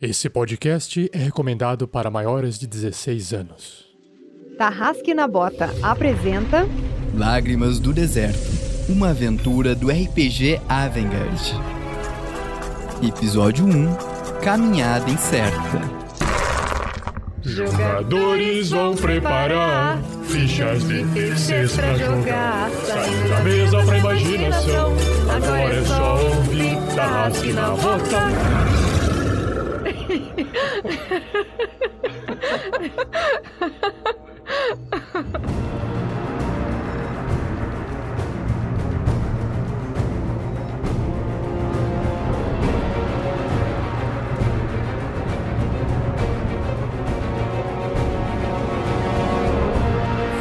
[0.00, 3.86] Esse podcast é recomendado para maiores de 16 anos.
[4.58, 6.68] Tarrasque na Bota apresenta
[7.14, 8.38] Lágrimas do Deserto,
[8.90, 11.54] uma aventura do RPG Avengard.
[13.02, 13.96] Episódio 1
[14.44, 15.80] Caminhada Incerta.
[17.40, 22.70] Jogadores vão preparar fichas de terceiros pra jogar.
[22.84, 24.92] Saindo da mesa pra imaginação.
[25.34, 28.95] Agora é só ouvir Tarrasque na Bota.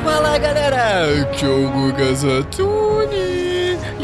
[0.04, 1.68] Fala galera, aqui é o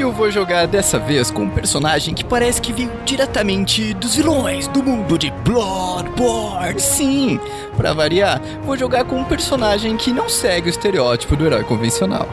[0.01, 4.67] eu vou jogar dessa vez com um personagem que parece que veio diretamente dos vilões
[4.67, 6.79] do mundo de Bloodborne.
[6.79, 7.39] Sim,
[7.77, 12.27] pra variar, vou jogar com um personagem que não segue o estereótipo do herói convencional.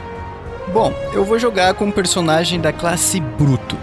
[0.73, 3.77] Bom, eu vou jogar com um personagem da classe Bruto.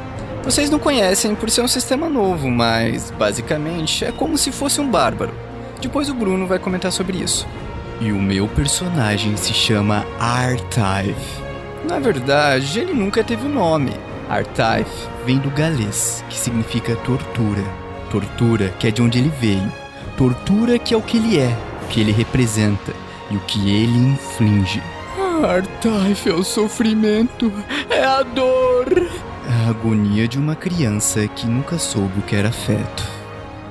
[0.43, 4.89] Vocês não conhecem por ser um sistema novo, mas basicamente é como se fosse um
[4.89, 5.33] bárbaro.
[5.81, 7.47] Depois o Bruno vai comentar sobre isso.
[8.01, 11.44] E o meu personagem se chama Archive.
[11.87, 13.91] Na verdade, ele nunca teve nome.
[14.27, 14.89] Archive
[15.23, 17.63] vem do galês, que significa tortura.
[18.09, 19.71] Tortura que é de onde ele veio.
[20.17, 22.91] Tortura que é o que ele é, o que ele representa
[23.29, 24.81] e o que ele inflige.
[25.43, 27.51] Archive é o sofrimento,
[27.89, 28.87] é a dor.
[29.47, 33.03] É a agonia de uma criança que nunca soube o que era afeto.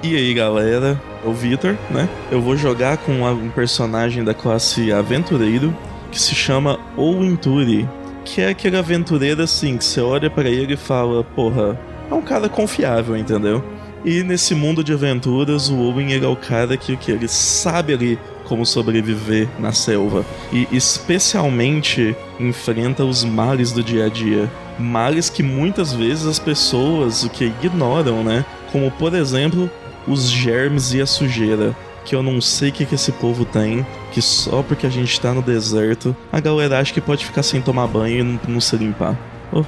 [0.04, 2.08] E aí galera, é o Victor, né?
[2.30, 5.74] Eu vou jogar com um personagem da classe Aventureiro
[6.12, 7.88] que se chama Owinturi,
[8.24, 11.78] que é aquele aventureiro assim que você olha para ele e fala, porra,
[12.10, 13.62] é um cara confiável, entendeu?
[14.04, 17.94] E nesse mundo de aventuras, o Owen ele é o cara que, que ele sabe
[17.94, 25.30] ali como sobreviver na selva e especialmente enfrenta os males do dia a dia, males
[25.30, 28.44] que muitas vezes as pessoas o que ignoram, né?
[28.70, 29.70] Como por exemplo
[30.06, 31.74] os germes e a sujeira.
[32.04, 35.20] Que eu não sei o que, que esse povo tem, que só porque a gente
[35.20, 38.60] tá no deserto, a galera acha que pode ficar sem tomar banho e não, não
[38.60, 39.16] se limpar.
[39.52, 39.64] Oh.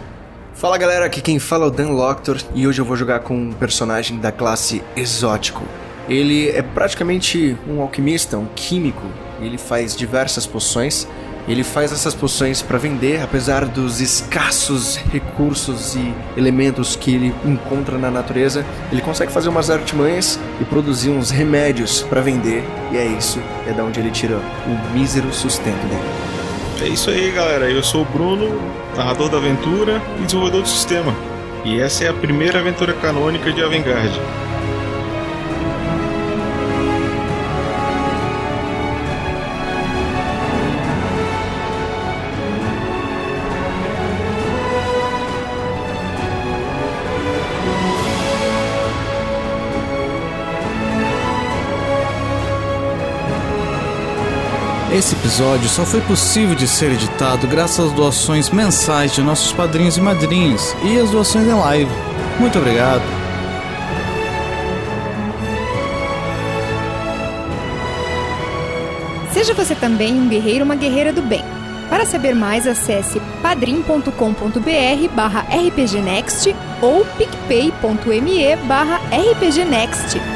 [0.54, 3.36] Fala galera, aqui quem fala é o Dan Loctor e hoje eu vou jogar com
[3.36, 5.62] um personagem da classe Exótico.
[6.08, 9.04] Ele é praticamente um alquimista, um químico,
[9.40, 11.06] ele faz diversas poções
[11.48, 17.96] ele faz essas poções para vender, apesar dos escassos recursos e elementos que ele encontra
[17.98, 18.64] na natureza.
[18.90, 23.72] Ele consegue fazer umas artimanhas e produzir uns remédios para vender, e é isso, é
[23.72, 24.36] da onde ele tira
[24.66, 26.26] o mísero sustento dele.
[26.82, 27.70] É isso aí, galera.
[27.70, 28.60] Eu sou o Bruno,
[28.96, 31.14] narrador da aventura e desenvolvedor do sistema.
[31.64, 34.12] E essa é a primeira aventura canônica de Avengard.
[54.96, 59.98] Esse episódio só foi possível de ser editado graças às doações mensais de nossos padrinhos
[59.98, 61.90] e madrinhas e as doações em live.
[62.40, 63.02] Muito obrigado.
[69.34, 71.44] Seja você também um guerreiro ou uma guerreira do bem.
[71.90, 80.35] Para saber mais, acesse padrim.com.br barra rpgnext ou picpay.me barra rpgnext.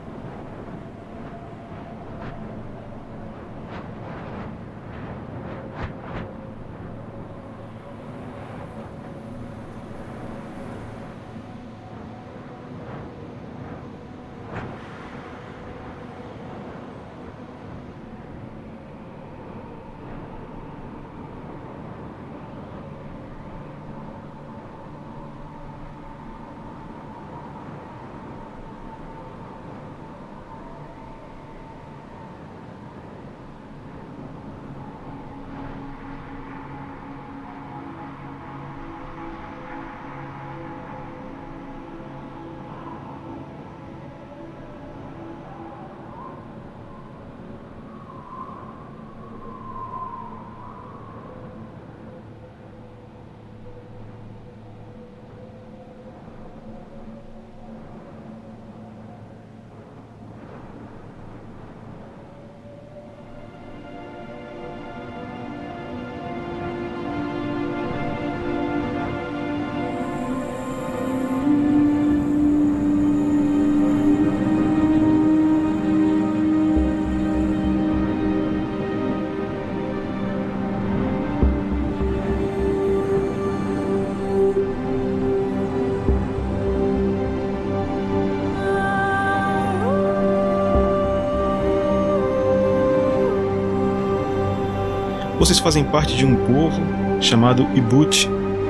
[95.61, 96.81] Fazem parte de um povo
[97.21, 98.29] chamado Ibut.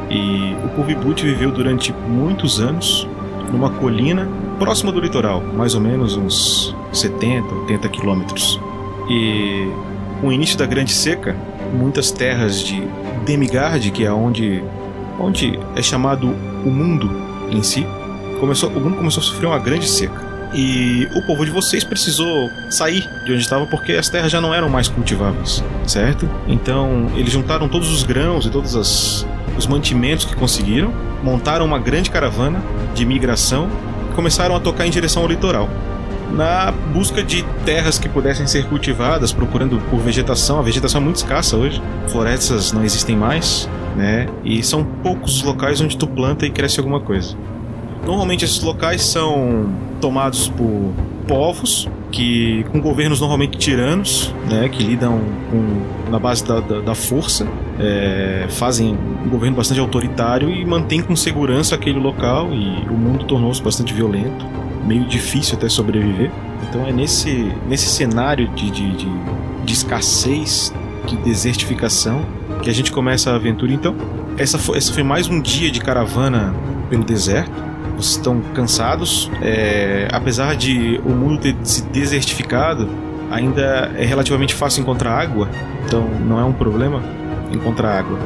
[0.09, 3.07] E o povo Ibut viveu durante muitos anos
[3.51, 4.27] numa colina
[4.59, 8.59] próxima do litoral, mais ou menos uns 70, 80 quilômetros.
[9.09, 9.67] E
[10.19, 11.35] com o início da Grande Seca,
[11.73, 12.81] muitas terras de
[13.25, 14.63] Demigard, que é onde,
[15.19, 16.27] onde é chamado
[16.65, 17.09] o mundo
[17.49, 17.85] em si,
[18.39, 20.30] começou, o mundo começou a sofrer uma grande seca.
[20.53, 24.53] E o povo de vocês precisou sair de onde estava porque as terras já não
[24.53, 26.29] eram mais cultiváveis, certo?
[26.47, 29.25] Então eles juntaram todos os grãos e todos as,
[29.57, 30.93] os mantimentos que conseguiram,
[31.23, 32.61] montaram uma grande caravana
[32.93, 33.69] de migração
[34.09, 35.69] e começaram a tocar em direção ao litoral.
[36.33, 40.59] Na busca de terras que pudessem ser cultivadas, procurando por vegetação.
[40.59, 44.27] A vegetação é muito escassa hoje, florestas não existem mais, né?
[44.43, 47.35] E são poucos os locais onde tu planta e cresce alguma coisa.
[48.05, 49.69] Normalmente esses locais são
[50.01, 50.91] tomados por
[51.27, 56.95] povos que com governos normalmente tiranos, né, que lidam com, na base da, da, da
[56.95, 57.47] força,
[57.79, 63.23] é, fazem um governo bastante autoritário e mantém com segurança aquele local e o mundo
[63.23, 64.45] tornou-se bastante violento,
[64.85, 66.31] meio difícil até sobreviver.
[66.67, 69.07] Então é nesse, nesse cenário de, de, de,
[69.63, 70.73] de escassez,
[71.07, 72.25] de desertificação,
[72.61, 73.71] que a gente começa a aventura.
[73.71, 73.95] Então,
[74.37, 76.53] essa foi, essa foi mais um dia de caravana
[76.89, 77.70] pelo deserto
[78.09, 79.29] estão cansados.
[79.41, 82.89] É, apesar de o mundo ter se desertificado,
[83.29, 85.49] ainda é relativamente fácil encontrar água,
[85.85, 87.01] então não é um problema
[87.51, 88.19] encontrar água.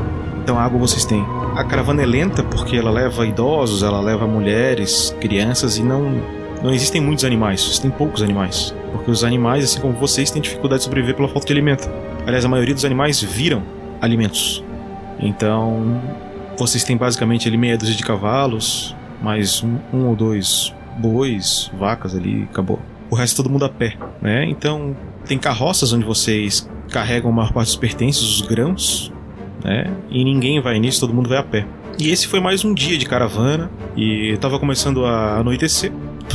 [0.44, 1.25] Então água vocês têm.
[1.56, 6.22] A caravana é lenta porque ela leva idosos, ela leva mulheres, crianças e não
[6.63, 10.80] não existem muitos animais, existem poucos animais, porque os animais, assim como vocês, têm dificuldade
[10.80, 11.88] de sobreviver pela falta de alimento.
[12.25, 13.62] Aliás, a maioria dos animais viram
[14.01, 14.63] alimentos.
[15.19, 16.01] Então,
[16.57, 18.95] vocês têm basicamente ali meia dúzia de cavalos,
[19.25, 22.80] mais um, um ou dois bois, vacas ali, acabou.
[23.10, 24.45] O resto todo mundo a pé, né?
[24.45, 24.95] Então
[25.25, 29.12] tem carroças onde vocês carregam a maior parte dos pertences, os grãos,
[29.63, 29.92] né?
[30.12, 31.66] E ninguém vai nisso, todo mundo vai a pé.
[31.98, 35.92] E esse foi mais um dia de caravana e estava começando a anoitecer.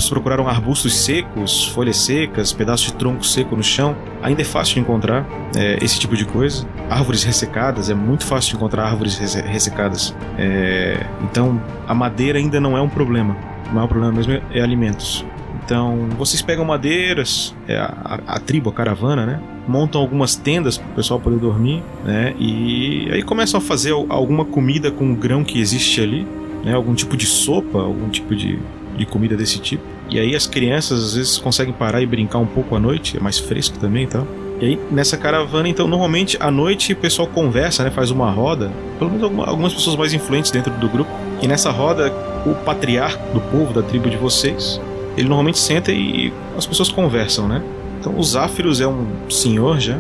[0.09, 3.97] Procuraram arbustos secos, folhas secas, pedaços de tronco seco no chão.
[4.23, 5.25] Ainda é fácil de encontrar
[5.57, 6.67] é, esse tipo de coisa.
[6.89, 10.15] Árvores ressecadas, é muito fácil de encontrar árvores ressecadas.
[10.37, 13.37] É, então, a madeira ainda não é um problema.
[13.71, 15.25] O maior problema mesmo é, é alimentos.
[15.65, 19.41] Então, vocês pegam madeiras, é, a, a, a, tribo, a caravana, né?
[19.69, 22.35] Montam algumas tendas para o pessoal poder dormir, né?
[22.41, 26.27] E aí começam a fazer alguma comida com o grão que existe ali,
[26.65, 26.75] né?
[26.75, 28.59] Algum tipo de sopa, algum tipo de,
[29.01, 29.83] de comida desse tipo.
[30.09, 33.21] E aí as crianças às vezes conseguem parar e brincar um pouco à noite, é
[33.21, 34.27] mais fresco também e tal.
[34.61, 37.91] E aí, nessa caravana, então, normalmente à noite o pessoal conversa, né?
[37.91, 41.11] Faz uma roda, pelo menos algumas pessoas mais influentes dentro do grupo.
[41.41, 42.13] E nessa roda,
[42.45, 44.79] o patriarca do povo, da tribo de vocês,
[45.17, 47.63] ele normalmente senta e as pessoas conversam, né?
[47.99, 49.99] Então, o Záfiros é um senhor já.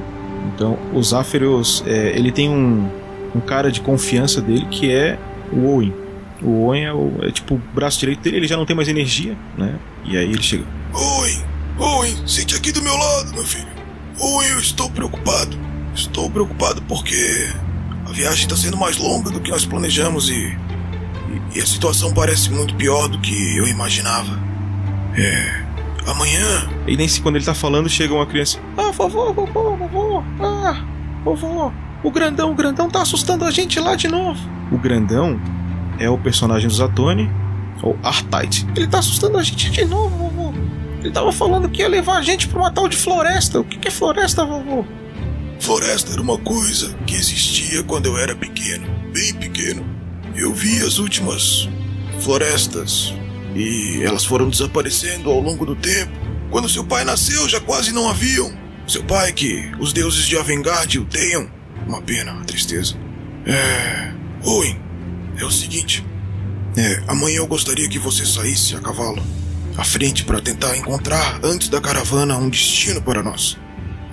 [0.54, 2.86] Então, o Záfiros, é, ele tem um,
[3.34, 5.18] um cara de confiança dele que é
[5.50, 5.92] o Owen.
[6.42, 8.88] O Owen é, o, é tipo o braço direito dele, ele já não tem mais
[8.88, 9.78] energia, né?
[10.04, 11.44] E aí ele chega: Owen,
[11.78, 13.68] Owen, sente aqui do meu lado, meu filho.
[14.18, 15.58] Owen, eu estou preocupado.
[15.94, 17.50] Estou preocupado porque
[18.06, 22.12] a viagem está sendo mais longa do que nós planejamos e, e, e a situação
[22.14, 24.38] parece muito pior do que eu imaginava.
[25.16, 25.70] É.
[26.06, 26.68] Amanhã.
[26.86, 30.82] E nem se quando ele tá falando chega uma criança: Ah, vovô, vovô, vovô, ah,
[31.24, 34.40] vovô, o grandão, o grandão tá assustando a gente lá de novo.
[34.72, 35.38] O grandão
[36.00, 37.30] é o personagem do Zatoni,
[37.82, 38.66] ou Artite.
[38.74, 40.52] Ele tá assustando a gente de novo, vovô.
[41.00, 43.60] Ele tava falando que ia levar a gente pra uma tal de floresta.
[43.60, 44.84] O que, que é floresta, vovô?
[45.60, 49.84] Floresta era uma coisa que existia quando eu era pequeno, bem pequeno.
[50.34, 51.68] Eu vi as últimas
[52.20, 53.14] florestas
[53.54, 56.12] e elas foram desaparecendo ao longo do tempo.
[56.50, 58.52] Quando seu pai nasceu, já quase não haviam.
[58.86, 61.48] Seu pai, que os deuses de Avengard o tenham.
[61.86, 62.96] Uma pena, uma tristeza.
[63.46, 64.12] É.
[64.42, 64.80] Owen,
[65.40, 66.04] é o seguinte.
[66.76, 69.22] É, amanhã eu gostaria que você saísse a cavalo
[69.76, 73.58] à frente para tentar encontrar antes da caravana um destino para nós.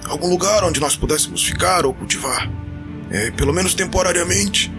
[0.05, 2.49] Algum lugar onde nós pudéssemos ficar ou cultivar.
[3.09, 4.71] É, pelo menos temporariamente.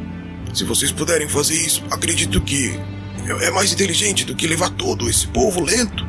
[0.54, 2.78] Se vocês puderem fazer isso, acredito que
[3.42, 6.06] é mais inteligente do que levar todo esse povo lento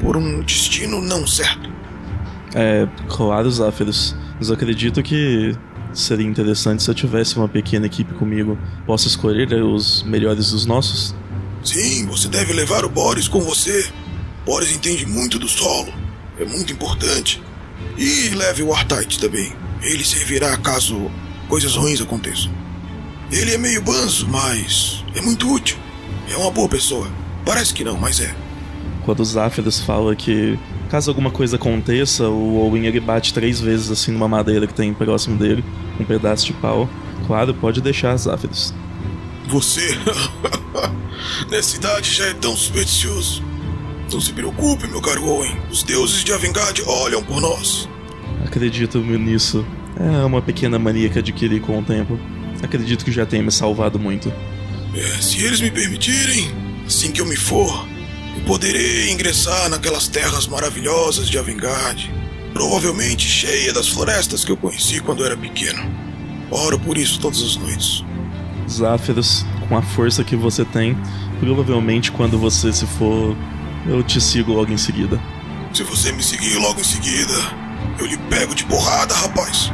[0.00, 1.70] por um destino não certo.
[2.54, 4.16] É, claro, Záferos.
[4.38, 5.56] Mas acredito que
[5.92, 8.58] seria interessante se eu tivesse uma pequena equipe comigo.
[8.84, 11.14] Posso escolher os melhores dos nossos?
[11.64, 13.88] Sim, você deve levar o Boris com você.
[14.44, 15.92] Boris entende muito do solo.
[16.38, 17.42] É muito importante.
[17.96, 19.52] E leve o Artite também.
[19.82, 21.10] Ele servirá caso
[21.48, 22.52] coisas ruins aconteçam.
[23.30, 25.76] Ele é meio banzo, mas é muito útil.
[26.30, 27.08] É uma boa pessoa.
[27.44, 28.34] Parece que não, mas é.
[29.04, 30.58] Quando os Záfiros fala que
[30.90, 34.94] Caso alguma coisa aconteça, o Owen ele bate três vezes assim numa madeira que tem
[34.94, 35.64] próximo dele,
[35.98, 36.88] um pedaço de pau.
[37.26, 38.72] Claro, pode deixar, Záfiros.
[39.48, 39.98] Você,
[41.50, 43.42] nessa idade, já é tão supersticioso.
[44.12, 45.56] Não se preocupe, meu caro Owen.
[45.70, 47.88] Os deuses de Avengard olham por nós.
[48.44, 49.66] Acredito nisso.
[49.98, 52.18] É uma pequena mania que adquiri com o tempo.
[52.62, 54.32] Acredito que já tenha me salvado muito.
[54.94, 56.50] É, se eles me permitirem,
[56.86, 57.86] assim que eu me for,
[58.36, 62.12] eu poderei ingressar naquelas terras maravilhosas de Avengard.
[62.52, 65.82] Provavelmente cheia das florestas que eu conheci quando era pequeno.
[66.50, 68.04] Oro por isso todas as noites.
[68.68, 70.96] Záfiros, com a força que você tem,
[71.40, 73.36] provavelmente quando você se for,
[73.86, 75.20] eu te sigo logo em seguida.
[75.72, 77.34] Se você me seguir logo em seguida,
[77.98, 79.70] eu lhe pego de porrada, rapaz.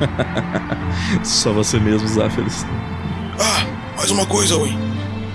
[1.23, 2.65] Só você mesmo, Záfiros.
[3.39, 3.67] Ah,
[3.97, 4.92] mais uma coisa, Owen.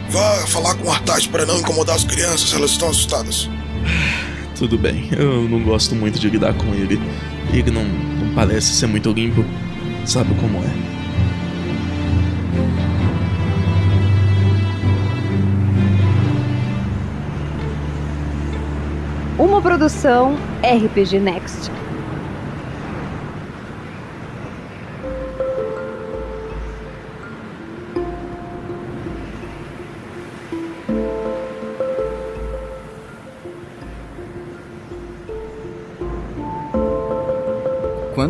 [0.09, 3.49] Vá falar com o Artais para não incomodar as crianças, elas estão assustadas.
[4.57, 6.99] Tudo bem, eu não gosto muito de lidar com ele.
[7.53, 9.43] Ele não, não parece ser muito limpo.
[10.05, 10.97] Sabe como é.
[19.37, 21.69] Uma produção RPG Next.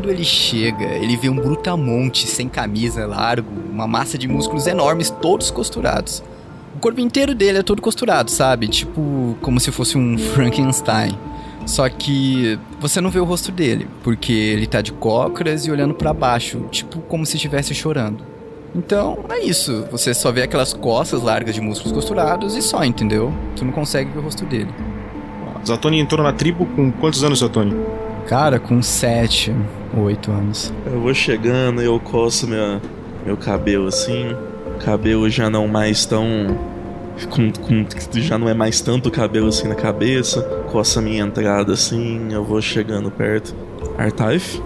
[0.07, 5.09] Quando ele chega, ele vê um brutamonte sem camisa, largo, uma massa de músculos enormes,
[5.09, 6.23] todos costurados.
[6.73, 8.69] O corpo inteiro dele é todo costurado, sabe?
[8.69, 11.11] Tipo, como se fosse um Frankenstein.
[11.65, 15.93] Só que você não vê o rosto dele, porque ele tá de cócoras e olhando
[15.93, 18.23] para baixo, tipo como se estivesse chorando.
[18.73, 19.85] Então, é isso.
[19.91, 23.33] Você só vê aquelas costas largas de músculos costurados e só, entendeu?
[23.57, 24.73] Tu não consegue ver o rosto dele.
[25.65, 27.75] Zatoni entrou na tribo com quantos anos, Zatoni?
[28.27, 29.55] Cara, com 7,
[29.95, 30.73] 8 anos.
[30.85, 32.81] Eu vou chegando, eu coço minha,
[33.25, 34.35] meu cabelo assim.
[34.83, 36.25] Cabelo já não mais tão.
[37.29, 37.85] Com, com,
[38.19, 40.41] já não é mais tanto cabelo assim na cabeça.
[40.69, 42.27] Coça minha entrada assim.
[42.29, 43.55] Eu vou chegando perto.
[43.97, 44.61] Artaif?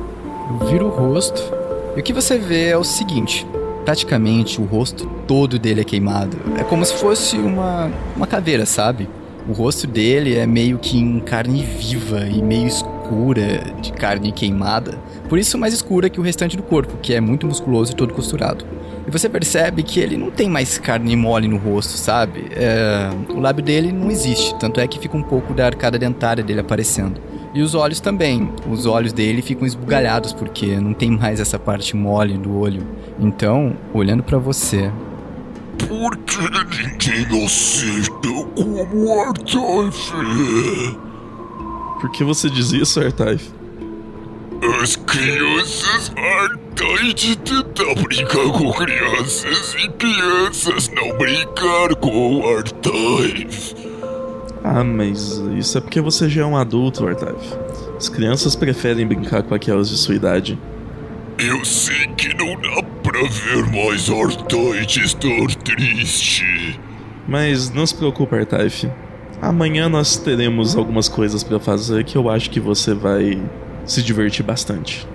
[0.68, 1.54] Vira o rosto.
[1.96, 3.46] E o que você vê é o seguinte:
[3.86, 6.36] praticamente o rosto todo dele é queimado.
[6.58, 9.08] É como se fosse uma, uma caveira, sabe?
[9.48, 12.68] O rosto dele é meio que em carne viva e meio
[13.12, 14.98] escura de carne queimada.
[15.28, 18.14] Por isso mais escura que o restante do corpo, que é muito musculoso e todo
[18.14, 18.66] costurado.
[19.06, 22.48] E você percebe que ele não tem mais carne mole no rosto, sabe?
[22.52, 26.44] É, o lábio dele não existe, tanto é que fica um pouco da arcada dentária
[26.44, 27.20] dele aparecendo.
[27.54, 28.50] E os olhos também.
[28.70, 32.88] Os olhos dele ficam esbugalhados porque não tem mais essa parte mole do olho.
[33.20, 34.90] Então, olhando para você,
[35.88, 40.14] Por que ninguém aceita como Artaif?
[42.02, 43.52] Por que você diz isso, Artaif?
[44.82, 53.76] As crianças Artaif tentar brincar com crianças e crianças não brincar com Artaif.
[54.64, 57.56] Ah, mas isso é porque você já é um adulto, Artaif.
[57.96, 60.58] As crianças preferem brincar com aquelas de sua idade.
[61.38, 66.80] Eu sei que não dá pra ver mais Artaif estar triste.
[67.28, 68.90] Mas não se preocupe, Artaif.
[69.42, 73.42] Amanhã nós teremos algumas coisas pra fazer que eu acho que você vai
[73.86, 75.08] se divertir bastante.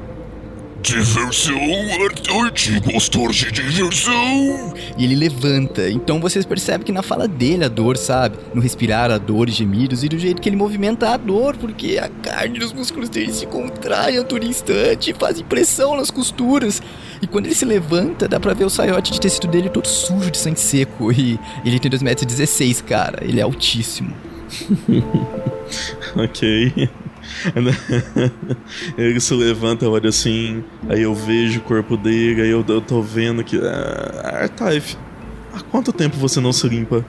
[0.86, 1.58] Diversão,
[2.00, 4.72] Artaif, gostar de diversão.
[4.96, 5.90] E ele levanta.
[5.90, 8.38] Então vocês percebem que na fala dele a dor, sabe?
[8.54, 11.98] No respirar a dor e gemidos e do jeito que ele movimenta a dor, porque
[11.98, 16.80] a carne dos músculos dele se contrai a todo instante, faz pressão nas costuras.
[17.20, 20.30] E quando ele se levanta, dá pra ver o saiote de tecido dele todo sujo
[20.30, 21.10] de sangue seco.
[21.10, 23.24] E ele tem 2,16 metros, cara.
[23.24, 24.14] Ele é altíssimo.
[26.14, 26.88] ok.
[28.96, 33.02] Ele se levanta, olha assim, aí eu vejo o corpo dele, aí eu, eu tô
[33.02, 33.58] vendo que.
[33.58, 34.96] Ah, Artaif,
[35.52, 37.04] há quanto tempo você não se limpa?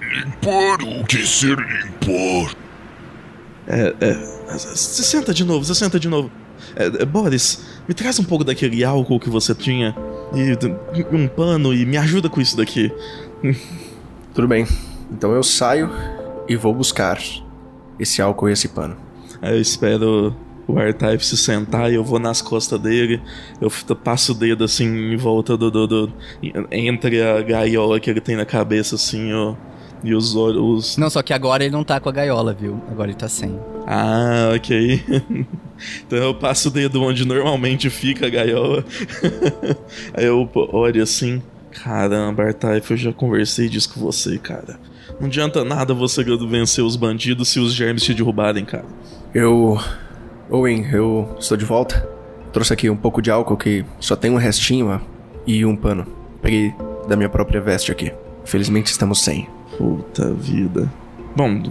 [0.00, 2.54] Limpar o que ser limpar?
[3.66, 4.58] É, é.
[4.58, 6.30] Se senta de novo, se senta de novo.
[6.76, 9.94] É, é, Boris, me traz um pouco daquele álcool que você tinha
[10.34, 12.92] e um pano e me ajuda com isso daqui.
[14.34, 14.66] Tudo bem.
[15.10, 15.90] Então eu saio
[16.48, 17.18] e vou buscar
[17.98, 18.96] esse álcool e esse pano.
[19.42, 20.34] Aí eu espero
[20.68, 23.20] o Artaif se sentar e eu vou nas costas dele.
[23.60, 26.12] Eu passo o dedo assim em volta do, do, do-
[26.70, 29.54] Entre a gaiola que ele tem na cabeça, assim, ó.
[30.04, 30.96] E os olhos.
[30.96, 32.80] Não, só que agora ele não tá com a gaiola, viu?
[32.90, 33.56] Agora ele tá sem.
[33.86, 35.00] Ah, ok.
[36.06, 38.84] então eu passo o dedo onde normalmente fica a gaiola.
[40.14, 41.42] Aí eu olho assim.
[41.70, 44.78] Caramba, Artaif, eu já conversei disso com você, cara.
[45.20, 48.84] Não adianta nada você vencer os bandidos se os germes te derrubarem, cara.
[49.34, 49.78] Eu.
[50.50, 52.06] Owen, eu estou de volta.
[52.52, 55.00] Trouxe aqui um pouco de álcool que só tem um restinho ó,
[55.46, 56.06] e um pano.
[56.42, 56.74] Peguei
[57.08, 58.12] da minha própria veste aqui.
[58.44, 59.48] Felizmente estamos sem.
[59.78, 60.92] Puta vida.
[61.34, 61.62] Bom,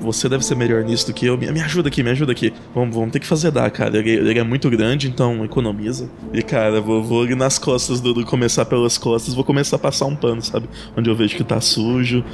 [0.00, 1.36] você deve ser melhor nisso do que eu.
[1.36, 2.52] Me, me ajuda aqui, me ajuda aqui.
[2.74, 3.98] Vamos, vamos ter que fazer dar, cara.
[3.98, 6.08] Ele, ele é muito grande, então economiza.
[6.32, 9.78] E, cara, vou, vou ali nas costas do, do- Começar pelas costas, vou começar a
[9.78, 10.68] passar um pano, sabe?
[10.96, 12.24] Onde eu vejo que tá sujo.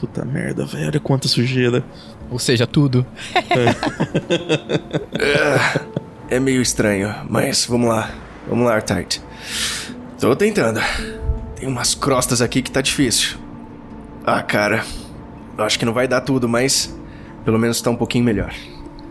[0.00, 0.86] Puta merda, velho.
[0.88, 1.84] Olha quanta sujeira.
[2.30, 3.04] Ou seja, tudo.
[6.30, 8.10] É meio estranho, mas vamos lá.
[8.48, 9.20] Vamos lá, Artite.
[10.18, 10.80] Tô tentando.
[11.56, 13.36] Tem umas crostas aqui que tá difícil.
[14.26, 14.84] Ah, cara.
[15.56, 16.96] Eu acho que não vai dar tudo, mas
[17.44, 18.52] pelo menos tá um pouquinho melhor.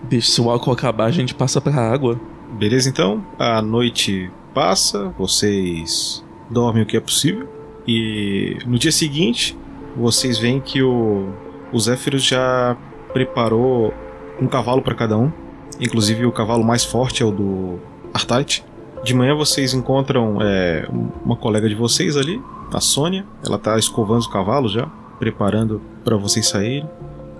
[0.03, 2.19] Bicho, se o álcool acabar, a gente passa pra água.
[2.51, 3.23] Beleza, então.
[3.39, 7.47] A noite passa, vocês dormem o que é possível.
[7.87, 9.57] E no dia seguinte,
[9.95, 11.29] vocês veem que o,
[11.71, 12.77] o Zéfiros já
[13.13, 13.93] preparou
[14.41, 15.31] um cavalo para cada um.
[15.79, 17.79] Inclusive, o cavalo mais forte é o do
[18.13, 18.63] Artite.
[19.03, 20.87] De manhã, vocês encontram é,
[21.25, 23.25] uma colega de vocês ali, a Sônia.
[23.45, 24.89] Ela tá escovando os cavalos já,
[25.19, 26.89] preparando para vocês saírem.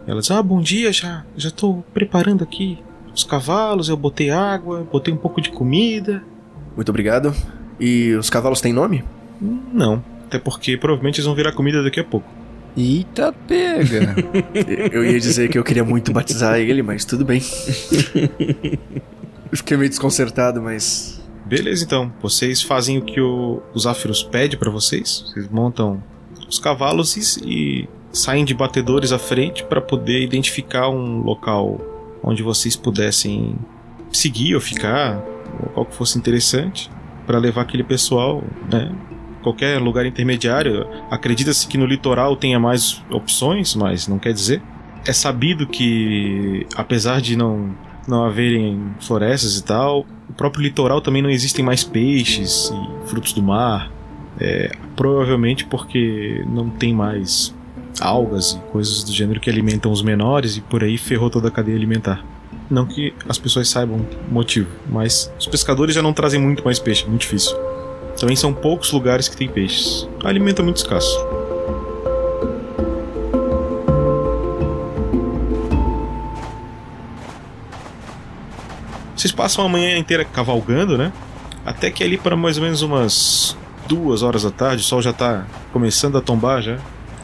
[0.06, 2.80] Ela diz: Ah, bom dia, já, já tô preparando aqui
[3.14, 6.24] os cavalos, eu botei água, botei um pouco de comida.
[6.76, 7.34] Muito obrigado.
[7.80, 9.04] E os cavalos têm nome?
[9.40, 12.28] Não, até porque provavelmente eles vão virar comida daqui a pouco.
[12.76, 14.16] Eita, pega.
[14.92, 17.40] Eu ia dizer que eu queria muito batizar ele, mas tudo bem.
[19.52, 21.22] Eu Fiquei meio desconcertado, mas.
[21.46, 22.12] Beleza, então.
[22.20, 25.24] Vocês fazem o que o, o Zafirus pede pra vocês.
[25.28, 26.02] Vocês montam
[26.48, 31.80] os cavalos e, e saem de batedores à frente para poder identificar um local
[32.24, 33.56] onde vocês pudessem
[34.12, 35.18] seguir ou ficar,
[35.60, 36.90] um local que fosse interessante,
[37.26, 38.94] para levar aquele pessoal, né?
[39.42, 40.88] Qualquer lugar intermediário.
[41.12, 44.62] Acredita-se que no litoral tenha mais opções, mas não quer dizer.
[45.06, 47.76] É sabido que, apesar de não,
[48.08, 53.34] não haverem florestas e tal, o próprio litoral também não existem mais peixes e frutos
[53.34, 53.92] do mar.
[54.46, 57.56] É, provavelmente porque não tem mais
[58.02, 61.52] algas e coisas do gênero que alimentam os menores e por aí ferrou toda a
[61.52, 62.22] cadeia alimentar.
[62.70, 66.78] Não que as pessoas saibam o motivo, mas os pescadores já não trazem muito mais
[66.78, 67.56] peixe, muito difícil.
[68.20, 70.10] Também são poucos lugares que tem peixes.
[70.22, 71.18] O alimento é muito escasso.
[79.16, 81.14] Vocês passam a manhã inteira cavalgando, né?
[81.66, 85.14] Até que ali para mais ou menos umas duas horas da tarde, o sol já
[85.14, 86.78] tá começando a tombar já,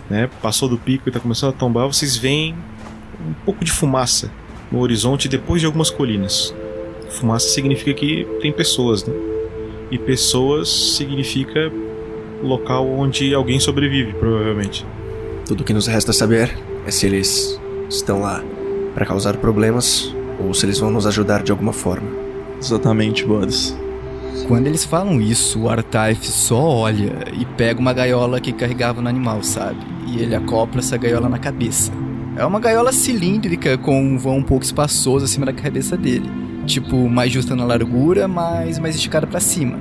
[0.09, 0.29] né?
[0.41, 2.55] Passou do pico e tá começando a tombar, vocês veem
[3.27, 4.31] um pouco de fumaça
[4.71, 6.53] no horizonte depois de algumas colinas.
[7.09, 9.13] Fumaça significa que tem pessoas, né?
[9.91, 11.71] E pessoas significa
[12.43, 14.85] local onde alguém sobrevive, provavelmente.
[15.45, 18.43] Tudo que nos resta saber é se eles estão lá
[18.93, 22.09] para causar problemas ou se eles vão nos ajudar de alguma forma.
[22.61, 23.75] Exatamente, Boris.
[24.47, 29.07] Quando eles falam isso, o Artaif só olha e pega uma gaiola que carregava no
[29.07, 29.77] animal, sabe?
[30.07, 31.91] E ele acopla essa gaiola na cabeça.
[32.35, 36.29] É uma gaiola cilíndrica com um vão um pouco espaçoso acima da cabeça dele.
[36.65, 39.77] Tipo, mais justa na largura, mas mais esticada para cima.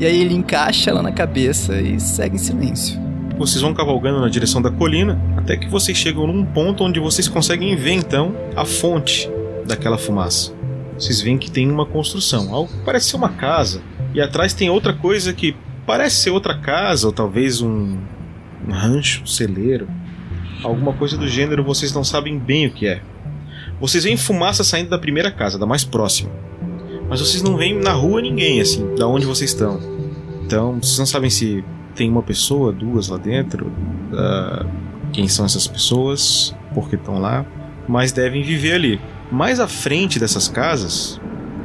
[0.00, 2.98] E aí ele encaixa ela na cabeça e segue em silêncio.
[3.38, 7.28] Vocês vão cavalgando na direção da colina até que vocês chegam num ponto onde vocês
[7.28, 9.30] conseguem ver então a fonte
[9.64, 10.57] daquela fumaça.
[10.98, 13.80] Vocês veem que tem uma construção, algo que parece ser uma casa,
[14.12, 15.54] e atrás tem outra coisa que
[15.86, 17.96] parece ser outra casa, ou talvez um,
[18.66, 19.88] um rancho, um celeiro,
[20.62, 23.00] alguma coisa do gênero, vocês não sabem bem o que é.
[23.80, 26.30] Vocês veem fumaça saindo da primeira casa, da mais próxima.
[27.08, 29.80] Mas vocês não veem na rua ninguém, assim, da onde vocês estão.
[30.44, 34.68] Então, vocês não sabem se tem uma pessoa, duas lá dentro, uh,
[35.12, 37.46] quem são essas pessoas, por que estão lá,
[37.88, 39.00] mas devem viver ali.
[39.30, 41.20] Mais à frente dessas casas,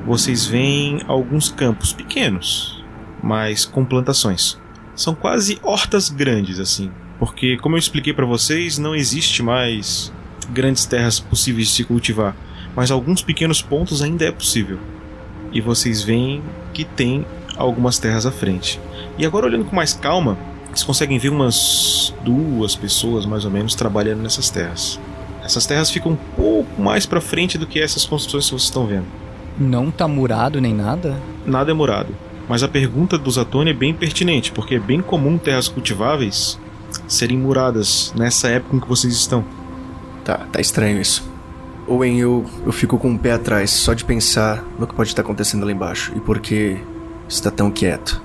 [0.06, 2.84] vocês veem alguns campos pequenos,
[3.21, 4.58] mas com plantações.
[4.95, 10.12] São quase hortas grandes assim, porque como eu expliquei para vocês, não existe mais
[10.49, 12.36] grandes terras possíveis de se cultivar,
[12.76, 14.78] mas alguns pequenos pontos ainda é possível.
[15.54, 18.80] E vocês veem que tem algumas terras à frente.
[19.17, 23.73] E agora olhando com mais calma, vocês conseguem ver umas duas pessoas mais ou menos
[23.73, 24.99] trabalhando nessas terras.
[25.44, 28.88] Essas terras ficam um pouco mais para frente do que essas construções que vocês estão
[28.88, 29.06] vendo.
[29.60, 31.18] Não tá murado nem nada?
[31.46, 32.16] Nada é murado.
[32.48, 36.60] Mas a pergunta do Zatoni é bem pertinente, porque é bem comum terras cultiváveis
[37.08, 39.44] serem muradas nessa época em que vocês estão.
[40.24, 41.30] Tá, tá estranho isso.
[41.88, 45.10] Owen, eu, eu fico com o um pé atrás só de pensar no que pode
[45.10, 46.78] estar acontecendo lá embaixo e por que
[47.28, 48.22] está tão quieto.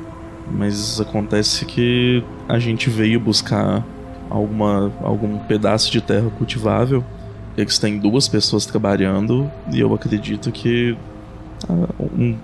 [0.50, 3.84] Mas acontece que a gente veio buscar
[4.30, 7.04] alguma, algum pedaço de terra cultivável
[7.58, 10.96] eles têm duas pessoas trabalhando e eu acredito que
[11.68, 12.38] ah, um,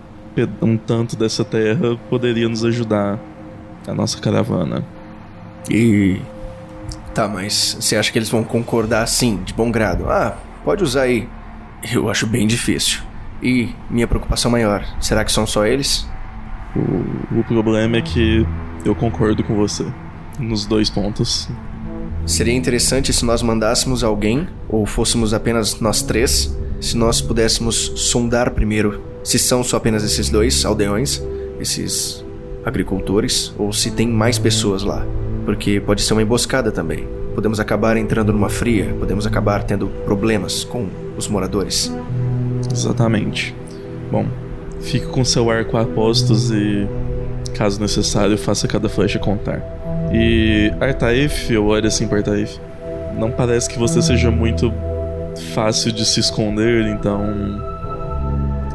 [0.60, 3.20] um tanto dessa terra poderia nos ajudar
[3.86, 4.84] a nossa caravana.
[5.70, 6.20] E.
[7.14, 10.10] Tá, mas você acha que eles vão concordar assim, de bom grado?
[10.10, 11.28] Ah, pode usar aí.
[11.92, 13.00] Eu acho bem difícil.
[13.40, 16.08] E minha preocupação maior, será que são só eles?
[16.74, 18.44] O, o problema é que
[18.84, 19.86] eu concordo com você
[20.40, 21.48] nos dois pontos.
[22.26, 28.50] Seria interessante se nós mandássemos alguém, ou fôssemos apenas nós três, se nós pudéssemos sondar
[28.52, 31.22] primeiro se são só apenas esses dois aldeões,
[31.58, 32.24] esses
[32.64, 35.04] agricultores, ou se tem mais pessoas lá.
[35.46, 37.08] Porque pode ser uma emboscada também.
[37.34, 41.92] Podemos acabar entrando numa fria, podemos acabar tendo problemas com os moradores.
[42.70, 43.54] Exatamente.
[44.10, 44.26] Bom,
[44.80, 46.86] fique com seu arco a e,
[47.54, 49.83] caso necessário, faça cada flecha contar.
[50.16, 52.60] E Artaif, eu olho assim para Artaif.
[53.18, 54.72] Não parece que você seja muito
[55.52, 57.20] fácil de se esconder, então.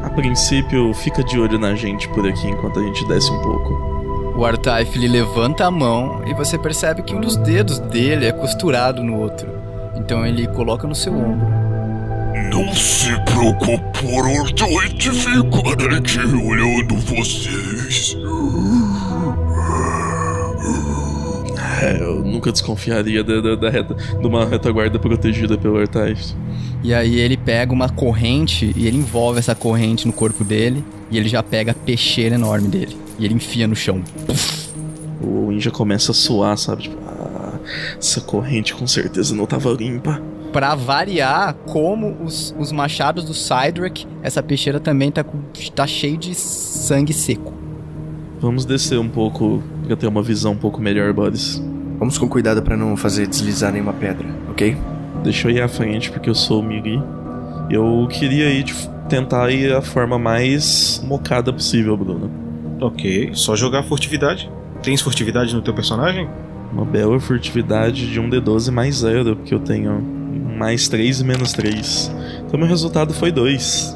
[0.02, 4.34] A princípio, fica de olho na gente por aqui enquanto a gente desce um pouco.
[4.36, 8.32] O Artaif ele levanta a mão e você percebe que um dos dedos dele é
[8.32, 9.48] costurado no outro.
[9.96, 11.48] Então ele coloca no seu ombro.
[12.52, 18.16] Não se preocupe, por onde ficarei olhando vocês.
[21.80, 26.34] É, eu nunca desconfiaria da, da, da reta, de uma retaguarda protegida pelo Artaif.
[26.82, 31.16] E aí ele pega uma corrente e ele envolve essa corrente no corpo dele e
[31.16, 34.02] ele já pega a peixeira enorme dele e ele enfia no chão.
[35.22, 36.82] O Inja começa a suar, sabe?
[36.82, 37.58] Tipo, ah,
[37.98, 40.20] essa corrente com certeza não tava limpa.
[40.52, 45.24] Pra variar, como os, os machados do Cydric, essa peixeira também tá,
[45.74, 47.52] tá cheio de sangue seco.
[48.40, 51.62] Vamos descer um pouco pra ter uma visão um pouco melhor, Boris.
[52.00, 54.74] Vamos com cuidado para não fazer deslizar nenhuma pedra, ok?
[55.22, 56.98] Deixa eu ir à frente porque eu sou o Miri.
[57.68, 58.74] Eu queria ir de,
[59.06, 62.30] tentar ir a forma mais mocada possível, Bruno.
[62.80, 64.50] Ok, só jogar furtividade.
[64.82, 66.26] Tens furtividade no teu personagem?
[66.72, 70.00] Uma bela furtividade de um D12 mais zero, porque eu tenho
[70.56, 72.10] mais 3 e menos 3.
[72.46, 73.94] Então meu resultado foi 2.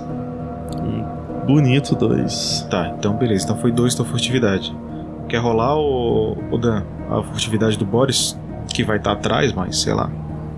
[0.82, 2.66] Um bonito 2.
[2.70, 3.44] Tá, então beleza.
[3.44, 4.76] Então foi dois tua furtividade.
[5.26, 6.82] Quer rolar, o, o Dan,
[7.20, 8.38] a furtividade do Boris?
[8.72, 10.10] Que vai estar atrás, mas sei lá.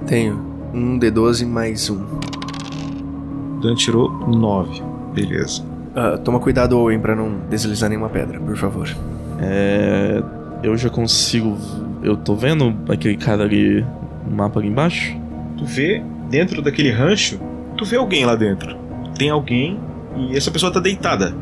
[0.06, 0.34] Tenho
[0.72, 2.02] um D12 mais um.
[3.56, 4.82] O Dan tirou 9.
[5.14, 5.64] Beleza.
[5.94, 8.88] Ah, toma cuidado, Owen, pra não deslizar nenhuma pedra, por favor.
[9.40, 10.22] É.
[10.62, 11.56] Eu já consigo.
[12.02, 13.84] Eu tô vendo aquele cara ali
[14.26, 15.16] no mapa ali embaixo?
[15.56, 17.40] Tu vê dentro daquele rancho,
[17.76, 18.76] tu vê alguém lá dentro.
[19.18, 19.78] Tem alguém
[20.16, 21.34] e essa pessoa tá deitada.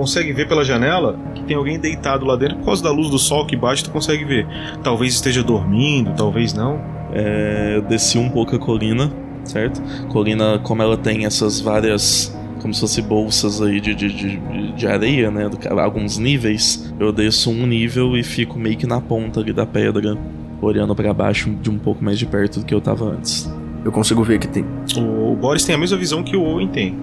[0.00, 3.18] Consegue ver pela janela que tem alguém deitado lá dentro por causa da luz do
[3.18, 4.46] sol que bate, tu consegue ver.
[4.82, 6.80] Talvez esteja dormindo, talvez não.
[7.12, 9.12] É, eu desci um pouco a colina,
[9.44, 9.82] certo?
[10.08, 12.34] Colina, como ela tem essas várias.
[12.62, 15.50] Como se fossem bolsas aí de, de, de, de areia, né?
[15.50, 16.90] Do, alguns níveis.
[16.98, 20.16] Eu desço um nível e fico meio que na ponta ali da pedra,
[20.62, 23.52] olhando para baixo de um pouco mais de perto do que eu tava antes.
[23.84, 24.64] Eu consigo ver que tem.
[24.96, 26.96] O Boris tem a mesma visão que o Owen tem.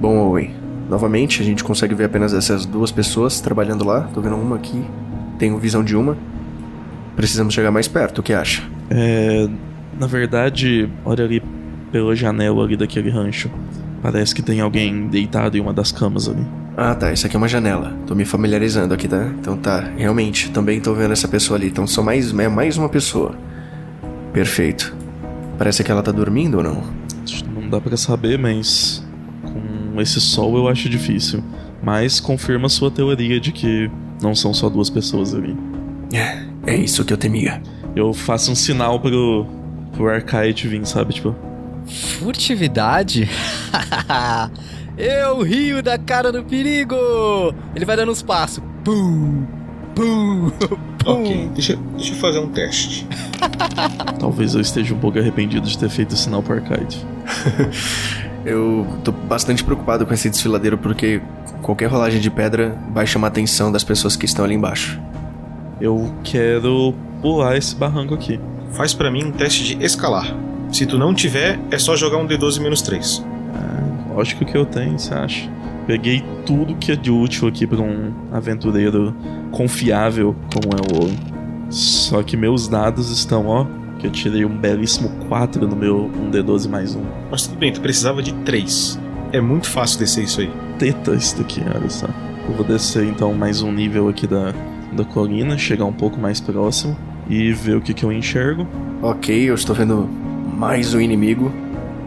[0.00, 0.52] Bom, Owen,
[0.88, 4.02] novamente a gente consegue ver apenas essas duas pessoas trabalhando lá.
[4.14, 4.82] Tô vendo uma aqui,
[5.38, 6.16] tenho visão de uma.
[7.16, 8.62] Precisamos chegar mais perto, o que acha?
[8.90, 9.48] É.
[9.98, 11.42] Na verdade, olha ali
[11.90, 13.50] pela janela ali daquele rancho.
[14.00, 16.46] Parece que tem alguém deitado em uma das camas ali.
[16.76, 17.12] Ah, tá.
[17.12, 17.92] Isso aqui é uma janela.
[18.06, 19.32] Tô me familiarizando aqui, tá?
[19.40, 19.80] Então tá.
[19.96, 21.66] Realmente, também tô vendo essa pessoa ali.
[21.66, 23.34] Então são mais, é mais uma pessoa.
[24.32, 24.94] Perfeito.
[25.58, 26.84] Parece que ela tá dormindo ou não?
[27.52, 29.04] Não dá para saber, mas
[30.00, 31.42] esse sol eu acho difícil.
[31.82, 35.56] Mas confirma sua teoria de que não são só duas pessoas ali.
[36.12, 37.62] É, é isso que eu temia.
[37.94, 39.46] Eu faço um sinal pro,
[39.92, 41.14] pro Arcade vir, sabe?
[41.14, 41.34] Tipo,
[42.18, 43.28] Furtividade?
[44.96, 46.96] eu rio da cara do perigo!
[47.74, 48.62] Ele vai dando uns passos.
[48.84, 49.46] Pum!
[49.94, 50.50] Pum!
[51.02, 51.22] Pum!
[51.22, 53.06] Ok, deixa, deixa eu fazer um teste.
[54.18, 57.06] talvez eu esteja um pouco arrependido de ter feito o sinal pro Arcade.
[58.44, 61.20] Eu tô bastante preocupado com esse desfiladeiro porque
[61.62, 65.00] qualquer rolagem de pedra vai chamar a atenção das pessoas que estão ali embaixo.
[65.80, 68.40] Eu quero pular esse barranco aqui.
[68.72, 70.34] Faz pra mim um teste de escalar.
[70.72, 73.24] Se tu não tiver, é só jogar um D12 menos 3.
[73.54, 75.50] É, lógico que eu tenho, você acha?
[75.86, 79.14] Peguei tudo que é de útil aqui pra um aventureiro
[79.50, 81.18] confiável como é o Owen.
[81.70, 83.66] Só que meus dados estão, ó.
[83.98, 87.02] Que eu tirei um belíssimo 4 no meu 1D12 mais 1.
[87.30, 88.98] Mas tudo bem, tu precisava de 3.
[89.32, 90.50] É muito fácil descer isso aí.
[90.78, 92.06] Teta isso daqui, olha só.
[92.48, 94.54] Eu vou descer então mais um nível aqui da,
[94.92, 96.96] da colina, chegar um pouco mais próximo
[97.28, 98.66] e ver o que, que eu enxergo.
[99.02, 100.08] Ok, eu estou vendo
[100.56, 101.52] mais um inimigo.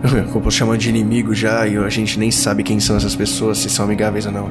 [0.33, 3.59] Eu posso chamar de inimigo já e a gente nem sabe quem são essas pessoas,
[3.59, 4.49] se são amigáveis ou não.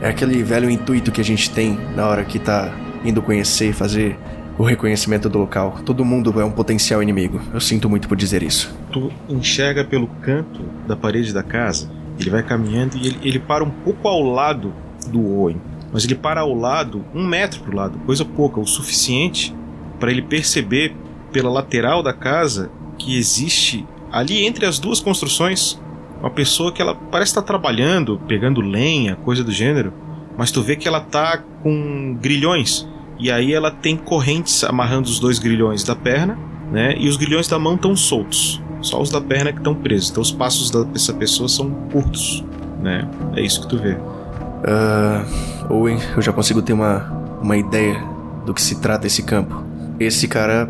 [0.00, 2.70] É aquele velho intuito que a gente tem na hora que tá
[3.02, 4.18] indo conhecer e fazer
[4.60, 5.80] o reconhecimento do local.
[5.86, 7.40] Todo mundo é um potencial inimigo.
[7.54, 8.70] Eu sinto muito por dizer isso.
[8.92, 13.64] Tu enxerga pelo canto da parede da casa, ele vai caminhando e ele, ele para
[13.64, 14.74] um pouco ao lado
[15.08, 15.58] do Owen.
[15.90, 19.56] Mas ele para ao lado, um metro pro lado, coisa pouca, o suficiente
[19.98, 20.94] para ele perceber
[21.32, 25.80] pela lateral da casa que existe ali entre as duas construções
[26.20, 29.90] uma pessoa que ela parece estar trabalhando, pegando lenha, coisa do gênero,
[30.36, 32.86] mas tu vê que ela tá com grilhões.
[33.20, 36.38] E aí ela tem correntes amarrando os dois grilhões da perna,
[36.72, 36.96] né?
[36.98, 38.60] E os grilhões da mão estão soltos.
[38.80, 40.10] Só os da perna que estão presos.
[40.10, 42.42] Então os passos dessa pessoa são curtos,
[42.82, 43.06] né?
[43.36, 43.92] É isso que tu vê.
[43.92, 48.02] Uh, Owen, eu já consigo ter uma, uma ideia
[48.46, 49.62] do que se trata esse campo.
[49.98, 50.66] Esse cara,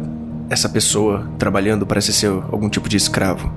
[0.49, 3.53] essa pessoa trabalhando parece ser algum tipo de escravo.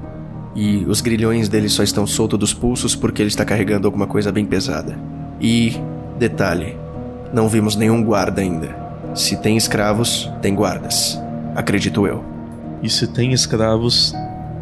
[0.56, 4.32] E os grilhões dele só estão soltos dos pulsos porque ele está carregando alguma coisa
[4.32, 4.99] bem pesada.
[5.41, 5.75] E,
[6.19, 6.77] detalhe,
[7.34, 8.82] não vimos nenhum guarda ainda.
[9.13, 11.21] Se tem escravos, tem guardas.
[11.56, 12.23] Acredito eu.
[12.82, 14.13] E se tem escravos,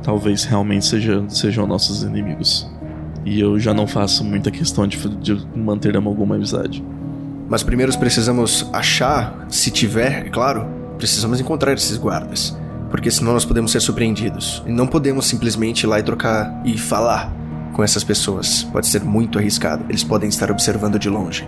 [0.04, 2.70] talvez realmente sejam, sejam nossos inimigos.
[3.26, 6.84] E eu já não faço muita questão de, de manter alguma amizade.
[7.48, 12.58] Mas primeiro precisamos achar, se tiver, é claro, precisamos encontrar esses guardas.
[12.90, 14.62] Porque senão nós podemos ser surpreendidos.
[14.66, 17.34] E não podemos simplesmente ir lá e trocar e falar
[17.72, 18.64] com essas pessoas.
[18.64, 19.86] Pode ser muito arriscado.
[19.88, 21.48] Eles podem estar observando de longe.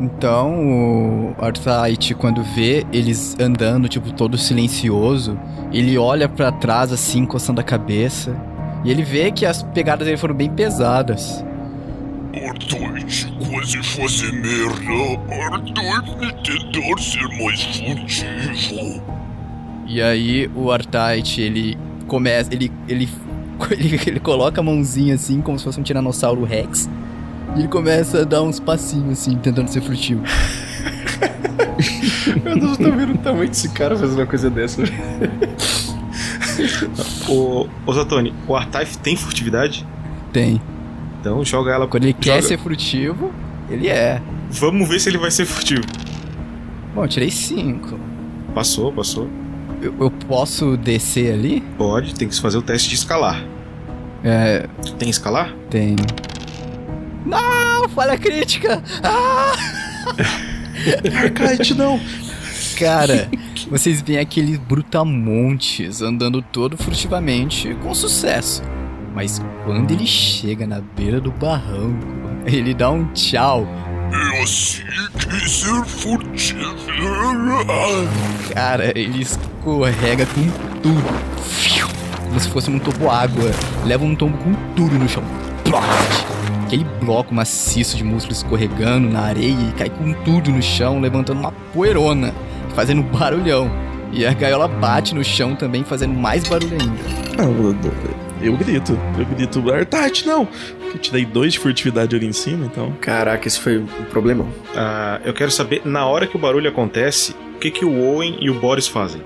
[0.00, 5.36] Então, o Arthite, quando vê eles andando, tipo, todo silencioso,
[5.72, 8.36] ele olha para trás, assim, coçando a cabeça.
[8.84, 11.44] E ele vê que as pegadas dele foram bem pesadas.
[13.44, 13.82] Quase
[16.44, 19.02] tentar ser mais furtivo.
[19.84, 22.54] E aí, o Arthite, ele começa.
[22.54, 23.08] Ele, ele,
[23.72, 26.88] ele, ele coloca a mãozinha assim, como se fosse um Tiranossauro Rex.
[27.56, 30.22] E ele começa a dar uns passinhos assim, tentando ser furtivo.
[32.44, 34.82] Meu Deus, eu tô vendo o tamanho desse cara fazendo uma coisa dessa.
[37.28, 39.86] ô, ô Zatoni, o Artaif tem furtividade?
[40.32, 40.60] Tem.
[41.20, 41.86] Então joga ela.
[41.86, 42.24] Quando ele joga...
[42.24, 43.32] quer ser furtivo,
[43.70, 44.20] ele é.
[44.50, 45.82] Vamos ver se ele vai ser furtivo.
[46.94, 47.98] Bom, eu tirei 5.
[48.54, 49.28] Passou, passou.
[49.80, 51.62] Eu, eu, posso descer ali?
[51.76, 53.44] Pode, tem que fazer o teste de escalar.
[54.24, 54.66] É.
[54.98, 55.54] Tem escalar?
[55.70, 55.94] Tem.
[57.28, 58.82] Não, falha crítica!
[59.02, 59.52] Ah!
[61.22, 62.00] Arcade, não!
[62.78, 63.28] Cara,
[63.68, 68.62] vocês veem aqueles brutamontes andando todo furtivamente com sucesso.
[69.14, 72.06] Mas quando ele chega na beira do barranco,
[72.46, 73.66] ele dá um tchau.
[74.12, 74.84] É assim
[75.18, 76.58] que ser furtivo.
[78.54, 80.48] Cara, ele escorrega com
[80.80, 81.02] tudo.
[82.24, 83.50] Como se fosse um tobo água.
[83.84, 85.24] Leva um tombo com tudo no chão.
[86.68, 91.40] Aquele bloco maciço de músculo escorregando na areia e cai com tudo no chão, levantando
[91.40, 92.34] uma poeirona,
[92.74, 93.70] fazendo barulhão.
[94.12, 96.92] E a gaiola bate no chão também, fazendo mais barulho ainda.
[97.38, 97.44] Ah,
[98.42, 100.46] eu grito, eu grito, Artite, não!
[100.92, 102.92] Eu tirei dois de furtividade ali em cima, então.
[103.00, 104.44] Caraca, esse foi um problema.
[104.76, 108.36] Ah, eu quero saber, na hora que o barulho acontece, o que, que o Owen
[108.40, 109.22] e o Boris fazem?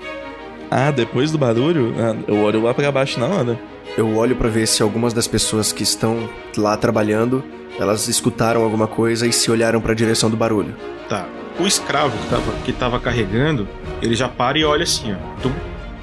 [0.71, 3.72] Ah, depois do barulho, ah, eu olho lá pra baixo na hora.
[3.95, 6.27] Eu olho para ver se algumas das pessoas que estão
[6.57, 7.43] lá trabalhando,
[7.79, 10.75] elas escutaram alguma coisa e se olharam para a direção do barulho.
[11.07, 11.27] Tá.
[11.59, 13.67] O escravo que tava, que tava carregando,
[14.01, 15.41] ele já para e olha assim, ó.
[15.41, 15.51] Tum.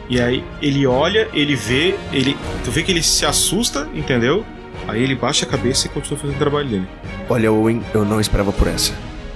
[0.09, 4.45] E aí ele olha, ele vê, ele, tu vê que ele se assusta, entendeu?
[4.87, 6.89] Aí ele baixa a cabeça e continua fazendo o trabalho dele.
[7.29, 8.93] Olha, Owen, eu não esperava por essa.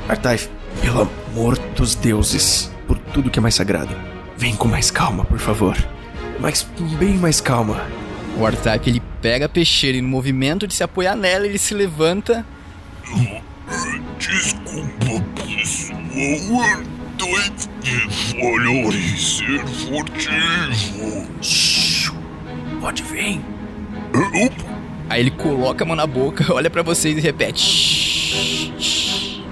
[0.09, 0.49] Artaif,
[0.81, 3.95] pelo amor dos deuses, por tudo que é mais sagrado,
[4.37, 5.77] vem com mais calma, por favor.
[6.41, 6.67] Mas
[6.99, 7.85] bem mais calma.
[8.37, 11.73] O Artap ele pega a peixeira e no movimento de se apoiar nela, ele se
[11.73, 12.45] levanta.
[14.19, 16.83] Desculpa, pessoal.
[18.33, 21.27] Falhou em ser furtivo.
[21.41, 22.13] Shhh,
[22.81, 23.41] pode vir.
[24.13, 24.51] Eu...
[25.09, 27.61] Aí ele coloca a mão na boca, olha para vocês e repete.
[28.81, 29.43] Shhh.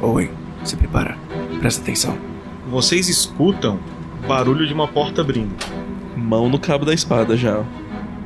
[0.00, 0.30] Oi,
[0.64, 1.18] se prepara.
[1.60, 2.18] Presta atenção.
[2.70, 3.78] Vocês escutam
[4.26, 5.54] barulho de uma porta abrindo.
[6.16, 7.64] Mão no cabo da espada já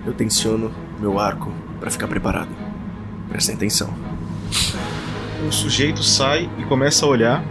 [0.07, 2.51] eu tensiono meu arco para ficar preparado.
[3.29, 3.93] Prestem atenção.
[5.47, 7.45] O sujeito sai e começa a olhar.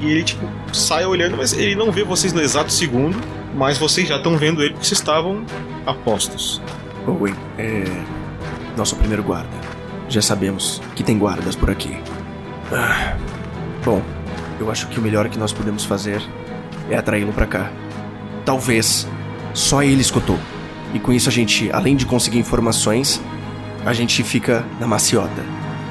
[0.00, 3.18] E ele, tipo, sai olhando, mas ele não vê vocês no exato segundo.
[3.54, 5.44] Mas vocês já estão vendo ele porque vocês estavam
[5.86, 6.60] apostos.
[7.06, 7.84] Owen, é.
[8.76, 9.50] Nosso primeiro guarda.
[10.08, 11.98] Já sabemos que tem guardas por aqui.
[12.72, 13.16] Ah.
[13.84, 14.02] Bom,
[14.58, 16.22] eu acho que o melhor que nós podemos fazer
[16.90, 17.70] é atraí-lo para cá.
[18.44, 19.06] Talvez
[19.54, 20.38] só ele escutou
[20.94, 23.20] E com isso a gente, além de conseguir informações,
[23.84, 25.42] a gente fica na maciota,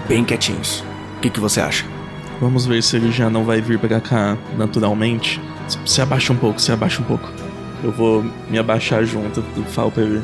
[0.07, 0.83] bem quietinhos.
[1.17, 1.85] O que, que você acha?
[2.41, 5.41] Vamos ver se ele já não vai vir pra cá naturalmente.
[5.67, 7.29] Se- Se abaixa um pouco, se abaixa um pouco.
[7.83, 10.21] Eu vou me abaixar junto, eu falo pra ele.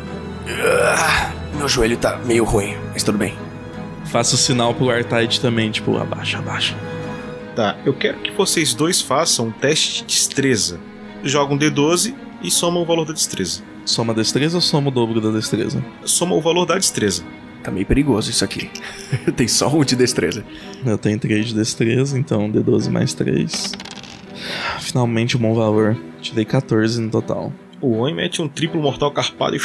[0.93, 3.33] Ah, meu joelho tá meio ruim, mas tudo bem.
[4.05, 6.75] Faço sinal pro Artide também, tipo, abaixa, abaixa.
[7.55, 10.79] Tá, eu quero que vocês dois façam um teste de destreza.
[11.23, 13.61] Joga um D12 e soma o valor da destreza.
[13.85, 15.83] Soma a destreza ou soma o dobro da destreza?
[16.03, 17.23] Soma o valor da destreza.
[17.63, 18.69] Tá meio perigoso isso aqui.
[19.37, 20.43] Tem só um de destreza.
[20.85, 23.71] Eu tenho 3 de destreza, então D12 mais 3.
[24.79, 25.97] Finalmente um bom valor.
[26.21, 27.53] Tirei 14 no total.
[27.81, 29.59] O Owen mete um triplo mortal carpado e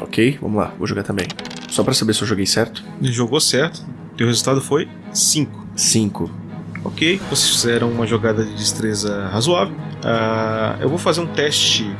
[0.00, 1.26] Ok, vamos lá, vou jogar também.
[1.68, 2.84] Só pra saber se eu joguei certo.
[3.02, 3.84] jogou certo.
[4.16, 5.68] Teu resultado foi 5.
[5.76, 6.30] 5.
[6.84, 9.74] Ok, vocês fizeram uma jogada de destreza razoável.
[10.02, 11.90] Ah, eu vou fazer um teste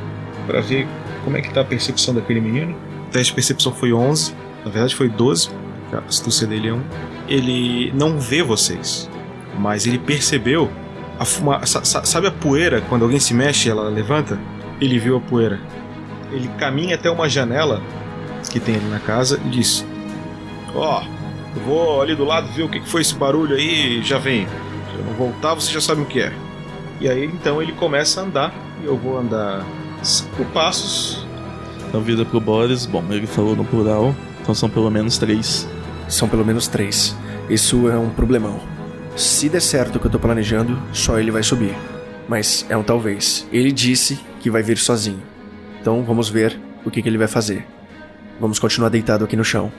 [0.46, 0.86] pra ver
[1.24, 2.76] como é que tá a percepção daquele menino.
[3.08, 4.34] O teste de percepção foi 11,
[4.64, 5.50] na verdade foi 12.
[5.92, 6.82] A astúcia dele é 1.
[7.28, 9.08] Ele não vê vocês,
[9.58, 10.70] mas ele percebeu
[11.18, 11.64] a fuma...
[11.66, 14.38] sa- sa- Sabe a poeira quando alguém se mexe ela levanta?
[14.80, 15.60] Ele viu a poeira.
[16.32, 17.80] Ele caminha até uma janela
[18.50, 19.86] que tem ali na casa e diz:
[20.74, 21.02] Ó,
[21.54, 24.48] eu vou ali do lado ver o que foi esse barulho aí já venho.
[24.48, 26.32] Se eu não voltar, você já sabe o que é.
[27.00, 28.52] E aí então ele começa a andar.
[28.82, 29.64] E eu vou andar
[30.04, 31.26] cinco passos.
[31.88, 32.86] Então vira pro Boris.
[32.86, 35.68] Bom, ele falou no plural, então são pelo menos 3.
[36.08, 37.16] São pelo menos três.
[37.48, 38.60] Isso é um problemão.
[39.16, 41.74] Se der certo o que eu tô planejando, só ele vai subir.
[42.28, 43.46] Mas é um talvez.
[43.52, 45.22] Ele disse que vai vir sozinho.
[45.80, 47.66] Então vamos ver o que, que ele vai fazer.
[48.40, 49.72] Vamos continuar deitado aqui no chão.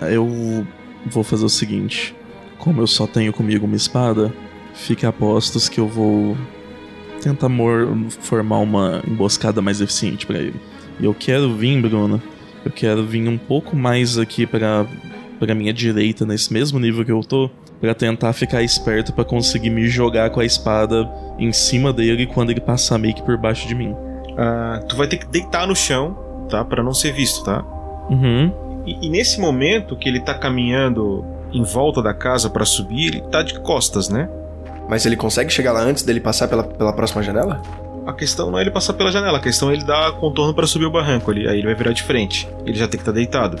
[0.00, 0.66] Eu
[1.06, 2.14] vou fazer o seguinte:
[2.58, 4.32] como eu só tenho comigo uma espada,
[4.74, 6.36] fique a postos que eu vou
[7.20, 7.88] tentar mor-
[8.20, 10.54] formar uma emboscada mais eficiente pra ele.
[11.00, 12.20] E eu quero vir, Bruno,
[12.64, 14.86] eu quero vir um pouco mais aqui pra
[15.38, 17.48] para minha direita nesse mesmo nível que eu tô,
[17.80, 22.50] pra tentar ficar esperto pra conseguir me jogar com a espada em cima dele quando
[22.50, 23.94] ele passar meio que por baixo de mim.
[24.36, 26.64] Ah, tu vai ter que deitar no chão, tá?
[26.64, 27.64] Pra não ser visto, tá?
[28.10, 28.52] Uhum.
[28.84, 33.20] E, e nesse momento que ele tá caminhando em volta da casa pra subir, ele
[33.30, 34.28] tá de costas, né?
[34.88, 37.60] Mas ele consegue chegar lá antes dele passar pela, pela próxima janela?
[38.06, 40.66] A questão não é ele passar pela janela, a questão é ele dar contorno pra
[40.66, 41.46] subir o barranco ali.
[41.46, 42.48] Aí ele vai virar de frente.
[42.64, 43.58] Ele já tem que estar deitado.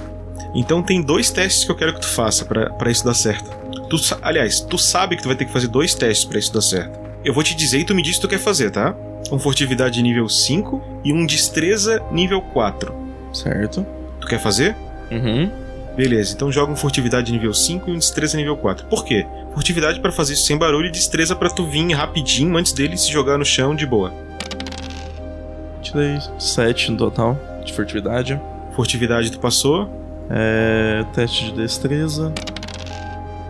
[0.54, 3.50] Então tem dois testes que eu quero que tu faça pra pra isso dar certo.
[3.90, 6.52] Tu, sa- aliás, tu sabe que tu vai ter que fazer dois testes pra isso
[6.52, 6.98] dar certo.
[7.24, 8.94] Eu vou te dizer e tu me diz o que tu quer fazer, tá?
[9.30, 12.94] Um furtividade nível 5 e um destreza nível 4.
[13.34, 13.84] Certo?
[14.20, 14.74] Tu quer fazer?
[15.10, 15.50] Uhum.
[15.98, 18.86] Beleza, então joga um furtividade nível 5 e um destreza nível 4.
[18.86, 19.26] Por quê?
[19.52, 23.10] Furtividade pra fazer isso sem barulho e destreza pra tu vir rapidinho antes dele se
[23.10, 24.12] jogar no chão de boa.
[25.82, 28.40] Tirei 7 no total de furtividade.
[28.76, 29.90] Furtividade tu passou.
[30.30, 32.32] É, teste de destreza.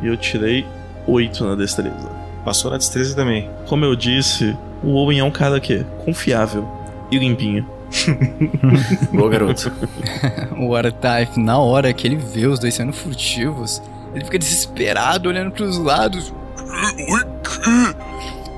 [0.00, 0.64] E eu tirei
[1.06, 2.08] 8 na destreza.
[2.46, 3.50] Passou na destreza também.
[3.66, 6.66] Como eu disse, o Owen é um cara que confiável
[7.11, 7.68] e limpinho.
[9.12, 9.72] Boa, garoto.
[10.59, 13.83] o Artype, na hora que ele vê os dois sendo furtivos,
[14.14, 16.33] ele fica desesperado olhando pros lados.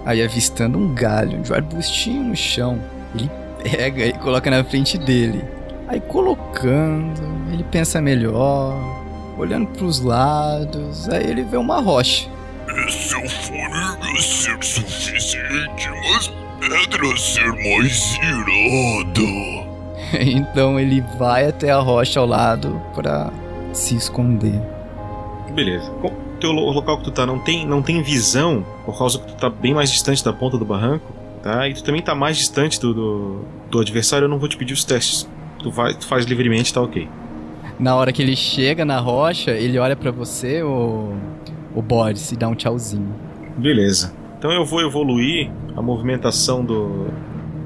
[0.05, 2.81] Aí avistando um galho de um arbustinho no chão,
[3.14, 3.31] ele
[3.62, 5.45] pega e coloca na frente dele.
[5.88, 7.21] Aí colocando,
[7.53, 8.77] ele pensa melhor,
[9.37, 12.29] olhando pros lados, aí ele vê uma rocha.
[12.88, 19.70] Se eu for ser suficiente, mas pedra ser mais irada.
[20.20, 23.32] então ele vai até a rocha ao lado pra
[23.72, 24.61] se esconder.
[25.55, 25.91] Beleza.
[26.03, 29.18] Com- Teu lo- o local que tu tá não tem, não tem visão, por causa
[29.18, 31.12] que tu tá bem mais distante da ponta do barranco,
[31.43, 31.68] tá?
[31.68, 34.72] E tu também tá mais distante do, do, do adversário, eu não vou te pedir
[34.72, 35.28] os testes.
[35.59, 37.07] Tu, vai, tu faz livremente, tá ok.
[37.78, 41.12] Na hora que ele chega na rocha, ele olha pra você, o,
[41.74, 43.14] o Boris, e dá um tchauzinho.
[43.59, 44.14] Beleza.
[44.41, 47.09] Então eu vou evoluir a movimentação do,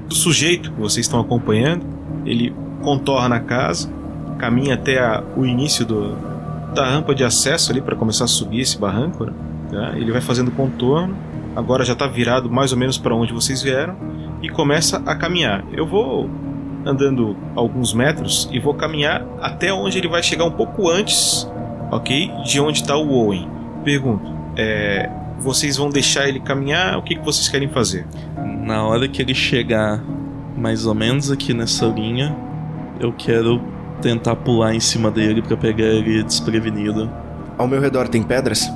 [0.09, 1.87] do sujeito que vocês estão acompanhando.
[2.27, 2.53] Ele
[2.83, 3.89] contorna a casa,
[4.39, 6.17] caminha até a- o início do,
[6.75, 9.25] da rampa de acesso ali para começar a subir esse barranco.
[9.25, 9.33] né?
[9.71, 9.93] Tá?
[9.97, 11.17] Ele vai fazendo contorno.
[11.55, 13.95] Agora já está virado mais ou menos para onde vocês vieram
[14.43, 15.65] e começa a caminhar.
[15.73, 16.29] Eu vou
[16.85, 21.49] andando alguns metros e vou caminhar até onde ele vai chegar um pouco antes,
[21.93, 23.49] ok, de onde está o Owen.
[23.85, 25.09] Pergunto, é,
[25.39, 26.99] vocês vão deixar ele caminhar?
[26.99, 28.07] O que, que vocês querem fazer?
[28.63, 30.03] Na hora que ele chegar
[30.57, 32.35] mais ou menos aqui nessa linha,
[33.01, 33.61] eu quero
[34.01, 37.11] tentar pular em cima dele pra pegar ele desprevenido.
[37.59, 38.71] Ao meu redor tem pedras?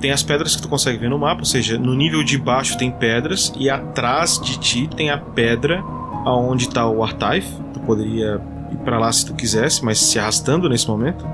[0.00, 2.76] Tem as pedras que tu consegue ver no mapa, ou seja, no nível de baixo
[2.76, 5.82] tem pedras e atrás de ti tem a pedra
[6.24, 7.46] aonde tá o Artaif.
[7.72, 8.40] Tu poderia
[8.70, 11.26] ir pra lá se tu quisesse, mas se arrastando nesse momento,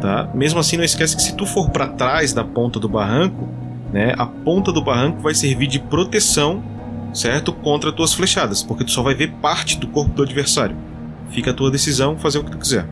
[0.00, 0.28] tá?
[0.34, 3.48] Mesmo assim, não esquece que se tu for pra trás da ponta do barranco,
[3.92, 4.14] né?
[4.16, 6.62] A ponta do barranco vai servir de proteção,
[7.12, 7.52] certo?
[7.52, 10.76] Contra tuas flechadas, porque tu só vai ver parte do corpo do adversário.
[11.30, 12.86] Fica a tua decisão fazer o que tu quiser.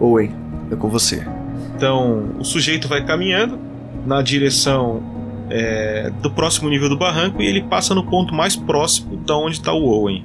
[0.00, 0.34] Owen,
[0.70, 1.26] é com você.
[1.74, 3.58] Então, o sujeito vai caminhando
[4.06, 5.02] na direção
[5.50, 9.56] é, do próximo nível do barranco e ele passa no ponto mais próximo da onde
[9.56, 10.24] está o Owen.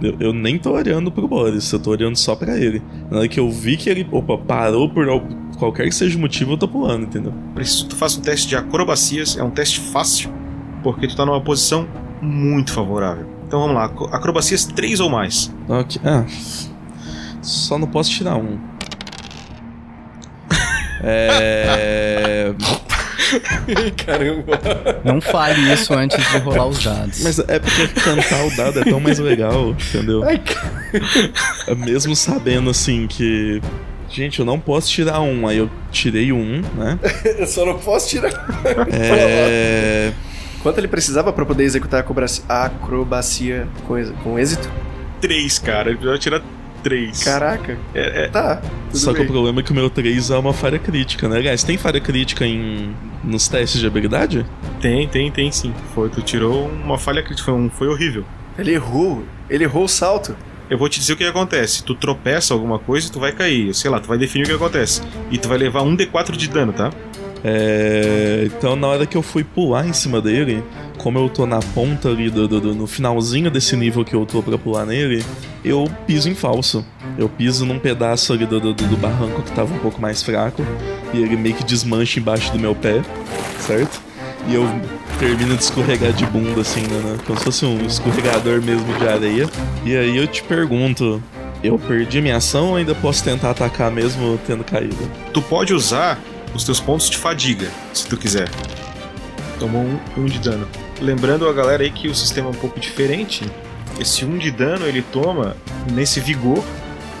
[0.00, 2.80] Eu, eu nem tô olhando pro Boris, eu tô olhando só pra ele.
[3.10, 5.08] Na hora que eu vi que ele, opa, parou por
[5.58, 7.32] qualquer que seja o motivo, eu tô pulando, entendeu?
[7.54, 10.32] Preciso que tu faça um teste de acrobacias, é um teste fácil,
[10.82, 11.86] porque tu tá numa posição
[12.22, 13.26] muito favorável.
[13.46, 15.52] Então vamos lá, acro- acrobacias 3 ou mais.
[15.68, 16.00] Ok.
[16.04, 16.24] Ah,
[17.42, 18.58] só não posso tirar um.
[21.02, 22.52] É.
[24.04, 24.60] Caramba.
[25.04, 27.22] Não fale isso antes de rolar os dados.
[27.22, 30.22] Mas é porque cantar o dado é tão mais legal, entendeu?
[30.24, 33.60] É Mesmo sabendo assim que.
[34.08, 36.98] Gente, eu não posso tirar um, aí eu tirei um, né?
[37.38, 38.32] Eu só não posso tirar.
[38.90, 40.12] É.
[40.62, 42.04] Quanto ele precisava pra poder executar
[42.48, 43.94] a acrobacia, com,
[44.24, 44.68] com êxito?
[45.20, 46.42] 3, cara, ele vai tirar
[46.82, 47.22] 3.
[47.22, 47.78] Caraca.
[47.94, 48.56] É, é, Tá.
[48.56, 49.28] Tudo Só que bem.
[49.28, 51.36] o problema é que o meu 3 é uma falha crítica, né?
[51.36, 52.94] Aliás, tem falha crítica em.
[53.22, 54.44] nos testes de habilidade?
[54.80, 55.74] tem, tem, tem sim.
[55.94, 58.24] Foi, tu tirou uma falha crítica, foi, um, foi horrível.
[58.58, 59.24] Ele errou.
[59.48, 60.36] Ele errou o salto.
[60.70, 61.82] Eu vou te dizer o que acontece.
[61.82, 63.74] Tu tropeça alguma coisa, tu vai cair.
[63.74, 65.00] Sei lá, tu vai definir o que acontece.
[65.30, 66.90] E tu vai levar um D4 de dano, tá?
[67.42, 70.62] É, Então, na hora que eu fui pular em cima dele,
[70.98, 74.26] como eu tô na ponta ali, do, do- do- no finalzinho desse nível que eu
[74.26, 75.24] tô pra pular nele,
[75.64, 76.84] eu piso em falso.
[77.16, 80.62] Eu piso num pedaço ali do, do barranco que tava um pouco mais fraco,
[81.14, 83.00] e ele meio que desmancha embaixo do meu pé,
[83.60, 84.00] certo?
[84.46, 84.64] E eu
[85.18, 87.18] termino de escorregar de bunda, assim, né, né?
[87.26, 89.50] Como se fosse um escorregador mesmo de areia.
[89.84, 91.22] E aí eu te pergunto.
[91.62, 95.10] Eu perdi minha ação ou ainda posso tentar atacar mesmo tendo caído?
[95.32, 96.16] Tu pode usar
[96.54, 98.48] os teus pontos de fadiga, se tu quiser.
[99.58, 100.68] Tomou um, um de dano.
[101.00, 103.44] Lembrando a galera aí que o sistema é um pouco diferente.
[103.98, 105.56] Esse um de dano ele toma
[105.92, 106.62] nesse vigor,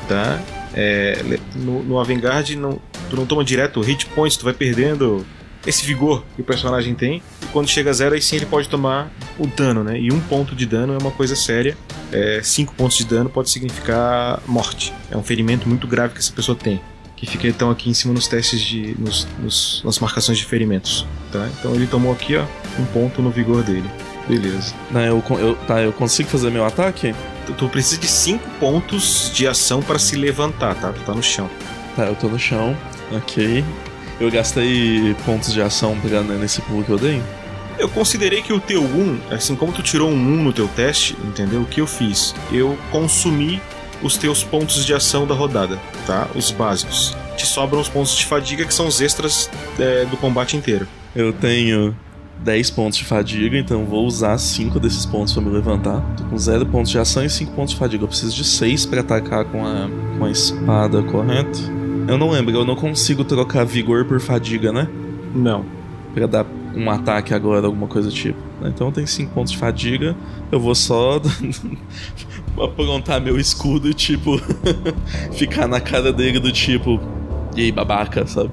[0.08, 0.40] tá?
[0.72, 1.20] É,
[1.56, 2.78] no, no Avengard não,
[3.10, 5.26] tu não toma direto hit points, tu vai perdendo
[5.68, 7.22] esse vigor que o personagem tem.
[7.42, 9.98] E quando chega a zero, aí sim ele pode tomar o dano, né?
[10.00, 11.76] E um ponto de dano é uma coisa séria.
[12.10, 14.92] É, cinco pontos de dano pode significar morte.
[15.10, 16.80] É um ferimento muito grave que essa pessoa tem
[17.16, 18.94] que fica então aqui em cima nos testes de.
[18.96, 21.04] Nos, nos- nas marcações de ferimentos.
[21.32, 21.48] Tá?
[21.58, 22.44] Então ele tomou aqui, ó,
[22.80, 23.90] um ponto no vigor dele.
[24.28, 24.72] Beleza.
[24.88, 27.12] Não, eu, eu, tá, eu consigo fazer meu ataque?
[27.44, 30.92] Tu, tu precisa de 5 pontos de ação para se levantar, tá?
[30.92, 31.50] Tu tá no chão.
[31.96, 32.76] Tá, eu tô no chão.
[33.10, 33.64] Ok.
[34.20, 37.22] Eu gastei pontos de ação pra, né, nesse pulo que eu dei.
[37.78, 41.16] Eu considerei que o teu 1, assim como tu tirou um 1 no teu teste,
[41.24, 41.62] entendeu?
[41.62, 42.34] O que eu fiz?
[42.50, 43.60] Eu consumi
[44.02, 46.28] os teus pontos de ação da rodada, tá?
[46.34, 47.16] Os básicos.
[47.36, 49.48] Te sobram os pontos de fadiga que são os extras
[49.78, 50.88] é, do combate inteiro.
[51.14, 51.96] Eu tenho
[52.40, 56.00] 10 pontos de fadiga, então vou usar 5 desses pontos pra me levantar.
[56.16, 58.02] Tô com 0 pontos de ação e 5 pontos de fadiga.
[58.04, 59.88] Eu preciso de 6 pra atacar com a,
[60.18, 61.77] com a espada, correto?
[62.08, 64.88] Eu não lembro, eu não consigo trocar vigor por fadiga, né?
[65.34, 65.64] Não.
[66.14, 68.38] Pra dar um ataque agora, alguma coisa do tipo.
[68.62, 70.16] Então tem 5 pontos de fadiga.
[70.50, 71.20] Eu vou só
[72.64, 74.40] aprontar meu escudo e, tipo,
[75.36, 76.98] ficar na cara dele do tipo.
[77.54, 78.50] E aí, babaca, sabe?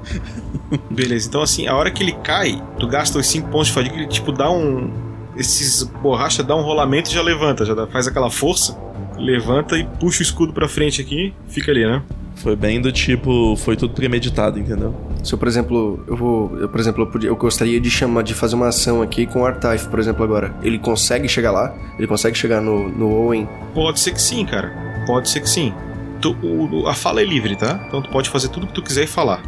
[0.89, 3.95] Beleza, então assim, a hora que ele cai, tu gasta os 5 pontos de fadiga,
[3.95, 4.91] ele tipo dá um.
[5.37, 8.77] Esses borracha dá um rolamento e já levanta, já faz aquela força,
[9.17, 12.01] levanta e puxa o escudo pra frente aqui, fica ali, né?
[12.37, 13.55] Foi bem do tipo.
[13.55, 14.93] Foi tudo premeditado, entendeu?
[15.23, 16.57] Se eu, por exemplo, eu vou.
[16.59, 19.41] Eu, por exemplo, eu, podia, eu gostaria de chamar de fazer uma ação aqui com
[19.41, 20.53] o Artaif, por exemplo, agora.
[20.61, 21.73] Ele consegue chegar lá?
[21.97, 23.47] Ele consegue chegar no, no Owen?
[23.73, 24.73] Pode ser que sim, cara.
[25.07, 25.73] Pode ser que sim.
[26.21, 27.83] Tu- o- o- a fala é livre, tá?
[27.87, 29.41] Então tu pode fazer tudo que tu quiser e falar.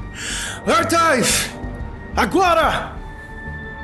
[0.65, 1.51] Artaif!
[2.15, 2.93] Agora!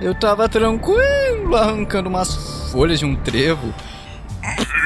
[0.02, 3.74] Eu tava tranquilo arrancando umas folhas de um trevo.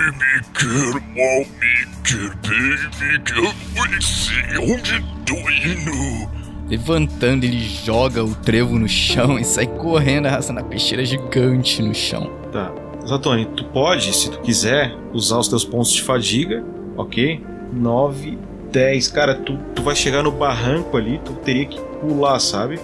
[0.08, 6.30] Me quer mal, me quer bem, me quer conhecer onde tô indo.
[6.70, 11.94] Levantando, ele joga o trevo no chão e sai correndo, arrastando a peixeira gigante no
[11.94, 12.32] chão.
[12.54, 12.72] Tá.
[13.06, 16.64] Zatoni, tu pode, se tu quiser, usar os teus pontos de fadiga,
[16.96, 17.44] ok?
[17.74, 18.38] 9,
[18.72, 19.08] 10.
[19.10, 22.80] Cara, tu, tu vai chegar no barranco ali, tu teria que pular, sabe?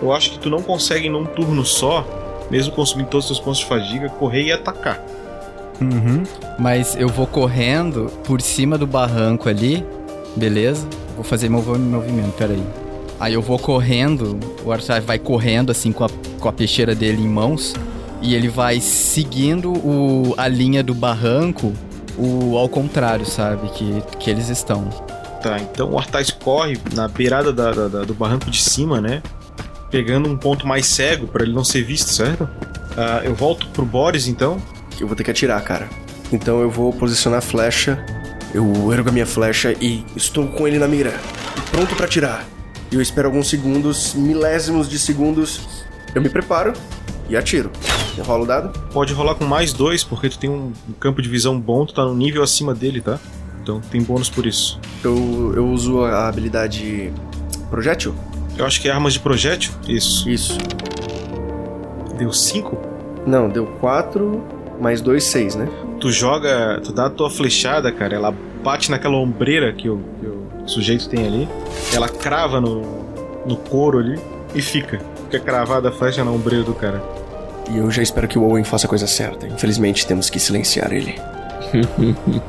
[0.00, 2.06] Eu acho que tu não consegue num turno só,
[2.50, 5.11] mesmo consumindo todos os teus pontos de fadiga, correr e atacar.
[5.82, 6.22] Uhum.
[6.58, 9.84] Mas eu vou correndo por cima do barranco ali,
[10.36, 10.86] beleza?
[11.14, 12.62] Vou fazer meu movimento, peraí.
[13.20, 16.08] Aí eu vou correndo, o Arthur vai correndo assim com a,
[16.40, 17.74] com a peixeira dele em mãos.
[18.20, 21.72] E ele vai seguindo o, a linha do barranco
[22.16, 23.68] o, ao contrário, sabe?
[23.70, 24.88] Que, que eles estão.
[25.42, 29.22] Tá, então o Artais corre na beirada da- da- da- do barranco de cima, né?
[29.90, 32.48] Pegando um ponto mais cego pra ele não ser visto, certo?
[32.96, 34.58] Ah, eu volto pro Boris então.
[35.00, 35.88] Eu vou ter que atirar, cara.
[36.32, 38.04] Então eu vou posicionar a flecha.
[38.54, 41.12] Eu ergo a minha flecha e estou com ele na mira.
[41.70, 42.46] Pronto pra atirar.
[42.90, 45.60] E eu espero alguns segundos, milésimos de segundos.
[46.14, 46.72] Eu me preparo
[47.28, 47.70] e atiro.
[48.16, 48.78] Eu rolo o dado.
[48.90, 52.04] Pode rolar com mais dois, porque tu tem um, campo de visão bom, tu tá
[52.04, 53.18] no nível acima dele, tá?
[53.62, 54.78] Então tem bônus por isso.
[55.02, 57.12] Eu, eu uso a habilidade
[57.70, 58.14] projétil?
[58.58, 59.72] Eu acho que é armas de projétil.
[59.88, 60.28] Isso.
[60.28, 60.58] Isso.
[62.18, 62.78] Deu cinco?
[63.26, 65.68] Não, deu 4 mais 2, 6, né?
[66.00, 70.26] Tu joga, tu dá a tua flechada, cara, ela bate naquela ombreira que o, que
[70.26, 71.48] o sujeito tem ali,
[71.94, 72.82] ela crava no,
[73.46, 74.18] no couro ali
[74.54, 75.00] e fica.
[75.24, 77.02] Fica cravada a flecha na ombreira do cara.
[77.70, 79.46] E eu já espero que o Owen faça a coisa certa.
[79.46, 81.14] Infelizmente temos que silenciar ele.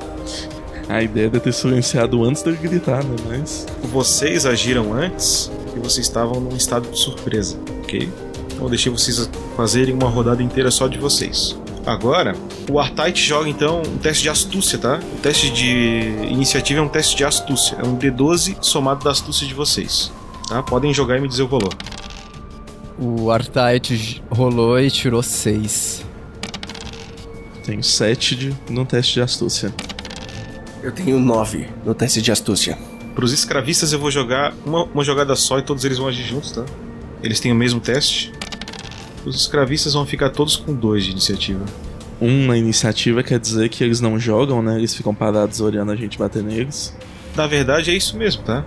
[0.89, 3.15] A ideia é ter silenciado antes dele gritar, né?
[3.27, 3.65] Mas.
[3.83, 8.09] Vocês agiram antes e vocês estavam num estado de surpresa, ok?
[8.53, 11.57] Então eu deixei vocês fazerem uma rodada inteira só de vocês.
[11.85, 12.33] Agora,
[12.71, 14.99] o Artite joga então um teste de astúcia, tá?
[15.17, 15.67] O teste de
[16.29, 17.77] iniciativa é um teste de astúcia.
[17.77, 20.11] É um D12 somado da astúcia de vocês.
[20.47, 20.63] Tá?
[20.63, 21.73] Podem jogar e me dizer o valor.
[22.97, 26.05] O Artite rolou e tirou 6.
[27.65, 29.73] Tem 7 de, no teste de astúcia.
[30.81, 32.77] Eu tenho 9 no teste de astúcia.
[33.13, 36.23] Para os escravistas eu vou jogar uma, uma jogada só e todos eles vão agir
[36.23, 36.65] juntos, tá?
[37.21, 38.31] Eles têm o mesmo teste.
[39.25, 41.63] Os escravistas vão ficar todos com 2 de iniciativa.
[42.21, 44.77] Um na iniciativa quer dizer que eles não jogam, né?
[44.77, 46.95] Eles ficam parados olhando a gente bater neles.
[47.35, 48.63] Na verdade é isso mesmo, tá?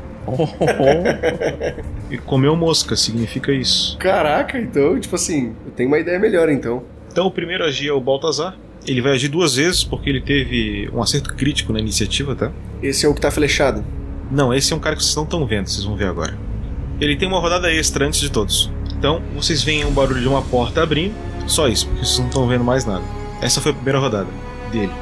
[2.10, 3.96] E comeu mosca significa isso.
[3.98, 6.82] Caraca, então, tipo assim, eu tenho uma ideia melhor então.
[7.10, 8.56] Então o primeiro a agir é o Baltazar.
[8.86, 12.52] Ele vai agir duas vezes porque ele teve um acerto crítico na iniciativa, tá?
[12.82, 13.84] Esse é o que tá flechado.
[14.30, 16.36] Não, esse é um cara que vocês não estão vendo, vocês vão ver agora.
[17.00, 18.70] Ele tem uma rodada extra antes de todos.
[18.98, 21.14] Então, vocês veem um barulho de uma porta abrindo,
[21.46, 23.04] só isso, porque vocês não estão vendo mais nada.
[23.40, 24.28] Essa foi a primeira rodada
[24.72, 24.92] dele.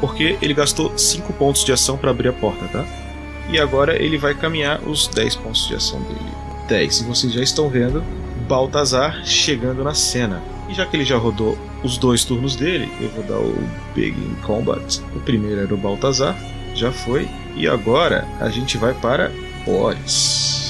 [0.00, 2.84] Porque ele gastou 5 pontos de ação para abrir a porta, tá?
[3.48, 6.20] E agora ele vai caminhar os 10 pontos de ação dele.
[6.68, 7.00] 10.
[7.00, 8.02] E vocês já estão vendo
[8.48, 10.42] Baltazar chegando na cena.
[10.68, 13.56] E já que ele já rodou os dois turnos dele, eu vou dar o
[13.94, 15.00] Begin Combat.
[15.14, 16.36] O primeiro era o Baltazar,
[16.74, 17.28] já foi.
[17.54, 19.30] E agora a gente vai para
[19.64, 20.63] Boris.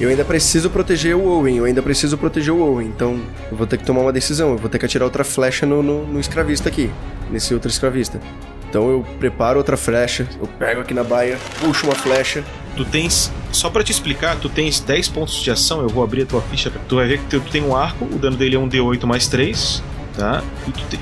[0.00, 3.20] Eu ainda preciso proteger o Owen, eu ainda preciso proteger o Owen, então
[3.50, 5.82] eu vou ter que tomar uma decisão, eu vou ter que atirar outra flecha no,
[5.82, 6.90] no, no escravista aqui,
[7.30, 8.18] nesse outro escravista.
[8.66, 12.42] Então eu preparo outra flecha, eu pego aqui na baia, puxo uma flecha.
[12.76, 16.22] Tu tens, só pra te explicar, tu tens 10 pontos de ação, eu vou abrir
[16.22, 18.58] a tua ficha, tu vai ver que tu tem um arco, o dano dele é
[18.58, 19.82] um D8 mais 3,
[20.16, 20.42] tá?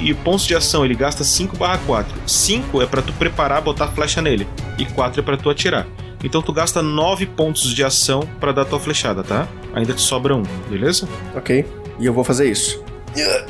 [0.01, 2.13] E, e pontos de ação, ele gasta 5 barra 4.
[2.27, 5.87] 5 é pra tu preparar, botar flecha nele, e 4 é pra tu atirar.
[6.23, 9.47] Então tu gasta 9 pontos de ação pra dar tua flechada, tá?
[9.75, 11.09] Ainda te sobra um, beleza?
[11.35, 11.65] Ok,
[11.99, 12.83] e eu vou fazer isso.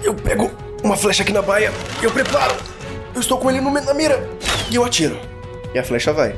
[0.03, 0.51] Eu pego
[0.83, 2.55] uma flecha aqui na baia, eu preparo.
[3.15, 4.29] Eu estou com ele no, na mira
[4.71, 5.19] e eu atiro.
[5.75, 6.37] E a flecha vai.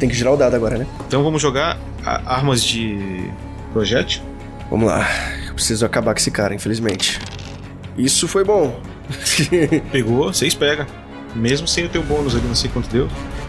[0.00, 0.86] Tem que girar o dado agora, né?
[1.06, 3.30] Então vamos jogar a- armas de
[3.72, 4.22] projétil.
[4.70, 5.06] Vamos lá.
[5.48, 7.18] Eu preciso acabar com esse cara, infelizmente.
[7.96, 8.80] Isso foi bom.
[9.90, 10.86] Pegou, 6 pega.
[11.34, 13.08] Mesmo sem o teu bônus ali, não sei quanto deu,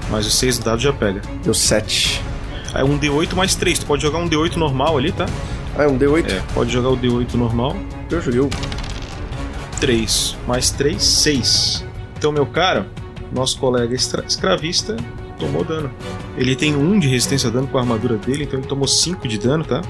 [0.09, 1.21] mas os 6 dados já pega.
[1.43, 2.21] Deu 7.
[2.73, 5.25] Aí um D8 mais 3, tu pode jogar um D8 normal ali, tá?
[5.77, 6.31] Ah, é um D8?
[6.31, 7.75] É, pode jogar o D8 normal.
[8.09, 8.49] Eu joguei o
[9.79, 11.85] 3 mais 3, 6.
[12.17, 12.85] Então, meu caro,
[13.31, 14.97] nosso colega escravista
[15.39, 15.89] tomou dano.
[16.37, 19.27] Ele tem 1 de resistência a dano com a armadura dele, então ele tomou 5
[19.27, 19.81] de dano, tá?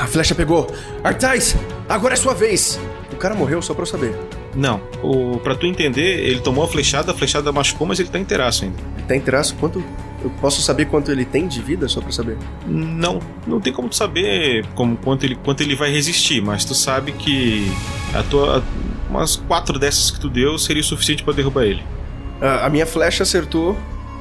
[0.00, 0.72] A flecha pegou.
[1.02, 1.56] Artais,
[1.88, 2.78] agora é sua vez.
[3.12, 4.14] O cara morreu só pra eu saber.
[4.54, 8.18] Não, o, pra tu entender, ele tomou a flechada, a flechada machucou, mas ele tá
[8.18, 8.76] inteiraço ainda.
[9.08, 9.54] Tá em traço.
[9.56, 9.82] Quanto.
[10.22, 12.38] Eu posso saber quanto ele tem de vida só pra saber?
[12.64, 16.76] Não, não tem como tu saber como, quanto, ele, quanto ele vai resistir, mas tu
[16.76, 17.66] sabe que
[18.14, 18.62] a tua,
[19.10, 21.82] umas 4 dessas que tu deu seria o suficiente pra derrubar ele.
[22.40, 23.76] Ah, a minha flecha acertou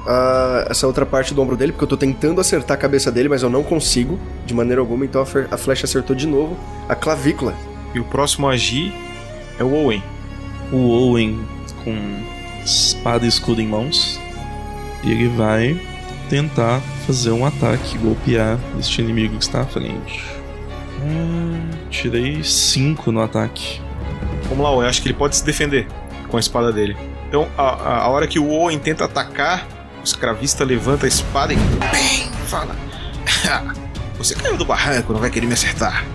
[0.07, 3.29] ah, essa outra parte do ombro dele, porque eu tô tentando acertar a cabeça dele,
[3.29, 5.05] mas eu não consigo de maneira alguma.
[5.05, 6.57] Então a, a flecha acertou de novo
[6.89, 7.53] a clavícula.
[7.93, 8.91] E o próximo a agir
[9.59, 10.01] é o Owen.
[10.71, 11.39] O Owen
[11.83, 11.95] com
[12.63, 14.19] espada e escudo em mãos.
[15.03, 15.79] E ele vai
[16.29, 20.23] tentar fazer um ataque, golpear este inimigo que está à frente.
[21.03, 23.81] Hum, tirei 5 no ataque.
[24.47, 25.87] Vamos lá, Owen, acho que ele pode se defender
[26.27, 26.95] com a espada dele.
[27.27, 29.67] Então, a, a, hora que o Owen tenta atacar,
[29.99, 31.55] o escravista levanta a espada e.
[31.55, 32.75] Bem, fala.
[34.17, 36.05] Você caiu do barranco, não vai querer me acertar.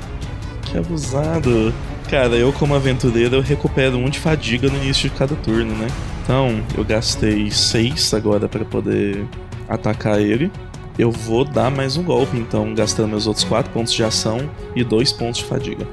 [0.63, 1.75] Que abusado.
[2.11, 5.89] Cara, eu como aventureiro eu recupero um de fadiga no início de cada turno, né?
[6.23, 9.25] Então, eu gastei 6 agora para poder
[9.69, 10.51] atacar ele.
[10.99, 14.85] Eu vou dar mais um golpe, então, gastando meus outros 4 pontos de ação e
[14.85, 15.87] 2 pontos de fadiga.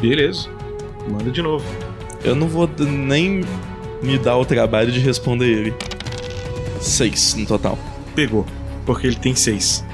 [0.00, 0.48] Beleza.
[1.10, 1.64] Manda de novo.
[2.22, 3.42] Eu não vou nem
[4.02, 5.74] me dar o trabalho de responder ele.
[6.80, 7.78] 6 no total.
[8.14, 8.46] Pegou.
[8.84, 9.84] Porque ele tem 6.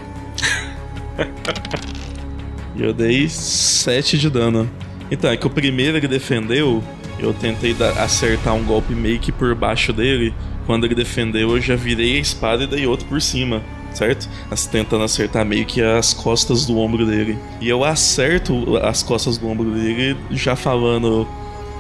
[2.75, 4.69] E eu dei 7 de dano.
[5.11, 6.83] Então, é que o primeiro ele defendeu,
[7.19, 10.33] eu tentei dar- acertar um golpe meio que por baixo dele.
[10.67, 13.61] Quando ele defendeu, eu já virei a espada e dei outro por cima,
[13.93, 14.29] certo?
[14.51, 17.37] As- Tentando acertar meio que as costas do ombro dele.
[17.61, 21.27] E eu acerto as costas do ombro dele, já falando: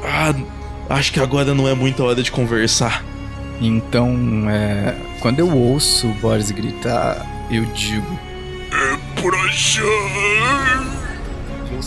[0.02, 0.34] Ah,
[0.88, 3.04] acho que agora não é muita hora de conversar.
[3.60, 4.16] Então,
[4.50, 8.18] é, quando eu ouço o Boris gritar, eu digo.
[9.20, 9.82] Por achar.
[11.70, 11.82] Eu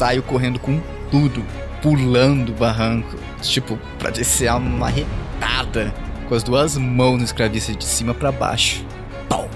[0.00, 0.80] saio correndo com
[1.10, 1.44] tudo,
[1.82, 3.18] pulando o barranco.
[3.42, 5.94] Tipo, pra descer uma marretada
[6.26, 8.82] com as duas mãos no escravista de cima pra baixo.
[9.28, 9.46] Pau!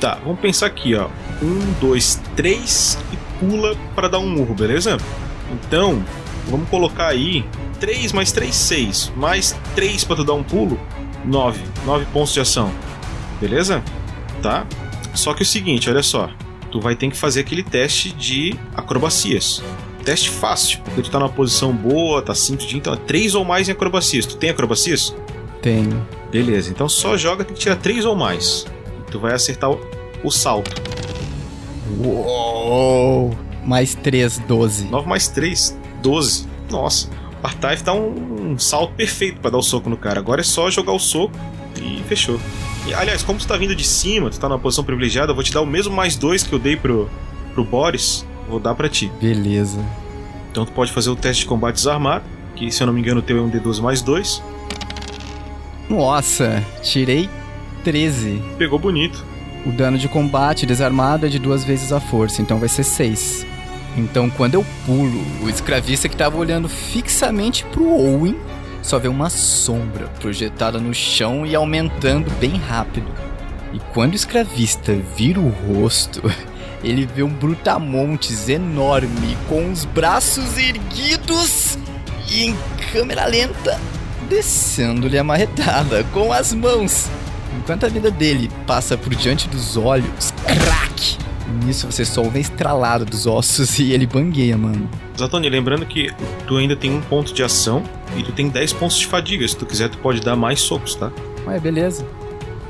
[0.00, 1.08] Tá, vamos pensar aqui, ó.
[1.42, 4.98] Um, dois, três e pula pra dar um murro, beleza?
[5.52, 6.00] Então,
[6.46, 7.44] vamos colocar aí
[7.80, 9.12] 3 mais 3, 6.
[9.16, 10.78] Mais 3 pra tu dar um pulo,
[11.24, 11.60] 9.
[11.84, 12.72] 9 pontos de ação.
[13.40, 13.82] Beleza?
[14.40, 14.64] Tá?
[15.12, 16.30] Só que é o seguinte, olha só.
[16.70, 19.60] Tu vai ter que fazer aquele teste de acrobacias.
[20.08, 22.78] Teste fácil, porque tu tá numa posição boa, tá simples de.
[22.78, 24.24] Então, é 3 ou mais em acrobacias.
[24.24, 25.14] Tu tem acrobacias?
[25.60, 26.08] Tenho.
[26.32, 28.64] Beleza, então só joga tem que tirar 3 ou mais.
[29.10, 29.78] Tu vai acertar o,
[30.24, 30.80] o salto.
[32.02, 33.36] Uou!
[33.62, 34.86] Mais 3, 12.
[34.86, 36.46] 9 mais 3, 12.
[36.70, 37.10] Nossa,
[37.42, 40.20] o Artaif dá um, um salto perfeito pra dar o soco no cara.
[40.20, 41.34] Agora é só jogar o soco
[41.76, 42.40] e fechou.
[42.86, 45.44] E, aliás, como tu tá vindo de cima, tu tá numa posição privilegiada, eu vou
[45.44, 47.10] te dar o mesmo mais 2 que eu dei pro,
[47.52, 49.10] pro Boris, vou dar pra ti.
[49.20, 49.84] Beleza.
[50.50, 52.24] Então tu pode fazer o teste de combate desarmado,
[52.56, 54.42] que se eu não me engano o teu é um D12 mais 2.
[55.88, 57.28] Nossa, tirei
[57.84, 58.42] 13.
[58.58, 59.24] Pegou bonito.
[59.64, 63.46] O dano de combate desarmado é de duas vezes a força, então vai ser 6.
[63.96, 68.36] Então, quando eu pulo, o escravista que tava olhando fixamente pro Owen
[68.82, 73.08] só vê uma sombra projetada no chão e aumentando bem rápido.
[73.72, 76.22] E quando o escravista vira o rosto,
[76.82, 81.78] ele vê um brutamontes enorme com os braços erguidos
[82.30, 82.56] e em
[82.92, 83.78] câmera lenta
[84.28, 87.08] descendo-lhe a marretada com as mãos.
[87.58, 91.18] Enquanto a vida dele passa por diante dos olhos, crack!
[91.64, 94.88] Nisso você só ouve a estralada dos ossos e ele bangueia, mano.
[95.18, 96.12] Zatoni, lembrando que
[96.46, 97.82] tu ainda tem um ponto de ação
[98.16, 99.48] e tu tem 10 pontos de fadiga.
[99.48, 101.10] Se tu quiser, tu pode dar mais socos, tá?
[101.46, 102.06] Ué, beleza.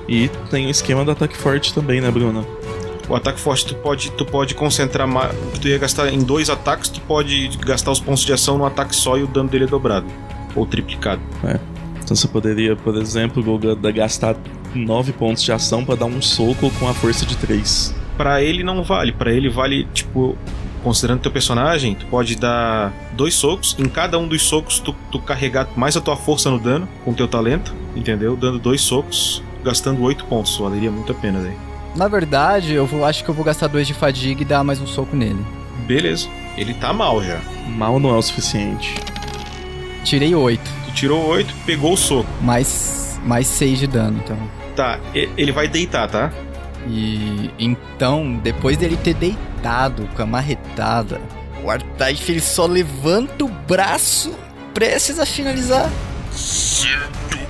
[0.09, 2.47] E tem o esquema do ataque forte também, né, Bruno?
[3.09, 5.35] O ataque forte tu pode, tu pode concentrar mais.
[5.61, 8.95] Tu ia gastar em dois ataques, tu pode gastar os pontos de ação no ataque
[8.95, 10.07] só e o dano dele é dobrado.
[10.55, 11.21] Ou triplicado.
[12.03, 13.43] Então você poderia, por exemplo,
[13.95, 14.37] gastar
[14.75, 17.95] 9 pontos de ação pra dar um soco com a força de 3.
[18.17, 19.13] Pra ele não vale.
[19.13, 20.37] Pra ele vale, tipo,
[20.83, 23.77] considerando teu personagem, tu pode dar dois socos.
[23.79, 27.13] Em cada um dos socos, tu, tu carregar mais a tua força no dano com
[27.13, 28.37] teu talento, entendeu?
[28.37, 30.57] Dando dois socos, gastando 8 pontos.
[30.57, 31.68] Valeria muito a pena daí.
[31.97, 34.80] Na verdade, eu vou, acho que eu vou gastar dois de fadiga e dar mais
[34.80, 35.45] um soco nele.
[35.86, 36.28] Beleza.
[36.57, 37.41] Ele tá mal já.
[37.66, 38.95] Mal não é o suficiente.
[40.05, 42.28] Tirei oito, Tu tirou 8, pegou o soco.
[42.41, 44.39] mais, mais seis de dano, então.
[44.74, 46.32] Tá, ele vai deitar, tá?
[46.86, 51.20] E então, depois dele ter deitado com a marretada,
[51.62, 54.34] o Artaif ele só levanta o braço
[54.72, 55.91] prestes a finalizar.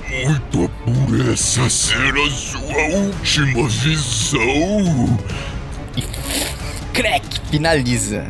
[0.09, 5.19] Muito por essa ser a sua última visão.
[6.91, 7.39] Crack!
[7.51, 8.25] Finaliza.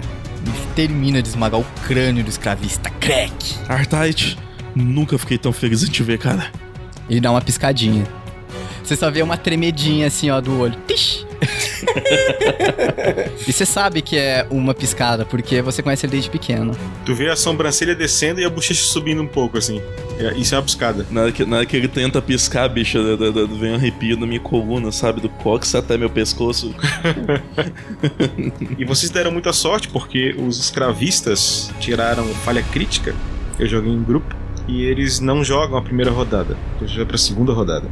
[0.46, 2.90] E termina de esmagar o crânio do escravista.
[3.00, 3.56] Crack!
[3.70, 4.38] Artite,
[4.76, 6.52] nunca fiquei tão feliz em te ver, cara.
[7.10, 8.06] Ele dá uma piscadinha.
[8.84, 10.78] Você só vê uma tremedinha assim, ó, do olho.
[10.86, 11.26] Tish!
[13.48, 16.76] e você sabe que é uma piscada, porque você conhece ele desde pequeno.
[17.06, 19.82] Tu vê a sobrancelha descendo e a bochecha subindo um pouco, assim.
[20.20, 21.06] É, Isso é uma piscada.
[21.10, 23.76] Na hora que, na hora que ele tenta piscar, bicho, da- da- da- vem um
[23.76, 25.22] arrepio na minha coluna, sabe?
[25.22, 26.74] Do cóccix até meu pescoço.
[28.78, 33.14] E vocês deram muita sorte porque os escravistas tiraram falha crítica.
[33.58, 34.36] Eu joguei em grupo.
[34.68, 36.56] E eles não jogam a primeira rodada.
[36.80, 37.88] Eu já pra segunda rodada.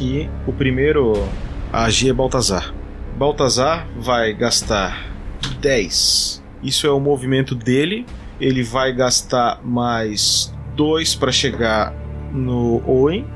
[0.00, 1.28] E o primeiro
[1.72, 2.72] a agir é Baltazar.
[3.16, 5.10] Baltazar vai gastar
[5.60, 6.42] 10.
[6.62, 8.06] Isso é o movimento dele.
[8.40, 11.94] Ele vai gastar mais 2 para chegar
[12.32, 13.26] no Owen.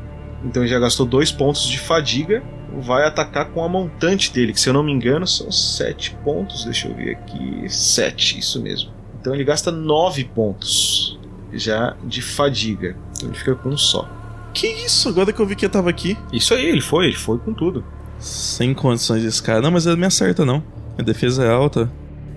[0.45, 2.43] Então ele já gastou 2 pontos de fadiga.
[2.79, 6.65] Vai atacar com a montante dele, que se eu não me engano são 7 pontos.
[6.65, 7.69] Deixa eu ver aqui.
[7.69, 8.91] 7, isso mesmo.
[9.21, 11.19] Então ele gasta 9 pontos
[11.53, 12.97] já de fadiga.
[13.17, 14.09] Então ele fica com um só.
[14.53, 15.09] Que isso?
[15.09, 16.17] Agora que eu vi que eu tava aqui.
[16.33, 17.85] Isso aí, ele foi, ele foi com tudo.
[18.27, 19.63] Sem condições esse cara.
[19.63, 20.63] Não, mas ele me acerta, não.
[20.99, 21.89] A defesa é alta.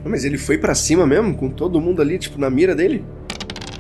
[0.06, 3.04] Mas ele foi pra cima mesmo, com todo mundo ali, tipo, na mira dele?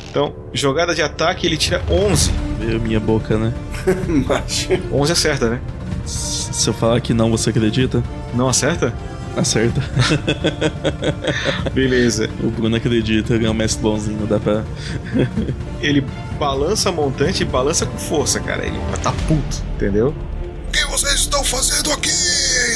[0.09, 2.31] Então, jogada de ataque, ele tira 11.
[2.59, 3.53] Veio minha boca, né?
[4.27, 4.69] Macho.
[4.91, 5.61] 11 acerta, né?
[6.03, 8.03] Se eu falar que não, você acredita?
[8.33, 8.91] Não acerta?
[9.37, 9.79] Acerta.
[11.71, 12.27] Beleza.
[12.43, 14.63] O Bruno acredita, ele é um mestre bonzinho, dá pra.
[15.79, 16.03] Ele
[16.39, 18.65] balança a montante e balança com força, cara.
[18.65, 20.13] Ele tá puto, entendeu?
[20.69, 22.11] O que vocês estão fazendo aqui?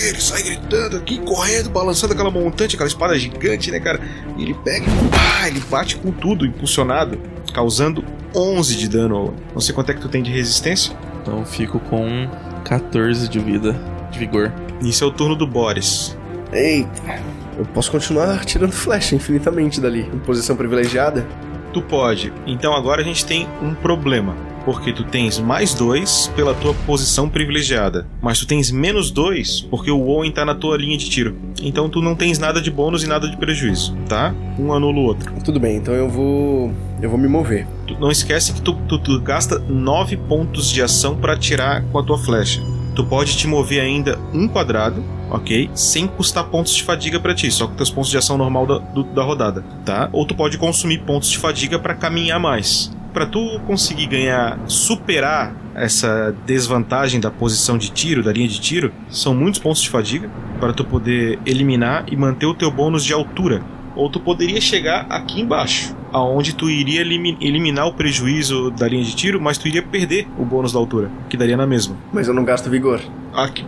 [0.08, 4.02] Ele sai gritando aqui, correndo, balançando aquela montante, aquela espada gigante, né, cara?
[4.36, 7.22] E ele pega e pá, ele bate com tudo, impulsionado,
[7.54, 8.04] causando
[8.36, 9.36] 11 de dano.
[9.54, 10.98] Não sei quanto é que tu tem de resistência.
[11.22, 12.28] Então eu fico com
[12.66, 13.80] 14 de vida,
[14.10, 14.52] de vigor.
[14.82, 16.18] Isso é o turno do Boris.
[16.52, 17.22] Eita.
[17.60, 21.28] Eu posso continuar tirando flecha infinitamente dali, em posição privilegiada?
[21.72, 22.34] Tu pode.
[22.48, 24.36] Então agora a gente tem um problema.
[24.66, 28.08] Porque tu tens mais dois pela tua posição privilegiada.
[28.22, 31.36] Mas tu tens menos dois porque o Owen tá na tua linha de tiro.
[31.62, 34.34] Então tu não tens nada de bônus e nada de prejuízo, tá?
[34.58, 35.34] Um anula o outro.
[35.44, 36.74] Tudo bem, então eu vou.
[37.02, 37.68] Eu vou me mover.
[37.86, 42.00] Tu não esquece que tu, tu, tu gasta nove pontos de ação para atirar com
[42.00, 42.62] a tua flecha.
[42.96, 45.70] Tu pode te mover ainda um quadrado, ok?
[45.74, 48.78] Sem custar pontos de fadiga para ti, só com teus pontos de ação normal da,
[48.78, 50.08] do- da rodada, tá?
[50.14, 52.92] Ou tu pode consumir pontos de fadiga para caminhar mais.
[53.14, 58.92] Para tu conseguir ganhar, superar essa desvantagem da posição de tiro, da linha de tiro,
[59.08, 63.14] são muitos pontos de fadiga para tu poder eliminar e manter o teu bônus de
[63.14, 63.62] altura.
[63.96, 69.04] Ou tu poderia chegar aqui embaixo, aonde tu iria elimi- eliminar o prejuízo da linha
[69.04, 71.96] de tiro, mas tu iria perder o bônus da altura, que daria na mesma.
[72.14, 73.02] Mas eu não gasto vigor.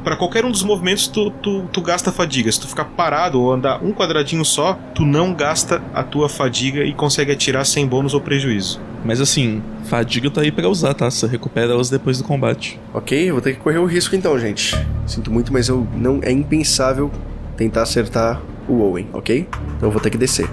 [0.03, 2.51] Para qualquer um dos movimentos, tu, tu, tu gasta fadiga.
[2.51, 6.83] Se tu ficar parado ou andar um quadradinho só, tu não gasta a tua fadiga
[6.83, 8.79] e consegue atirar sem bônus ou prejuízo.
[9.03, 11.09] Mas assim, fadiga tá aí pra usar, tá?
[11.09, 12.79] Você recupera elas depois do combate.
[12.93, 14.75] Ok, eu vou ter que correr o risco então, gente.
[15.07, 17.11] Sinto muito, mas eu não é impensável
[17.57, 19.47] tentar acertar o Owen, ok?
[19.77, 20.47] Então eu vou ter que descer.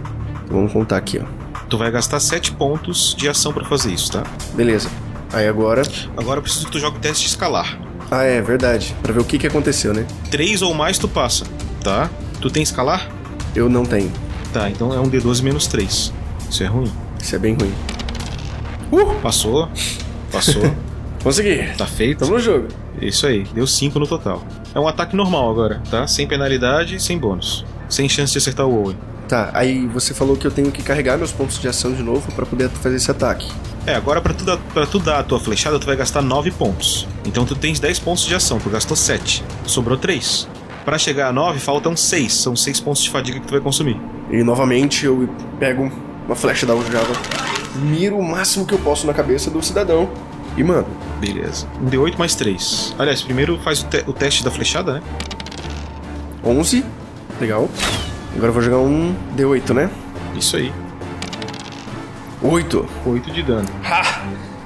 [0.44, 1.41] Então vamos contar aqui, ó.
[1.72, 4.24] Tu vai gastar 7 pontos de ação pra fazer isso, tá?
[4.52, 4.90] Beleza.
[5.32, 5.80] Aí agora.
[6.18, 7.80] Agora eu preciso que tu jogue o teste de escalar.
[8.10, 8.94] Ah, é verdade.
[9.02, 10.06] Pra ver o que, que aconteceu, né?
[10.30, 11.46] 3 ou mais tu passa,
[11.82, 12.10] tá?
[12.42, 13.08] Tu tem escalar?
[13.56, 14.12] Eu não tenho.
[14.52, 16.12] Tá, então é um D12 menos 3.
[16.50, 16.92] Isso é ruim.
[17.18, 17.72] Isso é bem ruim.
[19.22, 19.66] Passou.
[20.30, 20.76] Passou.
[21.24, 21.68] Consegui.
[21.78, 22.18] tá feito.
[22.18, 22.68] Tamo no jogo.
[23.00, 24.44] Isso aí, deu 5 no total.
[24.74, 26.06] É um ataque normal agora, tá?
[26.06, 27.64] Sem penalidade e sem bônus.
[27.88, 28.98] Sem chance de acertar o Owen.
[29.32, 32.30] Tá, aí você falou que eu tenho que carregar meus pontos de ação de novo
[32.32, 33.50] pra poder fazer esse ataque.
[33.86, 36.50] É, agora pra tu, dar, pra tu dar a tua flechada, tu vai gastar 9
[36.50, 37.08] pontos.
[37.24, 39.42] Então tu tens 10 pontos de ação, tu gastou 7.
[39.64, 40.46] Sobrou 3.
[40.84, 42.30] Pra chegar a 9, faltam 6.
[42.30, 43.98] São 6 pontos de fadiga que tu vai consumir.
[44.30, 45.26] E novamente eu
[45.58, 45.90] pego
[46.26, 47.14] uma flecha da aljava,
[47.76, 50.10] miro o máximo que eu posso na cabeça do cidadão
[50.58, 50.88] e mando.
[51.18, 51.66] Beleza.
[51.80, 52.96] Um D8 mais 3.
[52.98, 55.02] Aliás, primeiro faz o, te- o teste da flechada, né?
[56.44, 56.84] 11.
[57.40, 57.70] Legal.
[58.34, 59.90] Agora eu vou jogar um D8, né?
[60.36, 60.72] Isso aí.
[62.42, 62.88] 8.
[63.06, 63.68] 8 de dano.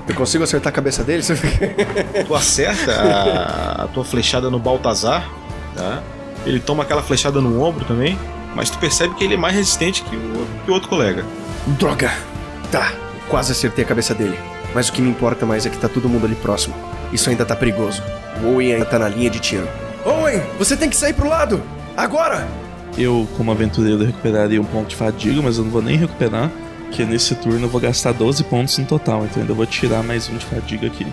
[0.08, 1.22] Eu consigo acertar a cabeça dele?
[2.26, 5.28] Tu acerta a, a tua flechada no Baltazar,
[5.74, 6.02] tá?
[6.44, 8.16] Ele toma aquela flechada no ombro também,
[8.54, 11.24] mas tu percebe que ele é mais resistente que o, que o outro colega.
[11.66, 12.12] Droga!
[12.70, 12.92] Tá,
[13.28, 14.38] quase acertei a cabeça dele.
[14.72, 16.74] Mas o que me importa mais é que tá todo mundo ali próximo.
[17.12, 18.02] Isso ainda tá perigoso.
[18.42, 19.68] O Owen ainda tá na linha de tiro.
[20.04, 21.60] Owen, você tem que sair pro lado!
[21.96, 22.46] Agora!
[22.96, 26.50] Eu, como aventureiro, recuperaria um ponto de fadiga, mas eu não vou nem recuperar,
[26.84, 30.28] porque nesse turno eu vou gastar 12 pontos no total, então ainda vou tirar mais
[30.30, 31.06] um de fadiga aqui.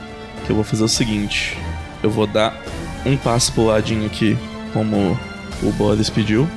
[0.45, 1.57] Que eu vou fazer o seguinte:
[2.01, 2.55] eu vou dar
[3.05, 4.37] um passo pro ladinho aqui,
[4.71, 5.17] como
[5.61, 6.47] o Boris pediu.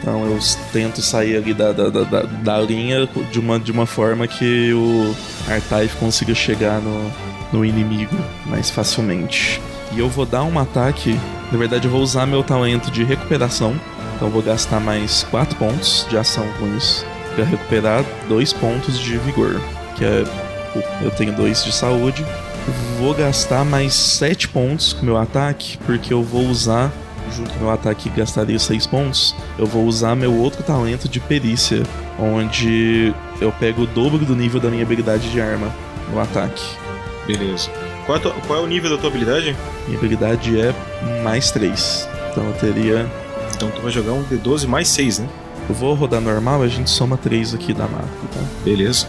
[0.00, 0.38] Então eu
[0.72, 5.12] tento sair ali da, da, da, da- linha de uma, de uma forma que o
[5.50, 7.10] Artaif consiga chegar no,
[7.52, 8.14] no inimigo
[8.44, 9.60] mais facilmente.
[9.92, 11.18] E eu vou dar um ataque.
[11.50, 13.74] Na verdade, eu vou usar meu talento de recuperação.
[14.16, 17.04] Então eu vou gastar mais 4 pontos de ação com isso.
[17.34, 19.60] Pra recuperar 2 pontos de vigor.
[19.94, 20.24] Que é.
[21.02, 22.24] Eu tenho 2 de saúde.
[22.98, 25.78] Vou gastar mais 7 pontos com meu ataque.
[25.84, 26.90] Porque eu vou usar.
[27.36, 29.36] Junto com meu ataque que gastaria 6 pontos.
[29.58, 31.82] Eu vou usar meu outro talento de perícia.
[32.18, 35.70] Onde eu pego o dobro do nível da minha habilidade de arma
[36.10, 36.64] no ataque.
[37.26, 37.68] Beleza.
[38.06, 39.54] Qual é, qual é o nível da tua habilidade?
[39.86, 40.72] Minha habilidade é
[41.22, 42.08] mais 3.
[42.30, 43.06] Então eu teria.
[43.56, 45.28] Então tu vai jogar um D12 mais 6, né?
[45.68, 48.40] Eu vou rodar normal a gente soma 3 aqui da mata, tá?
[48.62, 49.08] Beleza.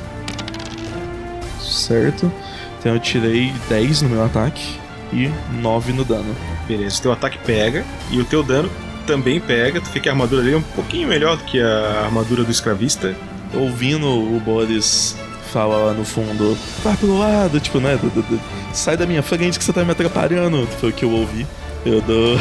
[1.62, 2.32] Certo.
[2.80, 4.80] Então eu tirei 10 no meu ataque
[5.12, 5.30] e
[5.62, 6.36] 9 no dano.
[6.68, 7.02] Beleza.
[7.02, 8.70] Teu ataque pega e o teu dano
[9.06, 9.82] também pega.
[9.82, 12.52] Tu fica que a armadura dele é um pouquinho melhor do que a armadura do
[12.52, 13.16] escravista.
[13.54, 15.16] Ouvindo o Boris
[15.52, 17.98] falar lá no fundo, vai pro lado, tipo, né?
[18.74, 20.68] sai da minha frente que você tá me atrapalhando.
[20.80, 21.48] Foi o que eu ouvi.
[21.86, 22.38] Eu dou.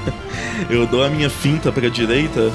[0.70, 2.50] eu dou a minha finta pra direita.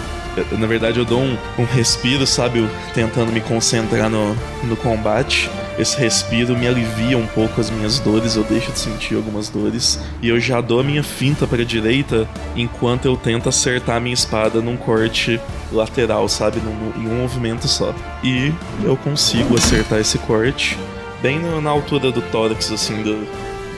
[0.51, 2.67] Na verdade, eu dou um, um respiro, sabe?
[2.93, 5.49] Tentando me concentrar no, no combate.
[5.77, 9.97] Esse respiro me alivia um pouco as minhas dores, eu deixo de sentir algumas dores.
[10.21, 14.13] E eu já dou a minha finta pra direita enquanto eu tento acertar a minha
[14.13, 15.39] espada num corte
[15.71, 16.59] lateral, sabe?
[16.59, 17.95] Num, em um movimento só.
[18.21, 18.53] E
[18.83, 20.77] eu consigo acertar esse corte
[21.21, 23.25] bem na, altura do tórax, assim, do,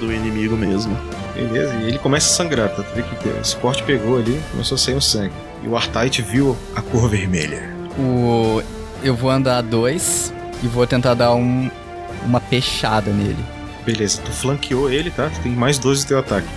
[0.02, 0.98] do inimigo mesmo.
[1.36, 2.84] Beleza, e ele começa a sangrar, tá?
[2.84, 5.34] Tu vê que esse corte pegou ali, começou a sair o sangue.
[5.64, 7.74] E o Artite viu a cor vermelha.
[7.98, 8.62] O...
[9.04, 10.34] Eu vou andar dois
[10.64, 11.70] e vou tentar dar um...
[12.26, 13.44] uma peixada nele.
[13.86, 15.30] Beleza, tu flanqueou ele, tá?
[15.30, 16.48] Tu tem mais 12 no teu ataque.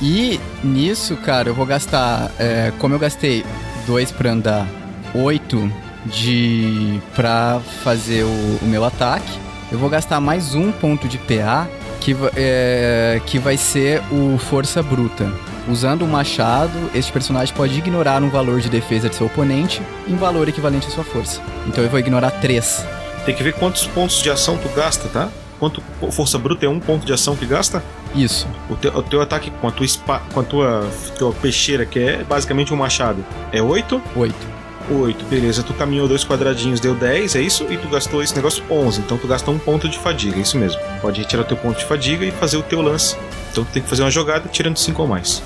[0.00, 2.30] E nisso, cara, eu vou gastar.
[2.38, 3.44] é, como eu gastei
[3.86, 4.66] dois pra andar,
[5.14, 5.70] oito
[6.06, 7.00] de.
[7.14, 9.38] pra fazer o, o meu ataque,
[9.70, 11.68] eu vou gastar mais um ponto de PA,
[12.00, 15.30] que, é, que vai ser o Força Bruta.
[15.68, 20.16] Usando o machado, este personagem pode ignorar um valor de defesa de seu oponente em
[20.16, 21.40] valor equivalente à sua força.
[21.66, 22.84] Então eu vou ignorar três.
[23.24, 25.28] Tem que ver quantos pontos de ação tu gasta, tá?
[25.58, 27.84] Quanto força bruta é um ponto de ação que gasta?
[28.14, 28.48] Isso.
[28.68, 29.86] O teu, o teu ataque com a tua,
[30.32, 34.00] com a tua, tua peixeira, que é basicamente um machado, é 8?
[34.16, 34.59] Oito.
[34.92, 35.62] 8, beleza.
[35.62, 37.64] Tu caminhou dois quadradinhos, deu 10, é isso?
[37.70, 39.00] E tu gastou esse negócio 11.
[39.00, 40.80] Então tu gasta um ponto de fadiga, é isso mesmo.
[41.00, 43.16] Pode retirar teu ponto de fadiga e fazer o teu lance.
[43.52, 45.42] Então tu tem que fazer uma jogada tirando 5 ou mais.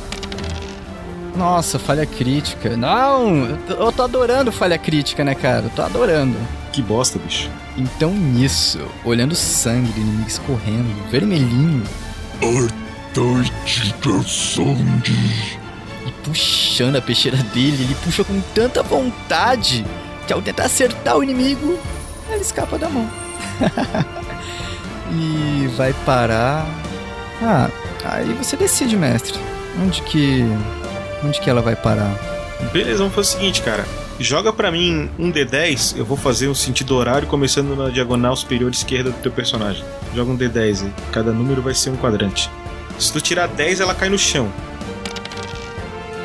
[1.36, 2.76] Nossa, falha crítica.
[2.76, 5.64] Não, eu tô- adorando falha crítica, né, cara?
[5.66, 6.36] Eu tô adorando.
[6.72, 7.50] Que bosta, bicho.
[7.76, 11.82] Então nisso, olhando o sangue do inimigo escorrendo, vermelhinho,
[12.40, 15.58] Artite da sangue.
[16.24, 19.84] Puxando a peixeira dele, ele puxa com tanta vontade
[20.26, 21.78] que ao tentar acertar o inimigo,
[22.30, 23.08] ele escapa da mão.
[25.12, 26.66] e vai parar.
[27.42, 27.70] Ah,
[28.04, 29.38] aí você decide, mestre.
[29.82, 30.44] Onde que.
[31.22, 32.14] Onde que ela vai parar?
[32.72, 33.84] Beleza, vamos fazer o seguinte, cara.
[34.18, 38.70] Joga pra mim um D10, eu vou fazer um sentido horário começando na diagonal superior
[38.70, 39.84] esquerda do teu personagem.
[40.14, 40.92] Joga um D10 aí.
[41.12, 42.48] Cada número vai ser um quadrante.
[42.98, 44.52] Se tu tirar 10, ela cai no chão.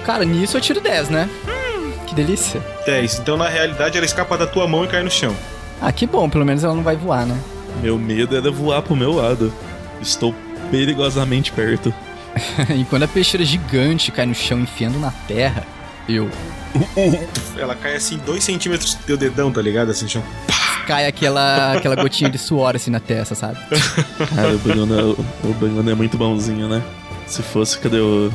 [0.09, 1.29] Cara, nisso eu tiro 10, né?
[1.47, 2.59] Hum, que delícia.
[2.83, 3.19] 10.
[3.19, 5.35] Então na realidade ela escapa da tua mão e cai no chão.
[5.79, 7.39] Ah, que bom, pelo menos ela não vai voar, né?
[7.79, 9.53] Meu medo era voar pro meu lado.
[10.01, 10.33] Estou
[10.71, 11.93] perigosamente perto.
[12.75, 15.63] e quando a peixeira gigante cai no chão enfiando na terra,
[16.09, 16.27] eu.
[17.55, 19.91] Ela cai assim 2 centímetros do teu dedão, tá ligado?
[19.91, 20.23] Assim chão.
[20.87, 23.59] Cai aquela, aquela gotinha de suor assim na testa, sabe?
[24.35, 25.11] Cara, o Bruno,
[25.43, 26.81] o Bruno é muito bonzinho, né?
[27.27, 28.31] Se fosse, cadê o,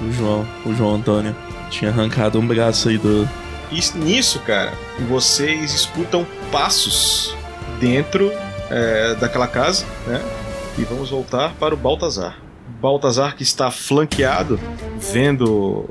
[0.00, 0.46] o João?
[0.64, 1.34] O João Antônio.
[1.70, 3.28] Tinha arrancado um braço aí do.
[3.70, 4.72] E nisso, cara,
[5.08, 7.36] vocês escutam passos
[7.78, 8.32] dentro
[8.68, 10.20] é, daquela casa, né?
[10.78, 12.36] E vamos voltar para o Baltazar.
[12.80, 14.58] Baltazar que está flanqueado,
[14.98, 15.86] vendo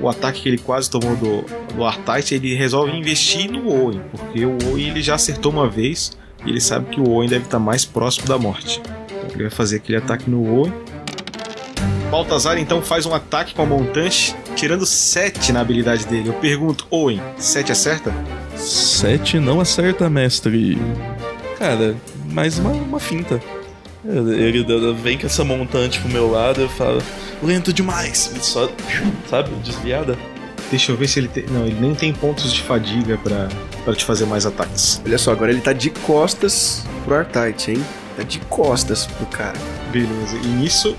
[0.00, 4.44] o ataque que ele quase tomou do, do Artite, ele resolve investir no Owen, porque
[4.44, 6.12] o Owen ele já acertou uma vez
[6.44, 8.82] e ele sabe que o Owen deve estar mais próximo da morte.
[9.06, 10.72] Então ele vai fazer aquele ataque no Owen.
[12.12, 16.28] Baltazar então faz um ataque com a montante, tirando 7 na habilidade dele.
[16.28, 18.14] Eu pergunto, Owen, 7 acerta?
[18.54, 20.76] Sete não acerta, mestre.
[21.58, 21.96] Cara,
[22.26, 23.40] mais uma, uma finta.
[24.04, 24.62] Ele
[25.02, 27.00] vem com essa montante pro meu lado eu falo,
[27.42, 28.30] lento demais.
[28.30, 28.70] Ele só,
[29.30, 30.14] sabe, desviada.
[30.70, 31.46] Deixa eu ver se ele tem.
[31.46, 33.48] Não, ele nem tem pontos de fadiga pra,
[33.86, 35.00] pra te fazer mais ataques.
[35.06, 37.82] Olha só, agora ele tá de costas pro Artite, hein?
[38.18, 39.58] Tá de costas pro cara.
[39.90, 40.94] Beleza, e nisso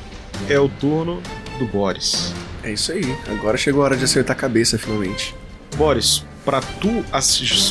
[0.49, 1.21] é o turno
[1.59, 2.33] do Boris.
[2.63, 3.15] É isso aí.
[3.27, 5.35] Agora chegou a hora de acertar a cabeça, finalmente.
[5.75, 7.03] Boris, pra tu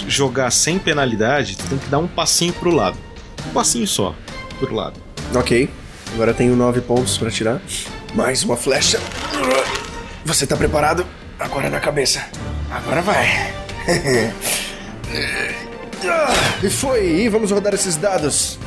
[0.08, 2.98] jogar sem penalidade, tu tem que dar um passinho pro lado.
[3.46, 4.14] Um passinho só,
[4.58, 5.00] pro lado.
[5.34, 5.70] Ok.
[6.14, 7.60] Agora tenho nove pontos pra tirar.
[8.14, 9.00] Mais uma flecha.
[10.24, 11.06] Você tá preparado?
[11.38, 12.24] Agora na cabeça.
[12.70, 13.52] Agora vai.
[16.62, 17.22] e foi.
[17.22, 18.58] E vamos rodar esses dados.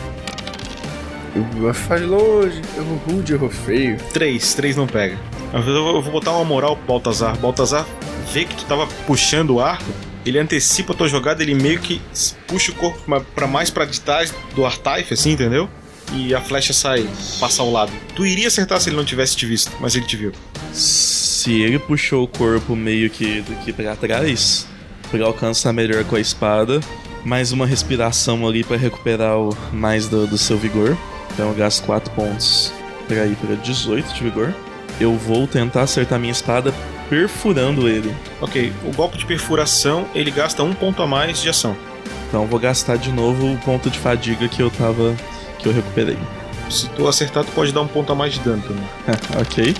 [1.35, 2.61] Eu faz longe.
[2.77, 3.97] Errou rude, errou feio.
[4.13, 5.17] Três, três não pega.
[5.53, 7.37] Eu vou eu vou botar uma moral pro Baltazar.
[7.37, 7.85] Baltazar
[8.31, 9.85] vê que tu tava puxando o arco,
[10.25, 12.01] ele antecipa a tua jogada, ele meio que
[12.47, 12.99] puxa o corpo
[13.35, 15.69] pra mais pra trás do Artaif, assim, entendeu?
[16.13, 17.07] E a flecha sai,
[17.39, 17.91] passa ao lado.
[18.15, 20.31] Tu iria acertar se ele não tivesse te visto, mas ele te viu.
[20.71, 24.67] Se ele puxou o corpo meio que daqui pra trás,
[25.09, 26.79] pra alcançar melhor com a espada,
[27.23, 30.97] mais uma respiração ali pra recuperar o mais do, do seu vigor.
[31.35, 32.73] Então eu gasto 4 pontos
[33.07, 34.53] pra ir pra 18 de vigor.
[34.99, 36.73] Eu vou tentar acertar minha espada
[37.09, 38.15] perfurando ele.
[38.41, 41.75] Ok, o golpe de perfuração, ele gasta um ponto a mais de ação.
[42.29, 45.13] Então eu vou gastar de novo o ponto de fadiga que eu tava.
[45.59, 46.17] que eu recuperei.
[46.69, 48.85] Se tu acertar, tu pode dar um ponto a mais de dano também.
[49.39, 49.75] ok.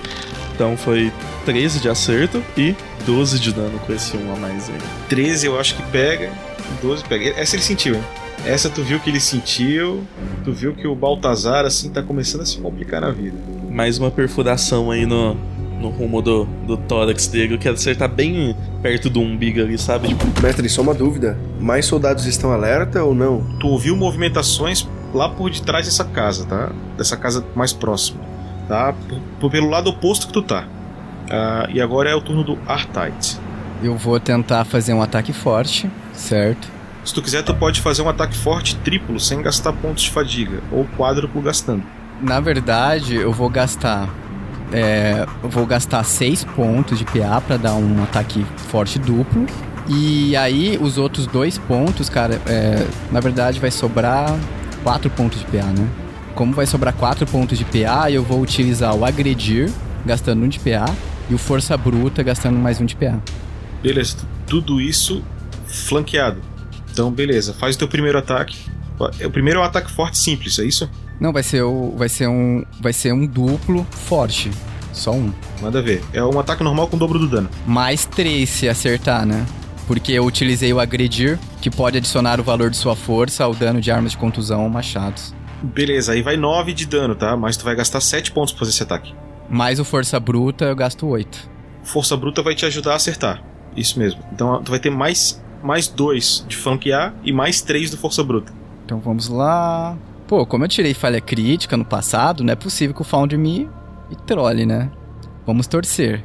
[0.54, 1.12] Então foi
[1.46, 2.76] 13 de acerto e
[3.06, 4.78] 12 de dano com esse 1 a mais aí.
[5.10, 6.32] 13 eu acho que pega,
[6.82, 7.40] 12 pega.
[7.40, 8.04] Essa ele sentiu, hein?
[8.46, 10.04] Essa tu viu que ele sentiu,
[10.44, 13.38] tu viu que o Baltazar assim tá começando a se complicar na vida.
[13.72, 15.36] Mais uma perfuração aí no,
[15.80, 17.56] no rumo do, do tórax dele.
[17.56, 20.10] Eu quero acertar bem perto do umbigo ali, sabe?
[20.10, 21.38] Tipo, Mestre, só uma dúvida.
[21.60, 23.42] Mais soldados estão alerta ou não?
[23.60, 26.72] Tu ouviu movimentações lá por detrás dessa casa, tá?
[26.98, 28.20] Dessa casa mais próxima,
[28.68, 28.94] tá?
[28.94, 30.68] P- p- pelo lado oposto que tu tá.
[31.32, 33.40] Ah, e agora é o turno do Artite.
[33.84, 36.75] Eu vou tentar fazer um ataque forte, certo?
[37.06, 40.62] Se tu quiser, tu pode fazer um ataque forte triplo sem gastar pontos de fadiga,
[40.72, 41.84] ou quádruplo gastando.
[42.22, 44.10] Na verdade, eu vou gastar.
[44.74, 49.46] É, eu vou gastar 6 pontos de PA pra dar um ataque forte duplo.
[49.88, 54.36] E aí, os outros dois pontos, cara, é, na verdade vai sobrar
[54.84, 55.88] 4 pontos de PA, né?
[56.34, 59.72] Como vai sobrar 4 pontos de PA, eu vou utilizar o agredir,
[60.04, 60.86] gastando 1 de PA,
[61.30, 63.20] e o força bruta, gastando mais 1 de PA.
[63.84, 65.24] Beleza, tu- tudo isso
[65.68, 66.42] flanqueado.
[66.96, 68.58] Então, beleza, faz o teu primeiro ataque.
[68.98, 70.90] O primeiro é um ataque forte simples, é isso?
[71.20, 72.64] Não, vai ser, o, vai ser um.
[72.80, 74.50] Vai ser um duplo forte.
[74.94, 75.34] Só um.
[75.62, 76.02] Manda ver.
[76.14, 77.50] É um ataque normal com o dobro do dano.
[77.68, 79.46] Mais 3 se acertar, né?
[79.88, 83.82] Porque eu utilizei o agredir, que pode adicionar o valor de sua força ao dano
[83.82, 85.36] de armas de contusão ou machados.
[85.62, 87.36] Beleza, aí vai 9 de dano, tá?
[87.36, 89.14] Mas tu vai gastar 7 pontos pra fazer esse ataque.
[89.50, 91.50] Mais o força bruta, eu gasto 8.
[91.84, 93.44] Força bruta vai te ajudar a acertar.
[93.76, 94.22] Isso mesmo.
[94.32, 98.54] Então tu vai ter mais mais 2 de flanquear e mais 3 do força bruta.
[98.86, 99.98] Então vamos lá.
[100.28, 103.68] Pô, como eu tirei falha crítica no passado, não é possível que o Found me
[104.10, 104.92] me trole, né?
[105.46, 106.24] Vamos torcer.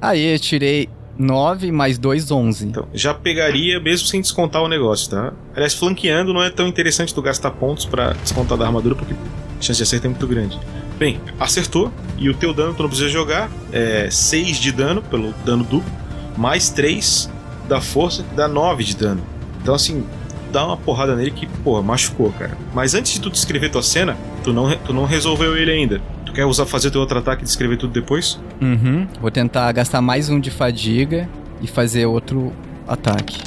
[0.00, 0.88] Aí eu tirei
[1.18, 2.66] 9 mais 2, 11.
[2.66, 5.32] Então, já pegaria mesmo sem descontar o negócio, tá?
[5.54, 9.62] Aliás, flanqueando não é tão interessante tu gastar pontos pra descontar da armadura, porque a
[9.62, 10.60] chance de acertar é muito grande.
[10.98, 15.32] Bem, acertou, e o teu dano tu não precisa jogar, é 6 de dano pelo
[15.44, 15.90] dano duplo,
[16.36, 17.32] mais 3
[17.68, 19.22] da força, que dá 9 de dano.
[19.62, 20.04] Então, assim,
[20.52, 22.56] dá uma porrada nele que, porra, machucou, cara.
[22.72, 26.00] Mas antes de tu descrever tua cena, tu não, tu não resolveu ele ainda.
[26.24, 28.40] Tu quer usar, fazer teu outro ataque e descrever tudo depois?
[28.60, 29.06] Uhum.
[29.20, 31.28] Vou tentar gastar mais um de fadiga
[31.60, 32.52] e fazer outro
[32.86, 33.42] ataque.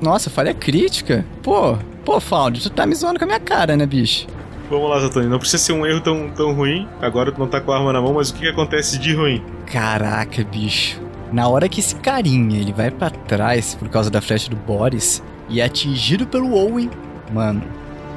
[0.00, 1.24] Nossa, falha crítica?
[1.42, 4.26] Pô, pô, Found, tu tá me zoando com a minha cara, né, bicho?
[4.70, 5.28] Vamos lá, Zatoni.
[5.28, 6.86] Não precisa ser um erro tão, tão ruim.
[7.00, 9.14] Agora tu não tá com a arma na mão, mas o que, que acontece de
[9.14, 9.42] ruim?
[9.66, 11.00] Caraca, bicho.
[11.32, 15.22] Na hora que esse carinha ele vai pra trás por causa da flecha do Boris
[15.48, 16.90] e é atingido pelo Owen,
[17.32, 17.62] mano,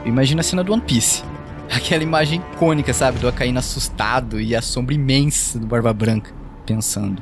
[0.05, 1.23] imagina a cena do One Piece.
[1.69, 3.19] Aquela imagem icônica, sabe?
[3.19, 6.31] Do Akainu assustado e a sombra imensa do Barba Branca
[6.65, 7.21] pensando: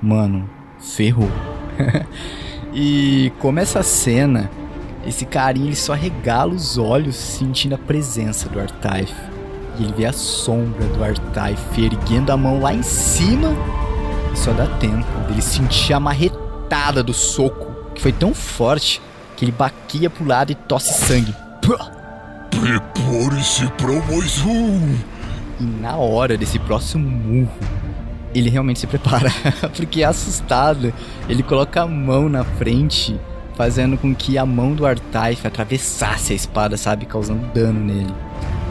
[0.00, 0.48] Mano,
[0.78, 1.30] ferrou.
[2.72, 4.50] e como essa cena,
[5.06, 9.14] esse carinha ele só regala os olhos sentindo a presença do Artaif.
[9.78, 13.50] E ele vê a sombra do Artaif erguendo a mão lá em cima
[14.34, 19.00] só dá tempo dele sentir a marretada do soco, que foi tão forte
[19.36, 21.34] que ele baquia pro lado e tosse sangue.
[22.50, 24.96] Prepare-se para mais um.
[25.60, 27.52] E na hora desse próximo murro,
[28.34, 29.30] ele realmente se prepara.
[29.76, 30.92] Porque assustado,
[31.28, 33.18] ele coloca a mão na frente,
[33.54, 37.06] fazendo com que a mão do Artaif atravessasse a espada, sabe?
[37.06, 38.14] Causando dano nele.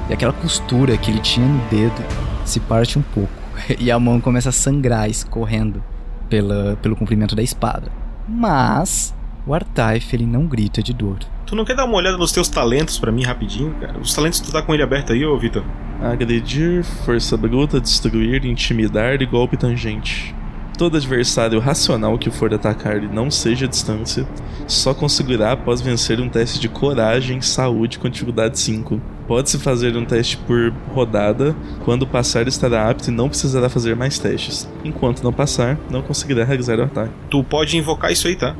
[0.09, 2.03] E aquela costura que ele tinha no dedo
[2.45, 3.42] se parte um pouco.
[3.79, 5.83] E a mão começa a sangrar, escorrendo
[6.29, 7.91] pela, pelo comprimento da espada.
[8.27, 9.13] Mas
[9.45, 11.19] o Artaif ele não grita de dor.
[11.45, 13.99] Tu não quer dar uma olhada nos teus talentos pra mim rapidinho, cara?
[13.99, 15.63] Os talentos tu tá com ele aberto aí, ô Vitor?
[16.01, 20.33] Agredir, força bruta, destruir, intimidar e golpe tangente.
[20.77, 24.27] Todo adversário racional que for atacar e não seja a distância,
[24.67, 28.99] só conseguirá após vencer um teste de coragem e saúde com dificuldade 5.
[29.27, 31.55] Pode-se fazer um teste por rodada,
[31.85, 34.67] quando passar estará apto e não precisará fazer mais testes.
[34.83, 37.11] Enquanto não passar, não conseguirá realizar o ataque.
[37.29, 38.55] Tu pode invocar isso aí, tá?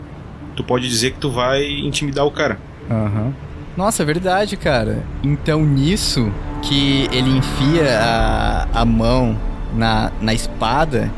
[0.56, 2.60] Tu pode dizer que tu vai intimidar o cara.
[2.90, 3.34] Aham.
[3.76, 5.04] Nossa, é verdade, cara.
[5.24, 9.36] Então nisso que ele enfia a, a mão
[9.76, 11.12] na, na espada,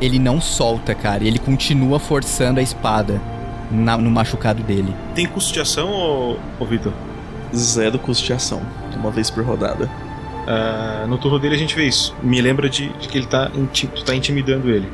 [0.00, 1.24] ele não solta, cara.
[1.24, 3.20] Ele continua forçando a espada
[3.70, 4.94] na- no machucado dele.
[5.14, 6.92] Tem custo de ação, ô, ô Vitor?
[7.54, 8.60] Zero custo de ação,
[8.96, 9.90] uma vez por rodada.
[10.46, 12.14] Ah, no turno dele a gente vê isso.
[12.22, 14.88] Me lembra de, de que ele tá, inti- tá intimidando ele.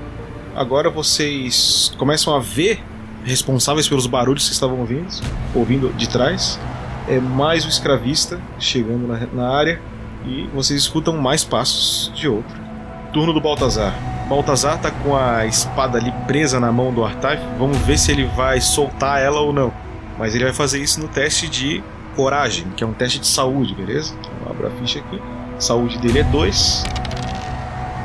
[0.55, 2.82] Agora vocês começam a ver
[3.24, 5.07] responsáveis pelos barulhos que estavam ouvindo,
[5.55, 6.59] ouvindo de trás.
[7.09, 9.80] É mais o escravista chegando na, na área
[10.26, 12.55] e vocês escutam mais passos de outro.
[13.12, 13.94] Turno do Baltazar.
[14.28, 17.42] Baltazar tá com a espada ali presa na mão do Artaif.
[17.58, 19.72] Vamos ver se ele vai soltar ela ou não.
[20.18, 21.82] Mas ele vai fazer isso no teste de
[22.16, 24.14] coragem, que é um teste de saúde, beleza?
[24.20, 25.20] Então abra a ficha aqui.
[25.58, 26.84] Saúde dele é 2.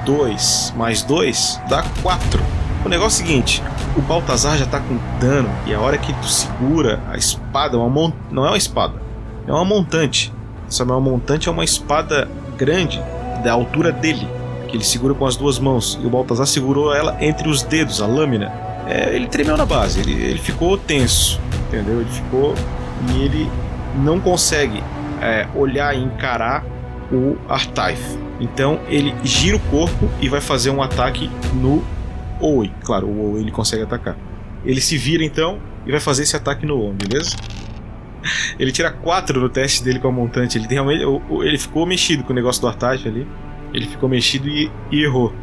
[0.05, 2.41] 2 mais 2 dá 4.
[2.85, 3.63] O negócio é o seguinte:
[3.95, 7.89] o Baltazar já tá com dano e a hora que tu segura a espada, uma
[7.89, 8.11] mon...
[8.31, 9.01] não é uma espada,
[9.47, 10.33] é uma montante.
[10.67, 13.01] Essa uma montante é uma espada grande
[13.43, 14.27] da altura dele,
[14.67, 18.01] que ele segura com as duas mãos e o Baltazar segurou ela entre os dedos,
[18.01, 18.51] a lâmina.
[18.87, 22.01] É, ele tremeu na base, ele, ele ficou tenso, entendeu?
[22.01, 22.53] Ele ficou
[23.13, 23.51] e ele
[23.97, 24.83] não consegue
[25.21, 26.63] é, olhar e encarar
[27.11, 28.17] o Artaif.
[28.39, 31.83] Então ele gira o corpo e vai fazer um ataque no
[32.39, 32.71] Oi.
[32.83, 34.15] Claro, o Oi ele consegue atacar.
[34.63, 37.35] Ele se vira então e vai fazer esse ataque no On, beleza?
[38.59, 40.57] Ele tira 4 no teste dele com a montante.
[40.57, 41.03] Ele, realmente,
[41.41, 43.27] ele ficou mexido com o negócio do Artaif ali.
[43.73, 45.33] Ele ficou mexido e, e errou.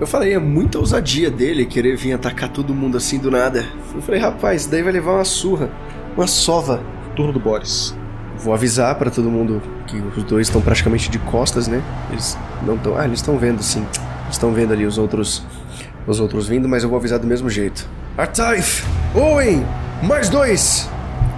[0.00, 3.66] Eu falei, é muita ousadia dele querer vir atacar todo mundo assim do nada.
[3.94, 5.70] Eu falei, rapaz, daí vai levar uma surra,
[6.16, 6.80] uma sova.
[7.16, 7.96] Turno do Boris.
[8.36, 11.82] Vou avisar para todo mundo que os dois estão praticamente de costas, né?
[12.12, 12.96] Eles não estão.
[12.96, 13.84] Ah, eles estão vendo sim.
[14.30, 15.44] Estão vendo ali os outros
[16.06, 17.88] os outros vindo, mas eu vou avisar do mesmo jeito.
[18.16, 18.84] Artaif!
[19.14, 19.64] Owen!
[20.02, 20.88] Mais dois!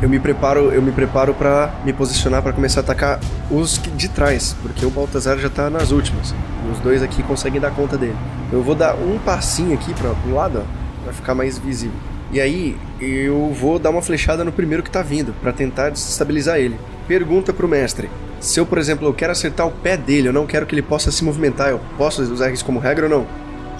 [0.02, 3.20] Eu me preparo, eu me preparo para me posicionar para começar a atacar
[3.50, 6.34] os de trás, porque o Baltazar já tá nas últimas.
[6.66, 8.16] E os dois aqui conseguem dar conta dele.
[8.50, 11.96] Eu vou dar um passinho aqui para o lado, ó, pra ficar mais visível.
[12.32, 16.58] E aí eu vou dar uma flechada no primeiro que tá vindo, para tentar desestabilizar
[16.58, 16.80] ele.
[17.06, 18.08] Pergunta pro mestre:
[18.40, 20.82] se eu, por exemplo, eu quero acertar o pé dele, eu não quero que ele
[20.82, 23.26] possa se movimentar, eu posso usar isso como regra ou não?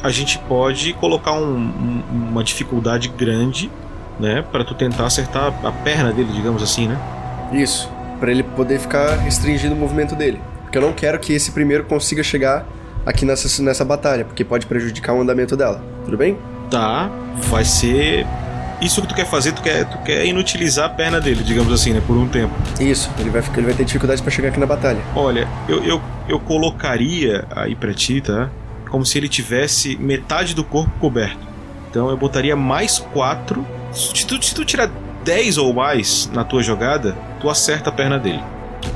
[0.03, 3.71] A gente pode colocar um, um, uma dificuldade grande,
[4.21, 6.99] né, para tu tentar acertar a perna dele, digamos assim, né?
[7.53, 7.91] Isso,
[8.21, 10.41] para ele poder ficar restringindo o movimento dele.
[10.63, 12.65] Porque eu não quero que esse primeiro consiga chegar
[13.05, 15.83] aqui nessa, nessa batalha, porque pode prejudicar o andamento dela.
[16.05, 16.39] Tudo bem?
[16.71, 17.11] Tá,
[17.49, 18.27] vai ser
[18.81, 21.93] isso que tu quer fazer, tu quer, tu quer inutilizar a perna dele, digamos assim,
[21.93, 22.03] né?
[22.07, 22.55] Por um tempo.
[22.81, 25.01] Isso, ele vai, ele vai ter dificuldade para chegar aqui na batalha.
[25.15, 28.49] Olha, eu, eu, eu colocaria aí pra ti, tá?
[28.89, 31.47] Como se ele tivesse metade do corpo coberto.
[31.91, 33.67] Então eu botaria mais 4.
[33.93, 34.91] Se tu, se tu tirar
[35.25, 38.43] 10 ou mais na tua jogada, tu acerta a perna dele.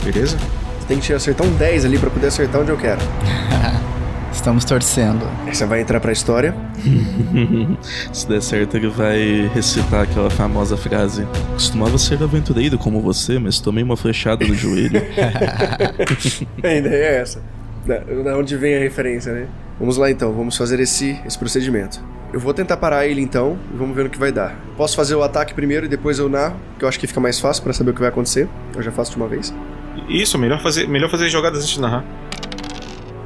[0.03, 0.37] Beleza?
[0.81, 3.01] Tu tem que acertar um 10 ali para poder acertar onde eu quero.
[4.33, 5.27] Estamos torcendo.
[5.47, 6.55] Essa vai entrar pra história.
[8.13, 13.61] Se der certo, ele vai recitar aquela famosa frase: Costumava ser aventureiro como você, mas
[13.61, 15.01] tomei uma flechada no joelho.
[16.63, 17.41] a ideia é essa.
[17.87, 19.47] Da, da onde vem a referência, né?
[19.79, 22.01] Vamos lá então, vamos fazer esse, esse procedimento.
[22.33, 24.57] Eu vou tentar parar ele então e vamos ver no que vai dar.
[24.77, 27.39] Posso fazer o ataque primeiro e depois eu narro, que eu acho que fica mais
[27.39, 28.49] fácil para saber o que vai acontecer.
[28.75, 29.55] Eu já faço de uma vez.
[30.09, 32.05] Isso, melhor fazer, melhor fazer jogadas antes de narrar.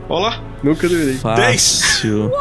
[0.09, 0.43] Olá!
[0.63, 1.15] Nunca duvidei.
[1.15, 2.31] Fácil.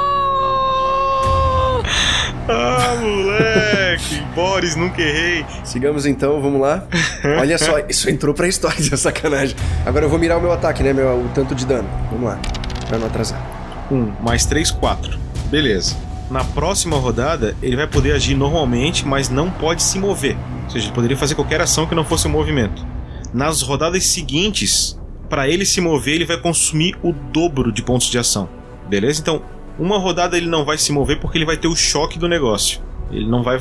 [2.49, 4.21] ah, moleque!
[4.35, 5.45] Boris, nunca errei.
[5.63, 6.85] Sigamos então, vamos lá.
[7.39, 9.55] Olha só, isso entrou pra história de sacanagem.
[9.85, 10.93] Agora eu vou mirar o meu ataque, né?
[10.93, 11.89] Meu, o tanto de dano.
[12.11, 12.39] Vamos lá,
[12.87, 13.56] pra não atrasar.
[13.91, 15.17] Um, mais três, quatro.
[15.49, 15.95] Beleza.
[16.29, 20.35] Na próxima rodada, ele vai poder agir normalmente, mas não pode se mover.
[20.65, 22.85] Ou seja, ele poderia fazer qualquer ação que não fosse um movimento.
[23.33, 24.99] Nas rodadas seguintes,
[25.29, 28.49] para ele se mover, ele vai consumir o dobro de pontos de ação.
[28.89, 29.21] Beleza?
[29.21, 29.41] Então,
[29.79, 32.81] uma rodada ele não vai se mover porque ele vai ter o choque do negócio.
[33.09, 33.57] Ele não vai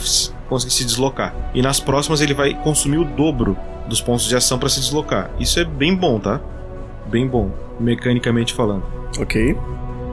[0.49, 1.35] conseguir se deslocar.
[1.55, 3.57] E nas próximas ele vai consumir o dobro
[3.89, 5.31] dos pontos de ação para se deslocar.
[5.39, 6.41] Isso é bem bom, tá?
[7.09, 8.85] Bem bom, mecanicamente falando.
[9.19, 9.57] Ok.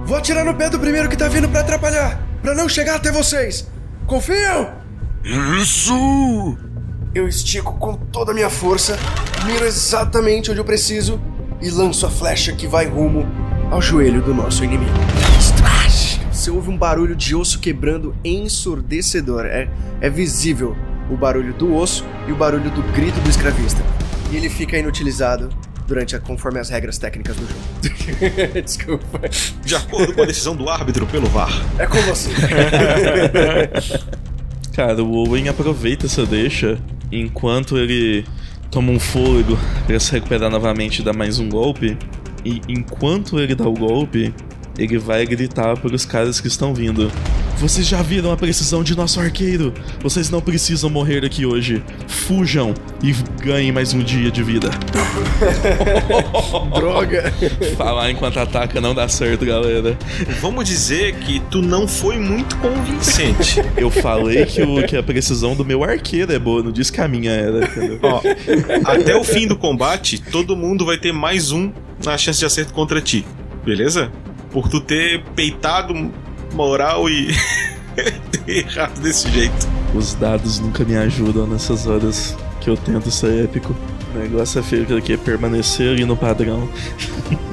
[0.06, 3.12] Vou atirar no pé do primeiro que tá vindo para atrapalhar, para não chegar até
[3.12, 3.68] vocês.
[4.06, 4.72] Confiam?
[5.24, 6.58] Isso!
[7.16, 8.98] Eu estico com toda a minha força,
[9.46, 11.22] miro exatamente onde eu preciso
[11.62, 13.26] e lanço a flecha que vai rumo
[13.72, 14.92] ao joelho do nosso inimigo.
[15.40, 16.20] Splash!
[16.32, 19.46] Você ouve um barulho de osso quebrando ensurdecedor.
[19.46, 19.70] É,
[20.02, 20.76] é visível
[21.10, 23.82] o barulho do osso e o barulho do grito do escravista.
[24.32, 25.50] E ele fica inutilizado
[25.88, 27.62] durante a, conforme as regras técnicas do jogo.
[28.64, 29.22] Desculpa.
[29.64, 31.52] De acordo com a decisão do árbitro pelo VAR.
[31.78, 32.30] É com você.
[34.74, 36.80] Cara, o Owen aproveita essa deixa
[37.12, 38.26] enquanto ele
[38.72, 41.98] toma um fôlego para se recuperar novamente e dar mais um golpe.
[42.44, 44.34] E enquanto ele dá o golpe,
[44.78, 47.12] ele vai gritar para os caras que estão vindo:
[47.58, 49.74] Vocês já viram a precisão de nosso arqueiro?
[50.02, 51.84] Vocês não precisam morrer aqui hoje.
[52.08, 52.74] Fujam
[53.04, 53.14] e
[53.44, 54.70] ganhem mais um dia de vida.
[56.74, 57.32] Droga!
[57.78, 59.98] Falar enquanto ataca não dá certo, galera.
[60.42, 63.62] Vamos dizer que tu não foi muito convincente.
[63.78, 67.02] Eu falei que, o, que a precisão do meu arqueiro é boa, não disse que
[67.02, 67.70] a minha era.
[68.02, 68.22] Ó,
[68.86, 71.72] até o fim do combate, todo mundo vai ter mais um
[72.04, 73.26] na chance de acerto contra ti.
[73.64, 74.12] Beleza?
[74.54, 75.94] Por tu ter peitado
[76.54, 77.30] moral e
[78.48, 79.68] errado desse jeito.
[79.94, 83.76] Os dados nunca me ajudam nessas horas que eu tento ser épico.
[84.16, 86.70] O negócio é feio que é permanecer ali no padrão.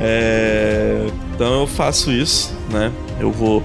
[0.00, 2.90] É, então eu faço isso, né?
[3.20, 3.62] Eu vou.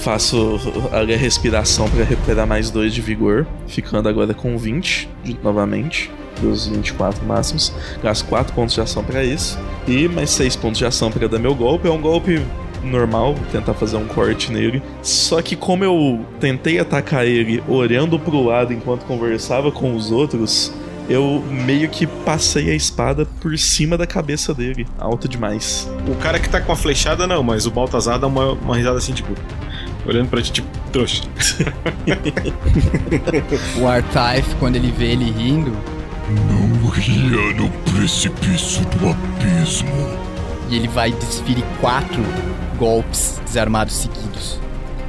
[0.00, 0.58] Faço
[0.92, 6.66] a respiração para recuperar mais 2 de vigor, ficando agora com 20 de- novamente, dos
[6.66, 7.72] 24 máximos.
[8.02, 11.38] Gasto 4 pontos de ação para isso, e mais 6 pontos de ação para dar
[11.38, 11.88] meu golpe.
[11.88, 12.42] É um golpe
[12.82, 14.82] normal, vou tentar fazer um corte nele.
[15.02, 20.72] Só que como eu tentei atacar ele olhando pro lado enquanto conversava com os outros,
[21.08, 25.90] eu meio que passei a espada por cima da cabeça dele, alto demais.
[26.08, 28.98] O cara que tá com a flechada, não, mas o Baltazar dá uma, uma risada
[28.98, 29.32] assim, tipo.
[30.06, 31.22] Olhando pra ti, tipo, trouxa.
[33.80, 35.72] O Artaif, quando ele vê ele rindo,
[36.28, 39.90] Não ria no precipício do abismo.
[40.70, 42.22] e ele vai desferir quatro
[42.78, 44.58] golpes desarmados seguidos.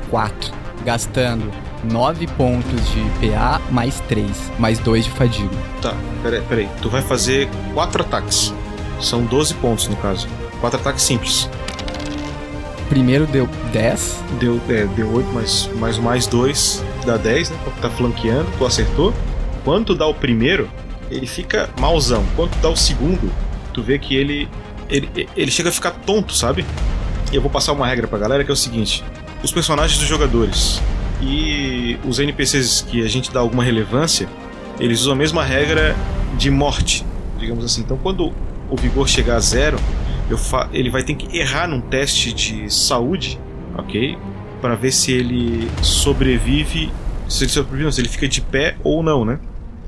[0.09, 0.53] Quatro.
[0.83, 1.49] Gastando
[1.83, 5.55] nove pontos de PA mais três, mais dois de fadiga.
[5.81, 6.69] Tá, peraí, peraí.
[6.81, 8.53] Tu vai fazer quatro ataques.
[8.99, 10.27] São 12 pontos no caso.
[10.59, 11.49] Quatro ataques simples.
[12.89, 17.57] Primeiro deu 10, Deu, é, deu 8 mais, mais mais 2 dá 10, né?
[17.63, 19.13] Porque tá flanqueando, tu acertou.
[19.63, 20.69] Quando tu dá o primeiro,
[21.09, 22.25] ele fica malzão.
[22.35, 23.31] Quando dá o segundo,
[23.73, 24.47] tu vê que ele,
[24.89, 25.27] ele.
[25.35, 26.65] Ele chega a ficar tonto, sabe?
[27.31, 29.03] E eu vou passar uma regra pra galera que é o seguinte:
[29.43, 30.81] os personagens dos jogadores
[31.21, 34.27] e os NPCs que a gente dá alguma relevância,
[34.79, 35.95] eles usam a mesma regra
[36.37, 37.05] de morte,
[37.37, 37.81] digamos assim.
[37.81, 38.33] Então quando
[38.69, 39.77] o vigor chegar a zero,
[40.71, 43.39] ele vai ter que errar num teste de saúde,
[43.77, 44.17] ok?
[44.61, 46.91] Pra ver se ele sobrevive,
[47.27, 49.39] se ele sobrevive, não, se ele fica de pé ou não, né?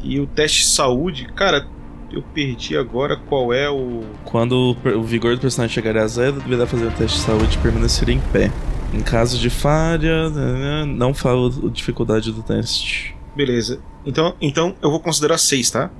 [0.07, 1.67] E o teste de saúde, cara,
[2.09, 4.03] eu perdi agora qual é o.
[4.23, 7.57] Quando o o vigor do personagem chegar a zero, deverá fazer um teste de saúde
[7.57, 8.49] e permanecer em pé.
[8.93, 13.13] Em caso de falha, né, não fala a dificuldade do teste.
[13.35, 13.81] Beleza.
[14.05, 15.91] Então, então eu vou considerar 6, tá?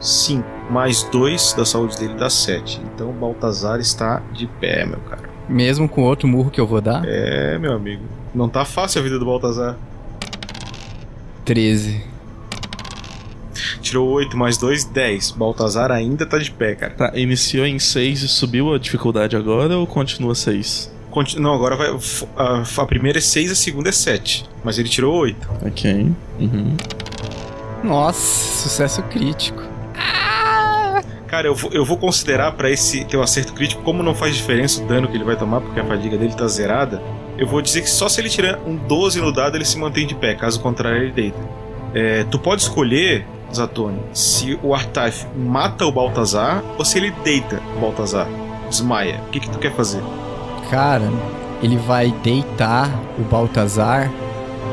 [0.00, 2.80] 5 mais 2 da saúde dele dá 7.
[2.94, 5.28] Então o Baltazar está de pé, meu cara.
[5.46, 7.02] mesmo com outro murro que eu vou dar.
[7.06, 8.02] É, meu amigo.
[8.34, 9.76] Não tá fácil a vida do Baltazar.
[11.44, 12.02] 13.
[13.80, 15.30] Tirou 8 mais 2, 10.
[15.32, 16.92] Baltazar ainda tá de pé, cara.
[16.92, 20.92] Tá, iniciou em 6 e subiu a dificuldade agora ou continua 6?
[21.10, 21.88] Conti- Não, agora vai.
[22.36, 24.44] A, a primeira é 6, a segunda é 7.
[24.62, 25.48] Mas ele tirou 8.
[25.66, 26.12] Ok.
[26.38, 26.76] Uhum.
[27.82, 29.62] Nossa, sucesso crítico.
[31.26, 34.82] Cara, eu vou, eu vou considerar pra esse teu acerto crítico, como não faz diferença
[34.82, 37.00] o dano que ele vai tomar, porque a fadiga dele tá zerada,
[37.38, 40.06] eu vou dizer que só se ele tirar um 12 no dado ele se mantém
[40.08, 41.38] de pé, caso contrário ele deita.
[41.94, 47.60] É, tu pode escolher, Zatoni, se o Artaf mata o Baltazar ou se ele deita
[47.76, 48.26] o Baltazar,
[48.68, 49.20] desmaia.
[49.26, 50.02] O que, que tu quer fazer?
[50.70, 51.10] Cara,
[51.62, 54.10] ele vai deitar o Baltazar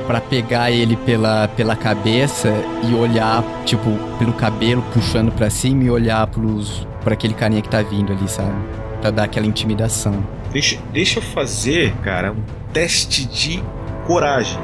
[0.05, 2.49] pra pegar ele pela, pela cabeça
[2.83, 7.69] e olhar, tipo, pelo cabelo, puxando pra cima e olhar pros, pra aquele carinha que
[7.69, 8.55] tá vindo ali, sabe?
[9.01, 10.23] Pra dar aquela intimidação.
[10.51, 12.41] Deixa, deixa eu fazer, cara, um
[12.71, 13.61] teste de
[14.05, 14.59] coragem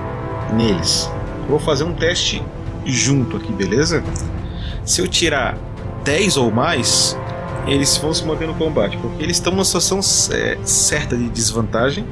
[0.54, 1.12] neles.
[1.44, 2.42] Eu vou fazer um teste
[2.86, 4.04] junto aqui, beleza?
[4.86, 5.58] Se eu tirar
[6.04, 7.18] 10 ou mais,
[7.68, 10.00] eles vão se manter no combate, porque eles estão numa situação
[10.32, 12.06] é, certa de desvantagem,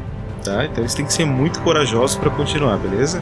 [0.43, 0.65] tá?
[0.65, 3.21] Então eles têm que ser muito corajosos para continuar, beleza?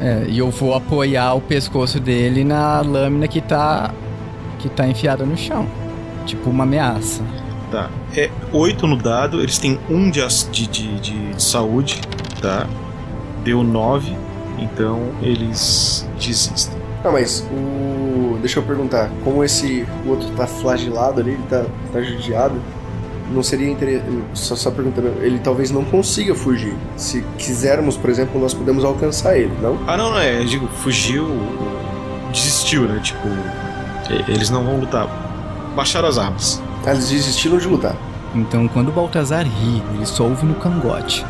[0.00, 3.92] É, e eu vou apoiar o pescoço dele na lâmina que tá.
[4.58, 5.66] que tá enfiada no chão.
[6.24, 7.22] Tipo uma ameaça.
[7.70, 7.90] Tá.
[8.16, 12.00] É 8 no dado, eles têm 1 de, as- de, de, de saúde,
[12.40, 12.66] tá?
[13.44, 14.16] Deu 9,
[14.58, 16.77] então eles desistem.
[17.04, 18.38] Não, mas o.
[18.40, 22.54] Deixa eu perguntar, como esse o outro tá flagelado ali, ele tá, tá judiado,
[23.32, 24.10] não seria interessante.
[24.34, 26.76] Só, só perguntando, ele talvez não consiga fugir.
[26.96, 29.76] Se quisermos, por exemplo, nós podemos alcançar ele, não?
[29.86, 30.38] Ah, não, não é.
[30.40, 31.26] Eu digo, fugiu,
[32.32, 33.00] desistiu, né?
[33.02, 33.26] Tipo,
[34.28, 35.06] eles não vão lutar.
[35.74, 36.62] Baixaram as armas.
[36.86, 37.94] Ah, Eles desistiram de lutar.
[38.34, 41.24] Então quando o Baltazar ri, ele só ouve no cangote.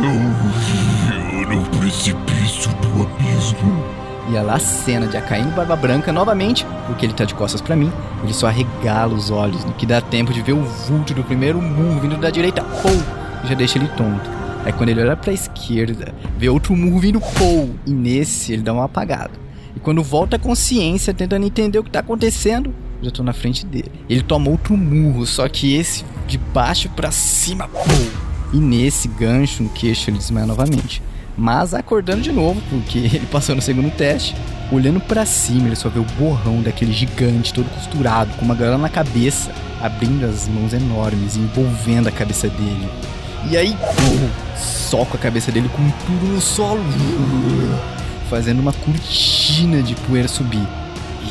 [0.00, 0.12] Não
[0.60, 4.01] ria no precipício do abismo.
[4.32, 7.92] E a cena de Acaíno Barba Branca novamente, porque ele tá de costas pra mim,
[8.24, 11.60] ele só arregala os olhos, no que dá tempo de ver o vulto do primeiro
[11.60, 12.90] murro vindo da direita, pou,
[13.44, 14.30] já deixa ele tonto.
[14.64, 18.72] Aí quando ele olha pra esquerda, vê outro murro vindo, pou, e nesse ele dá
[18.72, 19.38] um apagado.
[19.76, 23.66] E quando volta a consciência, tentando entender o que tá acontecendo, já tô na frente
[23.66, 23.92] dele.
[24.08, 27.82] Ele toma outro murro, só que esse de baixo pra cima, pou.
[28.50, 31.02] E nesse gancho no queixo ele desmaia novamente.
[31.36, 34.34] Mas acordando de novo, porque ele passou no segundo teste,
[34.70, 38.78] olhando pra cima, ele só vê o borrão daquele gigante todo costurado, com uma gaiola
[38.78, 39.50] na cabeça,
[39.80, 42.88] abrindo as mãos enormes e envolvendo a cabeça dele.
[43.50, 46.80] E aí, pum, soca a cabeça dele com tudo no solo,
[48.30, 50.66] fazendo uma cortina de poeira subir.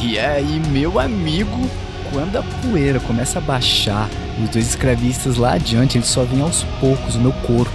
[0.02, 1.70] E aí, meu amigo,
[2.12, 4.10] quando a poeira começa a baixar
[4.44, 7.72] Os dois escravistas lá adiante, eles só vêm aos poucos o meu corpo,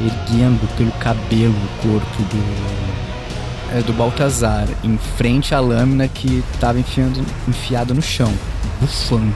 [0.00, 3.76] erguendo pelo cabelo o corpo do.
[3.76, 8.32] É, do Baltazar, em frente à lâmina que estava enfiando, enfiada no chão,
[8.80, 9.34] bufando.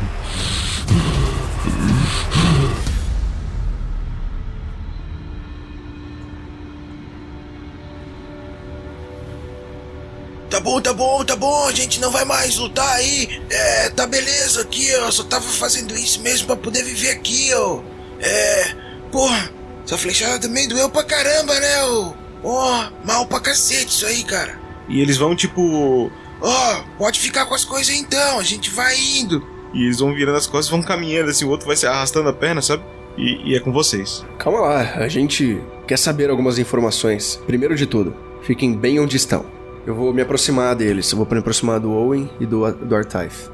[10.49, 13.41] Tá bom, tá bom, tá bom, a gente não vai mais lutar aí.
[13.49, 15.11] É, tá beleza aqui, ó.
[15.11, 17.81] Só tava fazendo isso mesmo pra poder viver aqui, ó.
[18.21, 18.75] É.
[19.13, 19.60] Porra,
[19.91, 22.15] essa flechada também doeu pra caramba, né, ô?
[22.45, 24.57] Ó, mal pra cacete isso aí, cara.
[24.89, 26.13] E eles vão tipo.
[26.41, 29.45] Ó, pode ficar com as coisas então, a gente vai indo.
[29.75, 32.33] E eles vão virando as costas, vão caminhando assim, o outro vai se arrastando a
[32.33, 32.85] perna, sabe?
[33.19, 34.25] E, e é com vocês.
[34.39, 37.41] Calma lá, a gente quer saber algumas informações.
[37.45, 39.45] Primeiro de tudo, fiquem bem onde estão.
[39.85, 43.49] Eu vou me aproximar deles, eu vou me aproximar do Owen e do, do Artaif.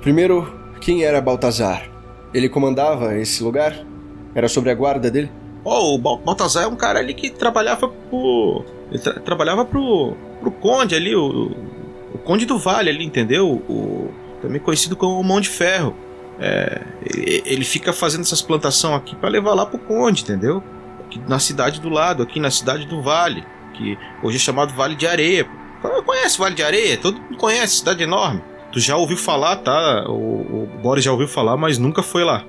[0.00, 0.50] Primeiro,
[0.80, 1.90] quem era Baltazar?
[2.32, 3.86] Ele comandava esse lugar?
[4.34, 5.30] Era sobre a guarda dele?
[5.64, 8.64] Oh, o Bal- Baltazar é um cara ali que trabalhava pro.
[9.02, 10.14] Tra- trabalhava pro.
[10.40, 11.50] pro Conde ali, o.
[12.12, 13.48] O Conde do Vale ali, entendeu?
[13.68, 14.08] O,
[14.40, 15.96] também conhecido como Mão de Ferro.
[16.38, 16.82] É,
[17.44, 20.62] ele fica fazendo essas plantações aqui pra levar lá pro Conde, entendeu?
[21.06, 24.94] Aqui na cidade do lado, aqui na cidade do Vale, que hoje é chamado Vale
[24.94, 25.46] de Areia.
[26.06, 26.96] Conhece Vale de Areia?
[26.96, 28.42] Todo mundo conhece, cidade enorme.
[28.72, 30.04] Tu já ouviu falar, tá?
[30.08, 32.44] O, o Boris já ouviu falar, mas nunca foi lá.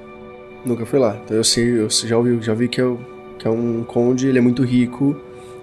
[0.65, 1.17] Nunca fui lá.
[1.23, 2.99] Então eu sei, eu já ouvi, já vi que é, o-
[3.37, 5.15] que é um conde, ele é muito rico.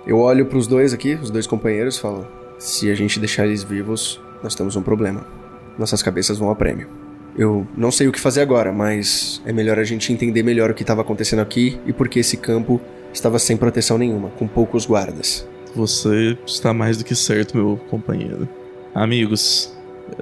[0.06, 2.26] Eu olho pros dois aqui, os dois companheiros, falo:
[2.58, 5.26] se a gente deixar eles vivos, nós temos um problema.
[5.78, 6.88] Nossas cabeças vão a prêmio.
[7.36, 10.74] Eu não sei o que fazer agora, mas é melhor a gente entender melhor o
[10.74, 12.78] que estava acontecendo aqui e por que esse campo
[13.12, 15.48] estava sem proteção nenhuma, com poucos guardas.
[15.74, 18.46] Você está mais do que certo, meu companheiro.
[18.94, 19.72] Amigos,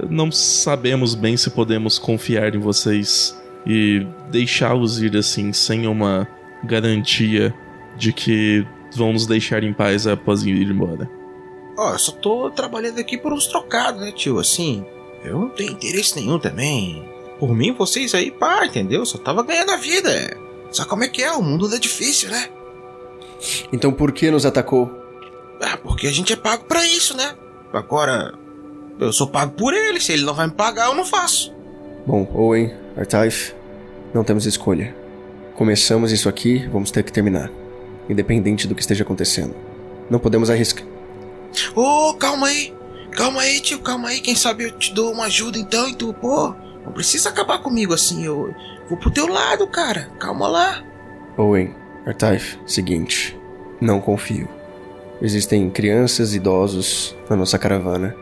[0.09, 3.36] não sabemos bem se podemos confiar em vocês
[3.66, 6.27] e deixá-los ir assim sem uma
[6.65, 7.55] garantia
[7.97, 11.09] de que vão nos deixar em paz após ir embora.
[11.77, 14.39] Ó, eu só tô trabalhando aqui por uns trocados, né, tio?
[14.39, 14.85] Assim,
[15.24, 17.09] eu não tenho interesse nenhum também.
[17.39, 19.07] Por mim, vocês aí, pá, entendeu?
[19.07, 20.37] Só tava ganhando a vida.
[20.70, 21.32] Só como é que é?
[21.32, 22.49] O mundo é difícil, né?
[23.73, 24.91] Então por que nos atacou?
[25.61, 27.35] Ah, porque a gente é pago pra isso, né?
[27.73, 28.35] Agora,
[28.99, 30.01] eu sou pago por ele.
[30.01, 31.53] Se ele não vai me pagar, eu não faço.
[32.07, 33.55] Bom, Owen, Artaif,
[34.12, 34.94] não temos escolha.
[35.55, 37.51] Começamos isso aqui, vamos ter que terminar.
[38.10, 39.55] Independente do que esteja acontecendo.
[40.10, 40.85] Não podemos arriscar.
[41.74, 42.74] Ô, calma aí.
[43.12, 44.20] Calma aí, tio, calma aí.
[44.20, 46.55] Quem sabe eu te dou uma ajuda então e tu, pô.
[46.85, 48.22] Não precisa acabar comigo assim.
[48.22, 48.55] Eu
[48.86, 50.10] vou pro teu lado, cara.
[50.18, 50.85] Calma lá.
[51.39, 51.74] Owen,
[52.05, 53.35] Artaif, seguinte.
[53.81, 54.47] Não confio.
[55.22, 58.14] Existem crianças e idosos na nossa caravana.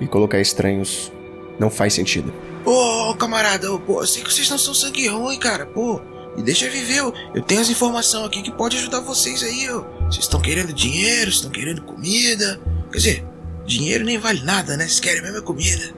[0.00, 1.12] E colocar estranhos
[1.56, 2.32] não faz sentido.
[2.64, 6.00] Ô, camarada, ô, pô, eu sei que vocês não são sangue ruim, cara, pô.
[6.36, 9.84] Me deixa viver, eu, eu tenho as informações aqui que pode ajudar vocês aí, ó.
[10.06, 12.60] Vocês estão querendo dinheiro, vocês estão querendo comida.
[12.90, 13.26] Quer dizer,
[13.64, 14.84] dinheiro nem vale nada, né?
[14.84, 15.92] Vocês querem mesmo é comida.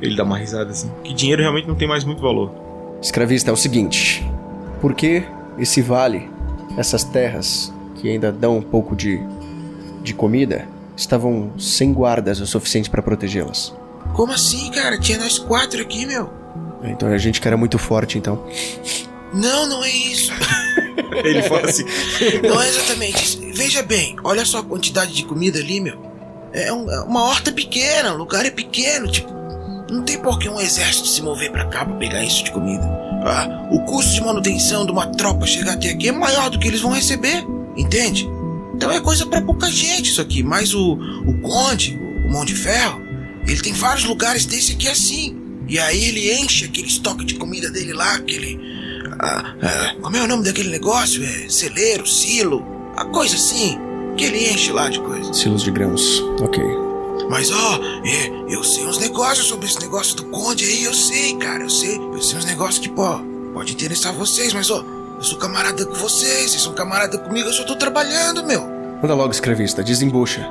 [0.00, 0.90] Ele dá uma risada assim.
[1.04, 2.50] Que dinheiro realmente não tem mais muito valor.
[3.02, 4.24] Escravista, é o seguinte:
[4.80, 5.24] por que
[5.58, 6.30] esse vale,
[6.78, 9.20] essas terras que ainda dão um pouco de,
[10.02, 10.66] de comida,
[10.96, 13.74] estavam sem guardas o suficiente para protegê-las?
[14.14, 14.98] Como assim, cara?
[14.98, 16.30] Tinha nós quatro aqui, meu.
[16.84, 18.44] Então a gente que era muito forte, então.
[19.32, 20.32] Não, não é isso.
[21.24, 21.84] Ele fala assim.
[22.46, 23.40] Não é exatamente isso.
[23.54, 25.98] Veja bem, olha só a quantidade de comida ali, meu.
[26.52, 29.32] É um- é uma horta pequena, o lugar é pequeno, tipo.
[29.90, 32.82] Não tem por que um exército se mover pra cá pra pegar isso de comida.
[33.24, 36.66] Ah, o custo de manutenção de uma tropa chegar até aqui é maior do que
[36.66, 37.44] eles vão receber,
[37.76, 38.28] entende?
[38.74, 40.42] Então é coisa pra pouca gente isso aqui.
[40.42, 40.94] Mas o,
[41.26, 43.01] o Conde, o Mão de Ferro,
[43.46, 45.36] ele tem vários lugares desse aqui assim.
[45.68, 48.58] E aí ele enche aquele estoque de comida dele lá, aquele.
[49.20, 51.22] ah, ah, como é o nome daquele negócio?
[51.24, 52.64] É celeiro, silo,
[52.96, 53.78] a coisa assim.
[54.16, 55.32] Que ele enche lá de coisa.
[55.32, 56.20] Silos de grãos.
[56.40, 56.62] Ok.
[57.30, 61.34] Mas ó, é, eu sei uns negócios sobre esse negócio do Conde aí, eu sei,
[61.36, 61.96] cara, eu sei.
[61.96, 63.18] Eu sei uns negócios que, pô,
[63.54, 64.84] pode interessar vocês, mas ó,
[65.16, 68.60] eu sou camarada com vocês, vocês são camarada comigo, eu só tô trabalhando, meu.
[69.00, 70.46] Manda logo, escravista, desembucha.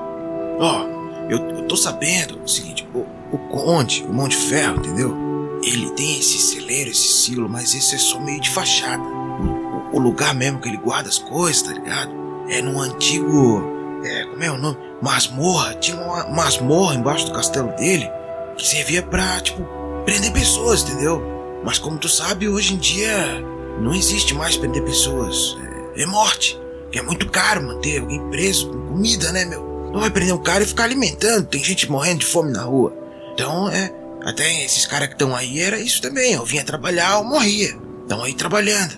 [0.60, 5.16] Ó, eu, eu tô sabendo o seguinte, o, o Conde, o Mão de Ferro, entendeu?
[5.64, 9.04] Ele tem esse celeiro, esse silo, mas esse é só meio de fachada.
[9.04, 12.12] O, o lugar mesmo que ele guarda as coisas, tá ligado?
[12.50, 13.64] É num antigo.
[14.04, 14.78] É, como é o nome?
[15.02, 15.76] Masmorra.
[15.76, 18.10] Tinha uma masmorra embaixo do castelo dele
[18.58, 19.64] que servia pra, tipo,
[20.04, 21.22] prender pessoas, entendeu?
[21.64, 23.42] Mas como tu sabe, hoje em dia
[23.80, 25.58] não existe mais prender pessoas.
[25.96, 26.60] É, é morte.
[26.92, 29.71] Que é muito caro manter alguém preso com comida, né, meu?
[29.92, 31.48] Não vai prender um cara e ficar alimentando.
[31.48, 32.94] Tem gente morrendo de fome na rua.
[33.34, 33.92] Então, é.
[34.24, 36.34] Até esses caras que estão aí era isso também.
[36.34, 37.76] Eu vinha trabalhar, eu morria.
[38.04, 38.98] estão aí trabalhando.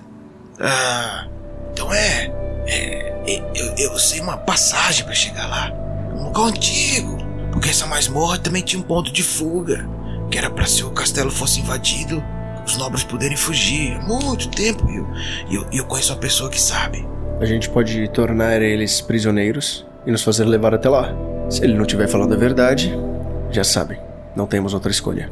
[0.59, 1.27] Ah,
[1.71, 2.31] então é.
[2.67, 5.71] é, é, eu, eu sei uma passagem para chegar lá.
[6.13, 7.17] Um antigo.
[7.51, 9.87] Porque essa masmorra também tinha um ponto de fuga.
[10.29, 12.23] Que era para se o castelo fosse invadido,
[12.65, 13.93] os nobres poderem fugir.
[13.93, 14.89] Há muito tempo.
[14.89, 15.07] E eu,
[15.49, 17.07] eu, eu conheço uma pessoa que sabe.
[17.39, 21.13] A gente pode tornar eles prisioneiros e nos fazer levar até lá.
[21.49, 22.91] Se ele não estiver falando a verdade,
[23.51, 23.97] já sabem,
[24.35, 25.29] não temos outra escolha.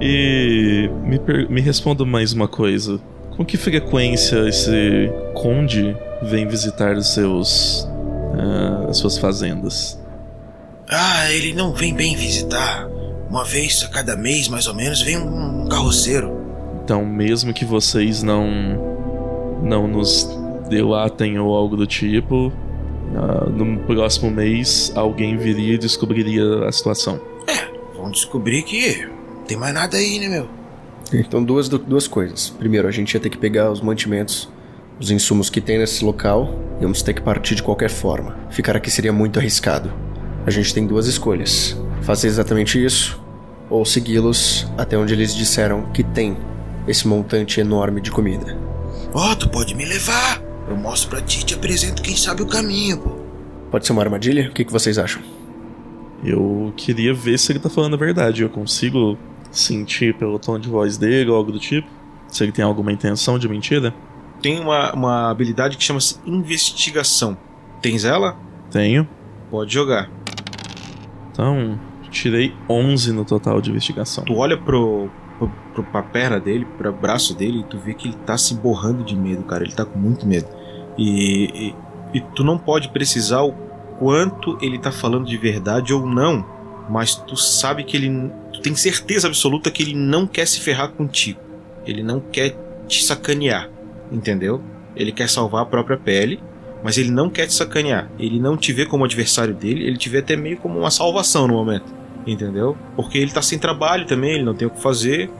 [0.00, 3.00] E me, per- me responda mais uma coisa.
[3.36, 7.86] Com que frequência esse conde vem visitar os seus.
[8.34, 9.98] ah, as suas fazendas?
[10.88, 12.86] Ah, ele não vem bem visitar.
[13.28, 16.32] Uma vez a cada mês, mais ou menos, vem um carroceiro.
[16.84, 18.46] Então, mesmo que vocês não.
[19.62, 20.28] não nos
[20.68, 22.52] delatem ou algo do tipo,
[23.14, 27.20] ah, no próximo mês alguém viria e descobriria a situação.
[27.94, 30.48] Vão descobrir que não tem mais nada aí, né, meu?
[31.12, 32.50] Então, duas, du- duas coisas.
[32.50, 34.48] Primeiro, a gente ia ter que pegar os mantimentos,
[34.98, 38.36] os insumos que tem nesse local, e vamos ter que partir de qualquer forma.
[38.50, 39.92] Ficar aqui seria muito arriscado.
[40.44, 43.20] A gente tem duas escolhas: fazer exatamente isso,
[43.70, 46.36] ou segui-los até onde eles disseram que tem
[46.88, 48.56] esse montante enorme de comida.
[49.14, 50.42] Ó, tu pode me levar.
[50.68, 53.10] Eu mostro pra ti e te apresento quem sabe o caminho, pô.
[53.70, 54.48] Pode ser uma armadilha?
[54.48, 55.22] O que, que vocês acham?
[56.24, 58.42] Eu queria ver se ele tá falando a verdade.
[58.42, 59.16] Eu consigo
[59.50, 61.88] sentir pelo tom de voz dele ou algo do tipo?
[62.28, 63.94] Se ele tem alguma intenção de mentira?
[64.42, 67.36] Tem uma, uma habilidade que chama-se investigação.
[67.80, 68.36] Tens ela?
[68.70, 69.08] Tenho.
[69.50, 70.10] Pode jogar.
[71.30, 71.78] Então,
[72.10, 74.24] tirei 11 no total de investigação.
[74.24, 78.16] Tu olha pro, pro, pra perna dele, pro braço dele, e tu vê que ele
[78.24, 79.64] tá se borrando de medo, cara.
[79.64, 80.46] Ele tá com muito medo.
[80.96, 81.74] E, e,
[82.14, 83.52] e tu não pode precisar o
[83.98, 86.44] quanto ele tá falando de verdade ou não,
[86.88, 88.30] mas tu sabe que ele.
[88.52, 91.40] Tu tem certeza absoluta que ele não quer se ferrar contigo.
[91.86, 92.56] Ele não quer
[92.86, 93.70] te sacanear,
[94.10, 94.62] entendeu?
[94.94, 96.40] Ele quer salvar a própria pele,
[96.82, 98.10] mas ele não quer te sacanear.
[98.18, 101.46] Ele não te vê como adversário dele, ele te vê até meio como uma salvação
[101.46, 101.92] no momento,
[102.26, 102.76] entendeu?
[102.94, 105.30] Porque ele tá sem trabalho também, ele não tem o que fazer,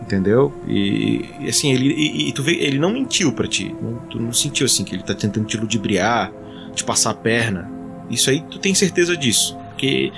[0.00, 0.52] entendeu?
[0.66, 3.74] E, e, assim, ele e, e tu vê, ele não mentiu pra ti.
[3.80, 6.32] Não, tu não sentiu assim que ele tá tentando te ludibriar,
[6.74, 7.70] te passar a perna.
[8.08, 10.12] Isso aí tu tem certeza disso, porque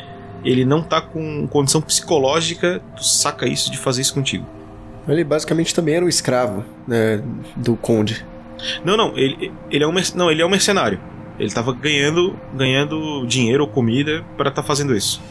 [0.45, 4.47] ele não tá com condição psicológica, tu saca isso de fazer isso contigo.
[5.09, 7.23] Ele basicamente também era um escravo né,
[7.57, 8.25] do conde.
[8.85, 11.01] Não, não, ele, ele é um não, ele é um mercenário.
[11.39, 15.23] Ele tava ganhando, ganhando dinheiro ou comida para tá fazendo isso.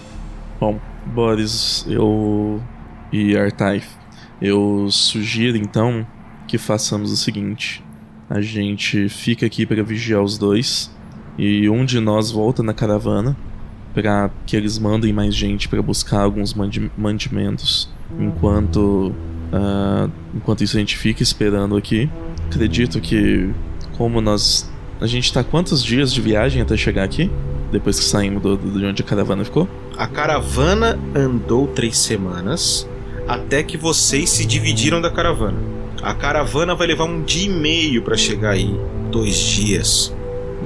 [0.59, 2.61] Bom, Boris, eu
[3.11, 3.87] e Artaif,
[4.41, 6.05] eu sugiro então
[6.47, 7.83] que façamos o seguinte:
[8.29, 10.91] a gente fica aqui para vigiar os dois
[11.37, 13.37] e um de nós volta na caravana
[13.93, 17.89] para que eles mandem mais gente para buscar alguns mandi- mantimentos,
[18.19, 19.13] enquanto
[19.51, 22.09] ah, enquanto isso a gente fica esperando aqui.
[22.47, 23.49] Acredito que
[23.97, 27.29] como nós a gente tá quantos dias de viagem até chegar aqui?
[27.71, 29.67] Depois que saímos do, do- de onde a caravana ficou?
[29.97, 32.87] A caravana andou três semanas
[33.27, 35.57] até que vocês se dividiram da caravana.
[36.01, 38.73] A caravana vai levar um dia e meio para chegar aí,
[39.11, 40.15] dois dias.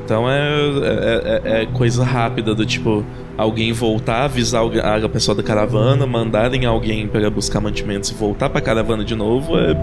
[0.04, 0.40] Então é,
[0.84, 3.04] é, é- é coisa rápida do tipo
[3.38, 4.62] alguém voltar, avisar
[5.04, 9.58] a pessoa da caravana, mandarem alguém para buscar mantimentos e voltar pra caravana de novo
[9.58, 9.74] é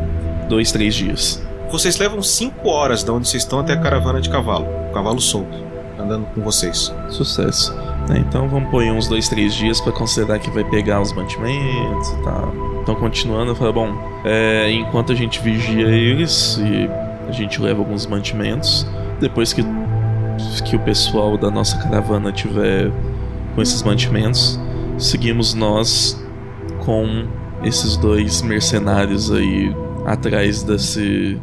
[0.49, 1.43] dois, três dias.
[1.71, 5.57] Vocês levam cinco horas da onde vocês estão até a caravana de cavalo, cavalo solto,
[5.99, 6.95] andando com vocês.
[7.09, 7.75] Sucesso.
[8.09, 8.25] né?
[8.27, 12.23] Então vamos pôr uns dois, três dias pra considerar que vai pegar os mantimentos e
[12.23, 12.53] tal.
[12.83, 13.95] Então continuando, eu falo, bom,
[14.25, 16.89] é, enquanto a gente vigia eles e
[17.29, 18.87] a gente leva alguns mantimentos,
[19.21, 19.63] depois que,
[20.65, 22.91] que o pessoal da nossa caravana tiver
[23.55, 24.59] com esses mantimentos,
[24.97, 26.25] seguimos nós
[26.85, 27.27] com
[27.63, 29.75] esses dois mercenários aí
[30.07, 31.39] atrás desse,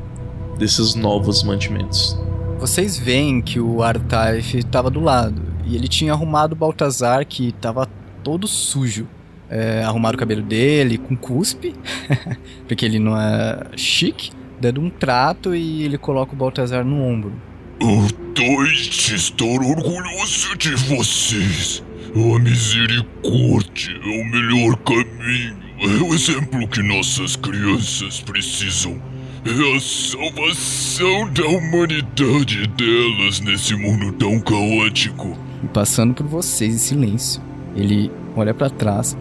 [0.58, 2.18] desses novos mantimentos.
[2.60, 7.50] Vocês veem que o Artaif estava do lado e ele tinha arrumado o Baltazar que
[7.50, 7.88] estava
[8.24, 9.08] todo sujo.
[9.48, 11.76] É, arrumaram o cabelo dele com cuspe,
[12.68, 17.34] porque ele não é chique, dando um trato e ele coloca o Baltazar no ombro.
[17.80, 21.84] Eu tô estou orgulhoso de vocês.
[22.16, 25.58] A misericórdia é o melhor caminho.
[25.82, 29.00] É o exemplo que nossas crianças precisam.
[29.48, 35.38] É a salvação da humanidade delas nesse mundo tão caótico.
[35.64, 37.44] E passando por vocês em silêncio,
[37.76, 39.16] ele olha para trás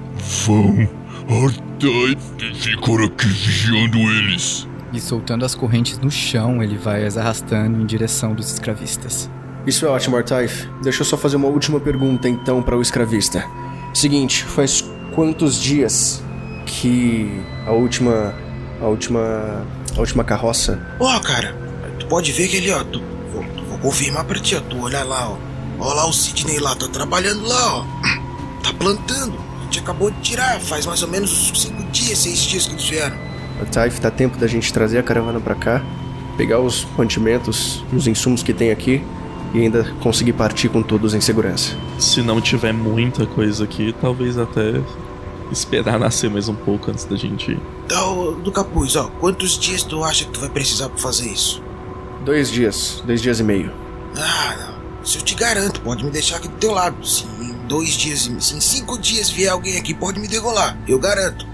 [0.46, 0.88] Vão,
[1.28, 2.16] Artaif
[2.54, 4.66] ficar aqui vigiando eles.
[4.94, 9.28] e soltando as correntes no chão, ele vai as arrastando em direção dos escravistas.
[9.66, 10.66] Isso é ótimo, Artaif.
[10.82, 13.44] Deixa eu só fazer uma última pergunta então para o escravista.
[13.92, 14.82] Seguinte, faz
[15.14, 16.24] quantos dias
[16.64, 18.34] que a última
[18.80, 20.78] a última a última carroça.
[21.00, 21.54] Ó, cara,
[21.98, 22.82] tu pode ver que ali, ó.
[22.84, 23.00] Tu,
[23.32, 24.60] vou, tu- vou confirmar pra ti, ó.
[24.60, 25.36] Tu olha lá, ó.
[25.78, 27.84] Ó lá o Sidney lá, tá trabalhando lá, ó.
[28.64, 29.34] Tá plantando.
[29.60, 32.88] A gente acabou de tirar, faz mais ou menos cinco dias, seis dias que eles
[32.88, 33.16] vieram.
[33.70, 35.82] Taif, dá tempo da gente trazer a caravana pra cá,
[36.38, 39.04] pegar os mantimentos, os insumos que tem aqui
[39.52, 41.76] e ainda conseguir partir com todos em segurança.
[41.98, 44.80] Se não tiver muita coisa aqui, talvez até
[45.52, 47.60] esperar nascer mais um pouco antes da gente ir.
[47.86, 49.04] Então, do capuz, ó.
[49.20, 51.62] Quantos dias tu acha que tu vai precisar pra fazer isso?
[52.24, 53.70] Dois dias, dois dias e meio.
[54.16, 55.04] Ah, não.
[55.04, 57.06] Se eu te garanto, pode me deixar aqui do teu lado.
[57.06, 60.78] Se em dois dias, e- se em cinco dias vier alguém aqui, pode me degolar.
[60.88, 61.46] Eu garanto.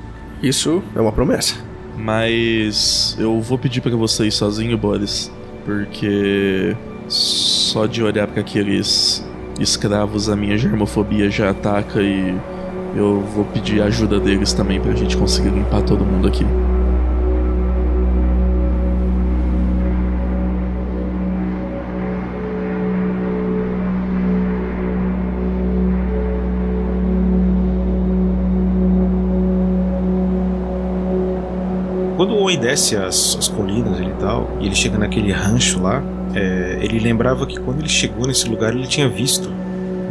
[0.43, 1.55] Isso é uma promessa.
[1.97, 5.31] Mas eu vou pedir pra você ir sozinho, Boris,
[5.65, 6.77] porque
[7.09, 9.25] só de olhar pra aqueles
[9.59, 12.35] escravos a minha germofobia já ataca e
[12.95, 16.45] eu vou pedir a ajuda deles também pra gente conseguir limpar todo mundo aqui.
[32.17, 36.03] Quando o Owen desce as, as colinas e tal, e ele chega naquele rancho lá,
[36.35, 39.49] é, ele lembrava que quando ele chegou nesse lugar ele tinha visto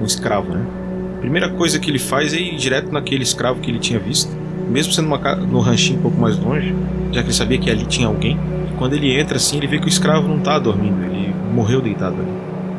[0.01, 0.78] um escravo, né?
[1.19, 4.31] Primeira coisa que ele faz é ir direto naquele escravo que ele tinha visto,
[4.69, 6.73] mesmo sendo uma, no ranchinho um pouco mais longe,
[7.11, 8.37] já que ele sabia que ali tinha alguém.
[8.71, 11.81] E quando ele entra assim, ele vê que o escravo não tá dormindo, ele morreu
[11.81, 12.31] deitado ali.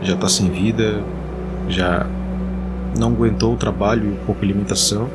[0.02, 1.02] Já tá sem vida,
[1.68, 2.06] já
[2.98, 5.08] não aguentou o trabalho e pouca alimentação.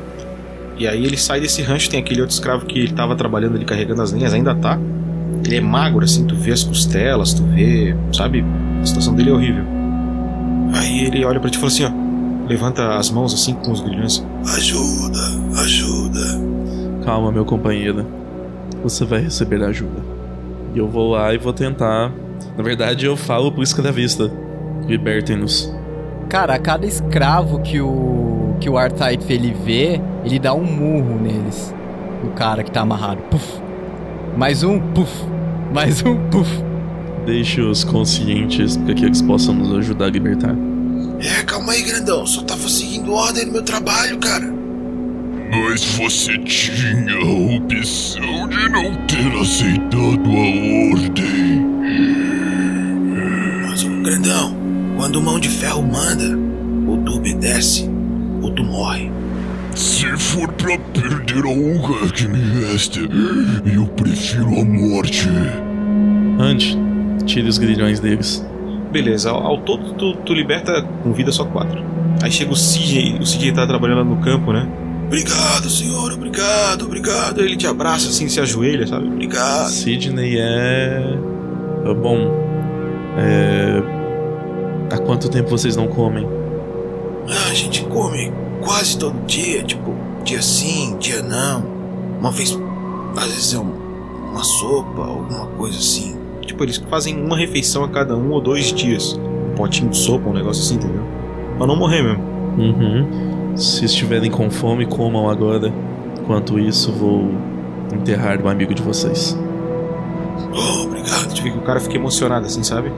[0.78, 3.64] E aí ele sai desse rancho, tem aquele outro escravo que ele tava trabalhando ali
[3.64, 4.78] carregando as linhas, ainda tá.
[5.44, 7.96] Ele é magro, assim, tu vê as costelas, tu vê.
[8.12, 8.44] Sabe?
[8.82, 9.64] A situação dele é horrível.
[10.74, 12.05] Aí ele olha pra ti e fala assim, ó.
[12.48, 14.24] Levanta as mãos assim com os grilhões.
[14.54, 15.18] Ajuda,
[15.60, 17.04] ajuda.
[17.04, 18.06] Calma, meu companheiro.
[18.82, 20.00] Você vai receber ajuda.
[20.74, 22.12] E eu vou lá e vou tentar.
[22.56, 24.30] Na verdade, eu falo pro escravista:
[24.86, 25.74] libertem-nos.
[26.28, 31.20] Cara, a cada escravo que o que o Artype ele vê, ele dá um murro
[31.20, 31.74] neles.
[32.24, 33.22] O cara que tá amarrado.
[33.30, 33.60] Puf.
[34.36, 35.24] Mais um, puf.
[35.72, 36.50] Mais um, puf.
[37.24, 40.54] Deixe-os conscientes para que eles possam nos ajudar a libertar.
[41.20, 42.26] É, calma aí, grandão.
[42.26, 44.46] Só tava seguindo ordem no meu trabalho, cara.
[45.50, 51.66] Mas você tinha a opção de não ter aceitado a ordem.
[53.62, 54.56] Mas, ô, grandão,
[54.96, 56.36] quando o mão de ferro manda,
[56.86, 57.88] ou tu obedece,
[58.42, 59.10] ou tu morre.
[59.74, 63.00] Se for pra perder a honra que me resta,
[63.72, 65.28] eu prefiro a morte.
[66.38, 66.76] Ande,
[67.24, 68.44] tire os grilhões deles.
[69.02, 71.82] Beleza, ao, ao todo tu, tu liberta com vida só quatro.
[72.22, 74.66] Aí chega o CJ, o CJ tá trabalhando no campo, né?
[75.06, 77.40] Obrigado, senhor, obrigado, obrigado.
[77.40, 79.06] Ele te abraça assim, se ajoelha, sabe?
[79.06, 79.68] Obrigado.
[79.68, 81.14] Sidney é.
[81.84, 82.30] é bom.
[83.18, 83.82] É.
[84.94, 86.26] Há quanto tempo vocês não comem?
[87.28, 88.32] Ah, a gente come
[88.62, 89.94] quase todo dia, tipo,
[90.24, 91.64] dia sim, dia não.
[92.18, 92.58] Uma vez,
[93.16, 93.76] às vezes é um-
[94.32, 96.15] uma sopa, alguma coisa assim.
[96.46, 99.18] Tipo, eles fazem uma refeição a cada um ou dois dias.
[99.52, 101.02] Um potinho de sopa, um negócio assim, entendeu?
[101.58, 102.22] Pra não morrer mesmo.
[102.58, 103.56] Uhum.
[103.56, 105.72] Se estiverem com fome, comam agora.
[106.20, 107.30] Enquanto isso, vou
[107.92, 109.38] enterrar um amigo de vocês.
[110.52, 111.42] Oh, obrigado.
[111.42, 112.90] Vê que o cara fica emocionado assim, sabe?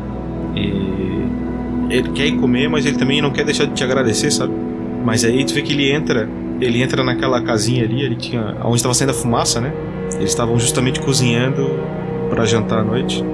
[0.57, 4.53] E ele quer ir comer, mas ele também não quer deixar de te agradecer, sabe?
[5.05, 6.29] Mas aí tu vê que ele entra,
[6.61, 9.73] ele entra naquela casinha ali, ele tinha, onde estava saindo a fumaça, né?
[10.17, 11.79] Eles estavam justamente cozinhando
[12.29, 13.25] pra jantar à noite.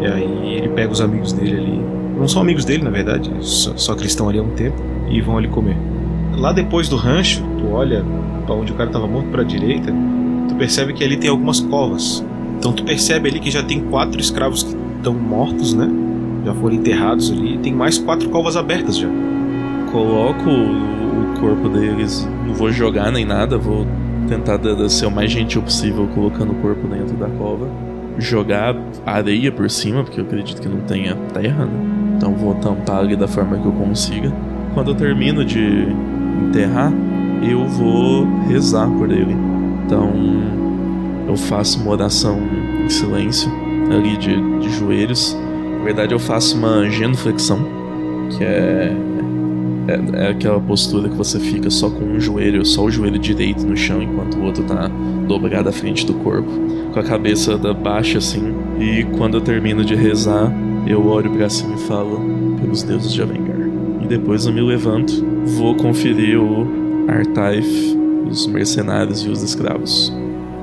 [0.00, 1.80] E aí ele pega os amigos dele ali,
[2.18, 4.76] não são amigos dele na verdade, só, só que eles estão ali há um tempo
[5.08, 5.76] e vão ali comer.
[6.36, 8.04] Lá depois do rancho, tu olha
[8.44, 9.92] pra onde o cara tava morto pra direita,
[10.48, 12.24] tu percebe que ali tem algumas covas.
[12.58, 15.88] Então tu percebe ali que já tem quatro escravos que estão mortos, né?
[16.44, 17.54] Já foram enterrados ali.
[17.54, 19.08] E tem mais quatro covas abertas já.
[19.92, 22.28] Coloco o corpo deles.
[22.46, 23.86] Não vou jogar nem nada, vou
[24.28, 24.58] tentar
[24.88, 27.68] ser o mais gentil possível colocando o corpo dentro da cova.
[28.18, 31.94] Jogar areia por cima, porque eu acredito que não tenha terra, né?
[32.16, 34.32] Então vou tampar ali da forma que eu consiga.
[34.72, 35.88] Quando eu termino de
[36.48, 36.92] enterrar,
[37.42, 39.36] eu vou rezar por ele.
[39.84, 40.12] Então
[41.26, 42.38] eu faço uma oração
[42.84, 43.50] em silêncio,
[43.90, 45.36] ali de, de joelhos.
[45.78, 47.58] Na verdade, eu faço uma genuflexão,
[48.30, 48.94] que é
[49.88, 53.64] é, é aquela postura que você fica só com um joelho, só o joelho direito
[53.66, 54.90] no chão, enquanto o outro tá
[55.26, 56.50] dobrado à frente do corpo,
[56.92, 58.54] com a cabeça da baixa assim.
[58.78, 60.52] E quando eu termino de rezar,
[60.86, 62.20] eu olho pra cima e falo
[62.60, 63.56] pelos deuses de Avengar.
[64.02, 65.12] E depois eu me levanto,
[65.46, 66.66] vou conferir o
[67.08, 67.96] Artaif,
[68.28, 70.12] os mercenários e os escravos.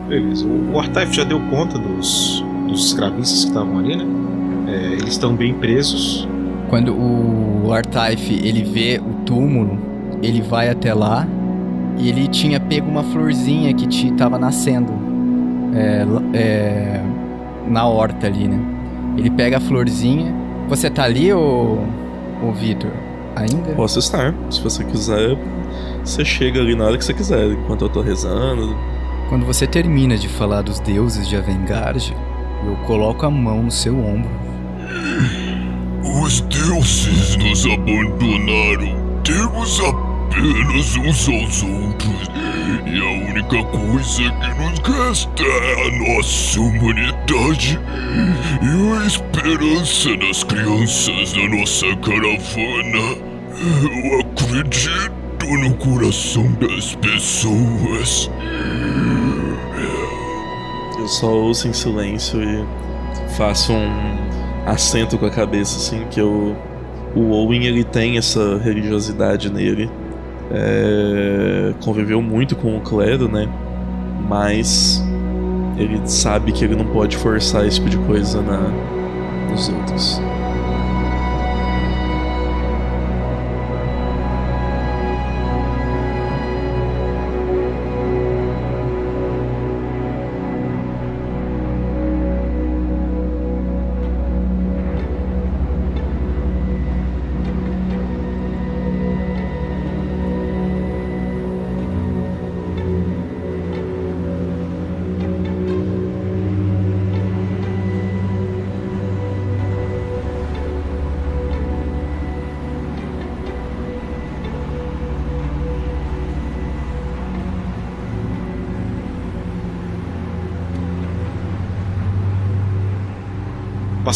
[0.08, 0.46] Beleza.
[0.46, 4.06] O, Artaif já deu conta dos, dos escravistas que estavam ali, né?
[4.68, 6.28] É, eles estão bem presos.
[6.72, 9.78] Quando o Artaif ele vê o túmulo,
[10.24, 11.28] ele vai até lá
[11.98, 14.94] e ele tinha pego uma florzinha que te tava nascendo
[15.76, 17.02] é, é,
[17.68, 18.58] na horta ali, né?
[19.18, 20.34] Ele pega a florzinha.
[20.70, 21.80] Você tá ali, ô,
[22.42, 22.92] ô Vitor?
[23.36, 23.74] Ainda?
[23.76, 24.34] Posso estar.
[24.50, 25.38] Se você quiser,
[26.06, 28.78] você chega ali na hora que você quiser, enquanto eu tô rezando.
[29.28, 32.16] Quando você termina de falar dos deuses de Avengarde,
[32.66, 34.32] eu coloco a mão no seu ombro.
[36.04, 39.22] Os deuses nos abandonaram.
[39.24, 42.28] Temos apenas uns aos outros.
[42.86, 47.80] E a única coisa que nos resta é a nossa humanidade
[48.62, 53.18] e a esperança nas crianças da nossa caravana.
[53.84, 58.32] Eu acredito no coração das pessoas.
[60.98, 62.66] Eu só ouço em silêncio e
[63.38, 64.31] faço um
[64.66, 66.56] acento com a cabeça, assim, que eu,
[67.16, 69.90] o Owen ele tem essa religiosidade nele.
[70.54, 73.48] É, conviveu muito com o clero, né?
[74.28, 75.04] Mas
[75.78, 78.70] ele sabe que ele não pode forçar esse tipo de coisa na,
[79.50, 80.22] nos outros.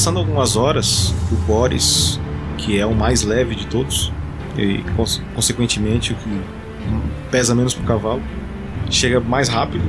[0.05, 2.19] Passando algumas horas, o Boris,
[2.59, 4.13] que é o mais leve de todos,
[4.55, 6.41] e cons- consequentemente o que
[7.31, 8.21] pesa menos pro cavalo,
[8.87, 9.83] chega mais rápido.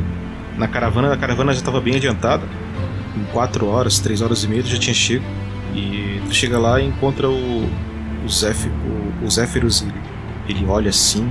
[0.56, 2.44] Na caravana, a caravana já estava bem adiantada.
[3.14, 5.22] Em 4 horas, 3 horas e meia já tinha chego.
[5.74, 7.68] E tu chega lá e encontra o,
[8.24, 9.28] o, Zéf, o, o.
[9.28, 9.92] Ele,
[10.48, 11.30] ele olha assim.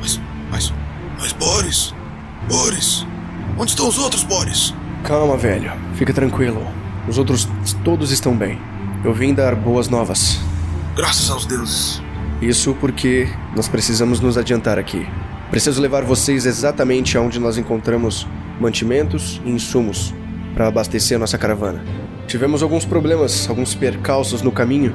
[0.00, 0.18] Mas,
[0.50, 0.72] mas,
[1.20, 1.94] mas Boris,
[2.48, 3.06] Boris,
[3.58, 4.72] onde estão os outros Boris?
[5.04, 5.70] Calma, velho.
[5.96, 6.66] Fica tranquilo.
[7.06, 7.46] Os outros
[7.86, 8.58] todos estão bem.
[9.04, 10.40] Eu vim dar boas novas.
[10.96, 12.02] Graças aos deuses.
[12.42, 15.06] Isso porque nós precisamos nos adiantar aqui.
[15.52, 18.26] Preciso levar vocês exatamente aonde nós encontramos
[18.60, 20.12] mantimentos e insumos
[20.52, 21.80] para abastecer a nossa caravana.
[22.26, 24.92] Tivemos alguns problemas, alguns percalços no caminho,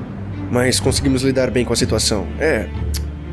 [0.52, 2.28] mas conseguimos lidar bem com a situação.
[2.40, 2.68] É,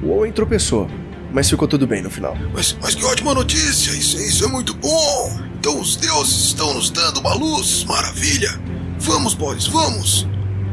[0.00, 0.88] o Owen tropeçou,
[1.32, 2.36] mas ficou tudo bem no final.
[2.54, 3.90] Mas, mas que ótima notícia!
[3.90, 5.36] Isso, isso é muito bom!
[5.58, 8.77] Então os deuses estão nos dando uma luz, maravilha!
[9.08, 10.26] Vamos, Boris, vamos!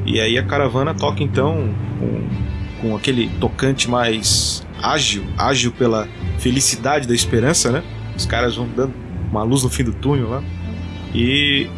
[0.06, 2.28] E aí a caravana toca então com,
[2.82, 6.06] com aquele tocante mais ágil, ágil pela
[6.38, 7.82] felicidade da esperança, né?
[8.14, 8.94] Os caras vão dando
[9.32, 10.44] uma luz no fim do túnel lá.
[11.14, 11.70] E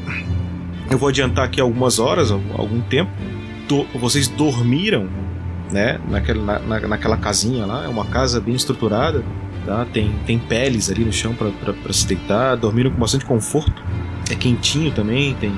[0.90, 3.12] eu vou adiantar aqui algumas horas, algum tempo.
[3.68, 5.08] Do, vocês dormiram,
[5.72, 6.02] né?
[6.10, 7.86] Naquela, na, na, naquela casinha lá.
[7.86, 9.24] É uma casa bem estruturada,
[9.64, 9.86] tá?
[9.94, 12.58] Tem, tem peles ali no chão para se deitar.
[12.58, 13.84] Dormiram com bastante conforto.
[14.30, 15.54] É quentinho também, tem,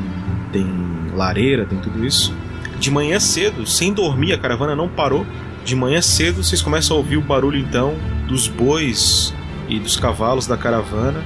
[0.52, 0.68] tem
[1.16, 2.34] lareira, tem tudo isso.
[2.80, 5.26] De manhã cedo, sem dormir, a caravana não parou.
[5.66, 7.96] De manhã cedo, vocês começam a ouvir o barulho então
[8.28, 9.34] dos bois
[9.68, 11.24] e dos cavalos da caravana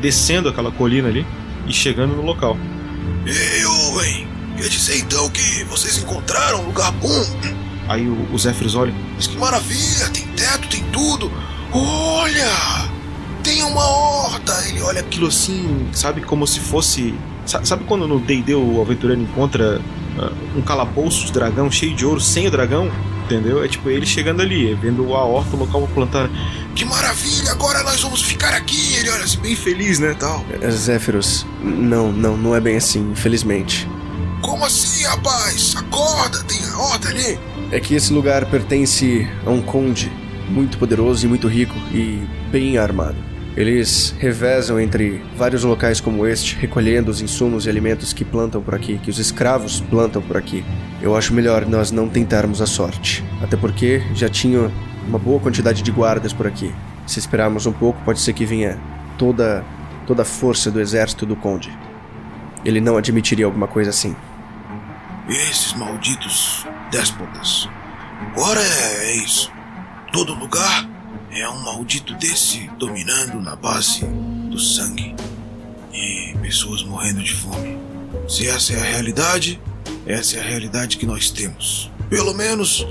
[0.00, 1.26] descendo aquela colina ali
[1.66, 2.56] e chegando no local.
[3.26, 4.28] Ei, Owen!
[4.56, 7.24] Quer dizer então que vocês encontraram um lugar bom?
[7.88, 8.94] Aí o, o Zéfiros olha.
[9.14, 10.08] Mas que maravilha!
[10.10, 11.30] Tem teto, tem tudo!
[11.72, 12.88] Olha!
[13.42, 14.52] Tem uma horta!
[14.68, 17.14] Ele olha aquilo assim, sabe, como se fosse.
[17.46, 19.80] Sabe, quando no D&D o aventureiro encontra
[20.18, 22.90] uh, um calabouço de dragão cheio de ouro sem o dragão?
[23.24, 23.62] Entendeu?
[23.64, 26.30] É tipo ele chegando ali, vendo a horta, o local pra plantar.
[26.74, 27.52] Que maravilha!
[27.52, 28.94] Agora nós vamos ficar aqui!
[28.96, 30.14] Ele olha assim, bem feliz, né?
[30.18, 30.44] Tal.
[30.70, 33.88] Zéfiros, não, não, não é bem assim, infelizmente.
[34.42, 35.74] Como assim, rapaz?
[35.76, 37.38] Acorda, tem a horta ali.
[37.72, 40.10] É que esse lugar pertence a um conde
[40.48, 43.16] muito poderoso e muito rico e bem armado.
[43.56, 48.74] Eles revezam entre vários locais como este, recolhendo os insumos e alimentos que plantam por
[48.74, 50.62] aqui, que os escravos plantam por aqui.
[51.00, 54.70] Eu acho melhor nós não tentarmos a sorte, até porque já tinha
[55.08, 56.74] uma boa quantidade de guardas por aqui.
[57.06, 58.78] Se esperarmos um pouco, pode ser que venha
[59.16, 59.64] toda
[60.06, 61.76] toda a força do exército do conde.
[62.64, 64.14] Ele não admitiria alguma coisa assim.
[65.28, 67.68] Esses malditos déspotas.
[68.20, 69.50] Agora é, é isso.
[70.12, 70.95] Todo lugar
[71.40, 74.04] é um maldito desse dominando na base
[74.50, 75.14] do sangue
[75.92, 77.78] e pessoas morrendo de fome.
[78.26, 79.60] Se essa é a realidade,
[80.06, 81.90] essa é a realidade que nós temos.
[82.08, 82.86] Pelo menos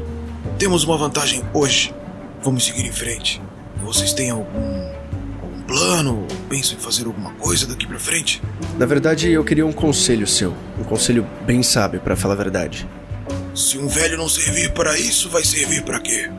[0.59, 1.93] temos uma vantagem hoje.
[2.43, 3.41] Vamos seguir em frente.
[3.83, 4.91] Vocês têm algum,
[5.41, 6.27] algum plano?
[6.47, 8.41] Pensam em fazer alguma coisa daqui pra frente?
[8.77, 10.55] Na verdade, eu queria um conselho seu.
[10.79, 12.87] Um conselho bem sábio, pra falar a verdade.
[13.55, 16.29] Se um velho não servir para isso, vai servir para quê?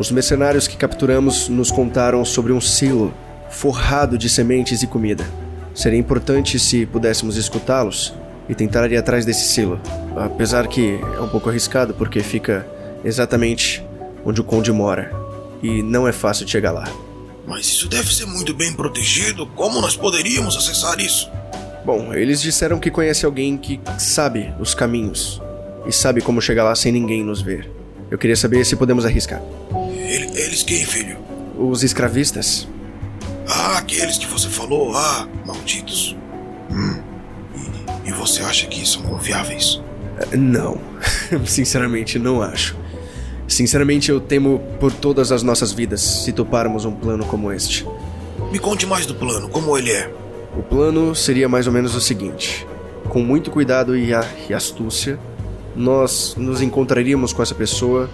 [0.00, 3.12] Os mercenários que capturamos nos contaram sobre um silo
[3.50, 5.28] forrado de sementes e comida.
[5.74, 8.14] Seria importante se pudéssemos escutá-los
[8.48, 9.78] e tentar ir atrás desse silo.
[10.16, 12.66] Apesar que é um pouco arriscado porque fica
[13.04, 13.84] exatamente
[14.24, 15.12] onde o conde mora
[15.62, 16.90] e não é fácil chegar lá.
[17.46, 19.46] Mas isso deve ser muito bem protegido.
[19.48, 21.30] Como nós poderíamos acessar isso?
[21.84, 25.42] Bom, eles disseram que conhece alguém que sabe os caminhos
[25.86, 27.70] e sabe como chegar lá sem ninguém nos ver.
[28.10, 29.42] Eu queria saber se podemos arriscar.
[30.10, 31.18] Ele- eles quem, filho?
[31.58, 32.66] Os escravistas?
[33.48, 34.94] Ah, aqueles que você falou.
[34.94, 36.16] Ah, malditos.
[36.70, 37.00] Hum.
[38.04, 39.80] E, e você acha que são confiáveis?
[40.32, 40.78] Eh, Não.
[41.46, 42.76] Sinceramente, não acho.
[43.48, 47.86] Sinceramente, eu temo por todas as nossas vidas se toparmos um plano como este.
[48.52, 50.10] Me conte mais do plano, como ele é.
[50.56, 52.66] O plano seria mais ou menos o seguinte:
[53.08, 55.18] com muito cuidado e, a- e astúcia,
[55.74, 58.08] nós nos encontraríamos com essa pessoa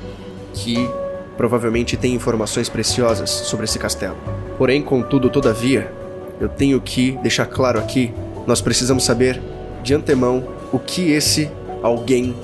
[0.55, 0.89] que
[1.36, 4.16] provavelmente tem informações preciosas sobre esse castelo.
[4.58, 5.92] Porém, contudo, todavia,
[6.40, 8.12] eu tenho que deixar claro aqui:
[8.46, 9.40] nós precisamos saber
[9.82, 11.50] de antemão o que esse
[11.82, 12.34] alguém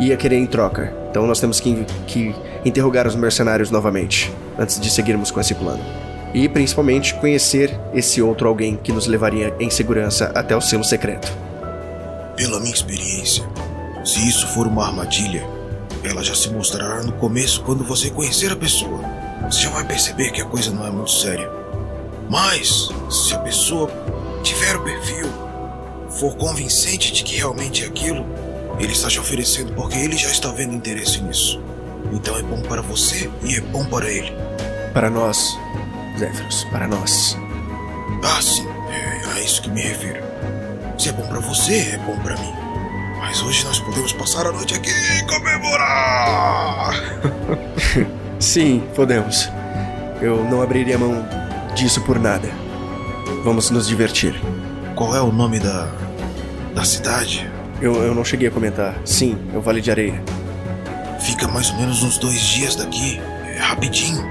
[0.00, 0.92] ia querer em troca.
[1.10, 2.34] Então, nós temos que, que
[2.64, 5.82] interrogar os mercenários novamente antes de seguirmos com esse plano.
[6.34, 11.32] E principalmente conhecer esse outro alguém que nos levaria em segurança até o selo secreto.
[12.36, 13.44] Pela minha experiência,
[14.04, 15.44] se isso for uma armadilha,
[16.04, 19.00] ela já se mostrará no começo quando você conhecer a pessoa.
[19.50, 21.50] Você já vai perceber que a coisa não é muito séria.
[22.28, 23.90] Mas, se a pessoa
[24.42, 25.26] tiver o perfil,
[26.10, 28.26] for convincente de que realmente é aquilo,
[28.78, 31.60] ele está te oferecendo porque ele já está vendo interesse nisso.
[32.12, 34.32] Então é bom para você e é bom para ele.
[34.92, 35.58] Para nós,
[36.18, 37.36] Zéfiros, para nós.
[38.22, 40.22] Ah, sim, é a isso que me refiro.
[40.98, 42.67] Se é bom pra você, é bom pra mim.
[43.18, 46.94] Mas hoje nós podemos passar a noite aqui e comemorar!
[48.40, 49.48] Sim, podemos.
[50.20, 51.26] Eu não abriria mão
[51.74, 52.48] disso por nada.
[53.44, 54.34] Vamos nos divertir.
[54.94, 55.88] Qual é o nome da.
[56.74, 57.48] da cidade?
[57.80, 58.96] Eu, eu não cheguei a comentar.
[59.04, 60.22] Sim, é o Vale de Areia.
[61.20, 63.20] Fica mais ou menos uns dois dias daqui.
[63.46, 64.24] É rapidinho.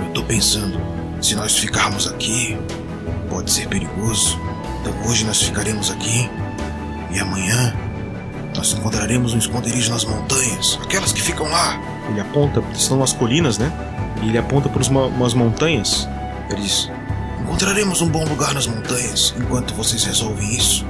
[0.00, 0.80] Eu tô pensando,
[1.20, 2.56] se nós ficarmos aqui,
[3.28, 4.38] pode ser perigoso.
[4.80, 6.28] Então hoje nós ficaremos aqui.
[7.12, 7.74] E amanhã
[8.56, 10.78] nós encontraremos um esconderijo nas montanhas.
[10.82, 11.80] Aquelas que ficam lá.
[12.10, 13.72] Ele aponta, são umas colinas, né?
[14.22, 16.08] E ele aponta para umas montanhas.
[16.50, 16.90] Ele diz:
[17.40, 20.86] Encontraremos um bom lugar nas montanhas enquanto vocês resolvem isso.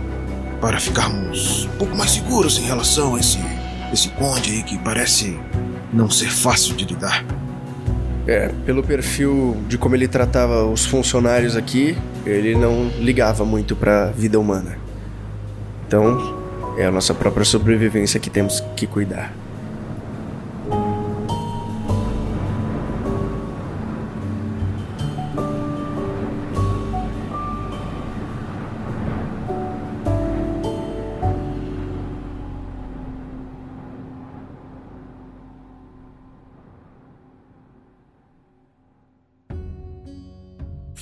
[0.61, 3.39] Para ficarmos um pouco mais seguros em relação a esse,
[3.93, 5.39] esse conde aí que parece
[5.93, 7.25] não ser fácil de lidar.
[8.27, 14.13] É, pelo perfil de como ele tratava os funcionários aqui, ele não ligava muito pra
[14.13, 14.79] vida humana.
[15.93, 19.31] Então, é a nossa própria sobrevivência que temos que cuidar.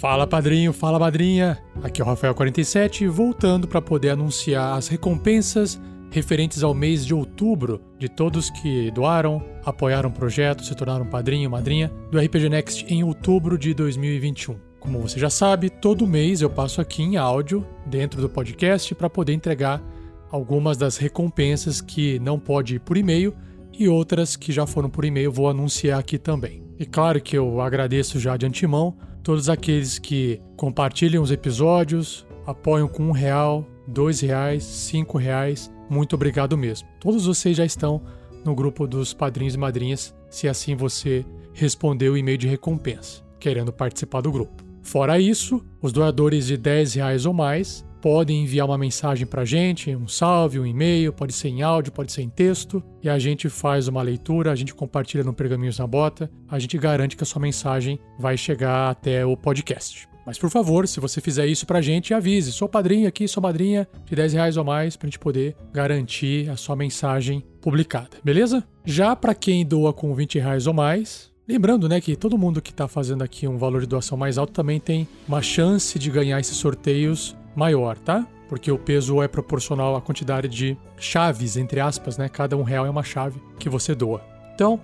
[0.00, 1.58] Fala padrinho, fala madrinha.
[1.82, 5.78] Aqui é o Rafael47, voltando para poder anunciar as recompensas
[6.10, 11.50] referentes ao mês de outubro de todos que doaram, apoiaram o projeto, se tornaram padrinho,
[11.50, 14.56] madrinha do RPG Next em outubro de 2021.
[14.80, 19.10] Como você já sabe, todo mês eu passo aqui em áudio dentro do podcast para
[19.10, 19.82] poder entregar
[20.30, 23.34] algumas das recompensas que não pode ir por e-mail
[23.78, 26.64] e outras que já foram por e-mail vou anunciar aqui também.
[26.78, 32.88] E claro que eu agradeço já de antemão todos aqueles que compartilham os episódios, apoiam
[32.88, 35.70] com um real, dois reais, cinco reais.
[35.88, 36.88] Muito obrigado mesmo.
[37.00, 38.02] Todos vocês já estão
[38.44, 43.72] no grupo dos padrinhos e madrinhas, se assim você respondeu o e-mail de recompensa, querendo
[43.72, 44.64] participar do grupo.
[44.82, 49.44] Fora isso, os doadores de 10 reais ou mais podem enviar uma mensagem para a
[49.44, 53.18] gente, um salve, um e-mail, pode ser em áudio, pode ser em texto, e a
[53.18, 57.22] gente faz uma leitura, a gente compartilha no Pergaminhos na Bota, a gente garante que
[57.22, 60.08] a sua mensagem vai chegar até o podcast.
[60.24, 62.52] Mas por favor, se você fizer isso pra gente, avise.
[62.52, 66.56] Sou padrinho aqui, sou madrinha de 10 reais ou mais pra gente poder garantir a
[66.56, 68.62] sua mensagem publicada, beleza?
[68.84, 72.70] Já para quem doa com 20 reais ou mais, lembrando né, que todo mundo que
[72.70, 76.38] está fazendo aqui um valor de doação mais alto também tem uma chance de ganhar
[76.38, 78.26] esses sorteios maior, tá?
[78.50, 82.28] porque o peso é proporcional à quantidade de chaves, entre aspas, né?
[82.28, 84.20] Cada um real é uma chave que você doa.
[84.52, 84.80] Então,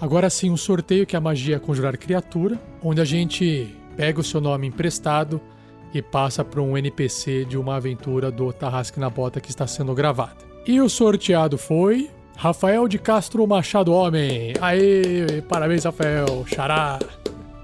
[0.00, 4.22] agora sim, um sorteio que é a magia conjurar criatura, onde a gente pega o
[4.22, 5.40] seu nome emprestado
[5.92, 9.92] e passa para um NPC de uma aventura do Tarrasque na Bota que está sendo
[9.92, 10.36] gravada.
[10.64, 14.54] E o sorteado foi Rafael de Castro Machado Homem.
[14.60, 16.44] Aê, parabéns, Rafael.
[16.46, 17.00] Xará.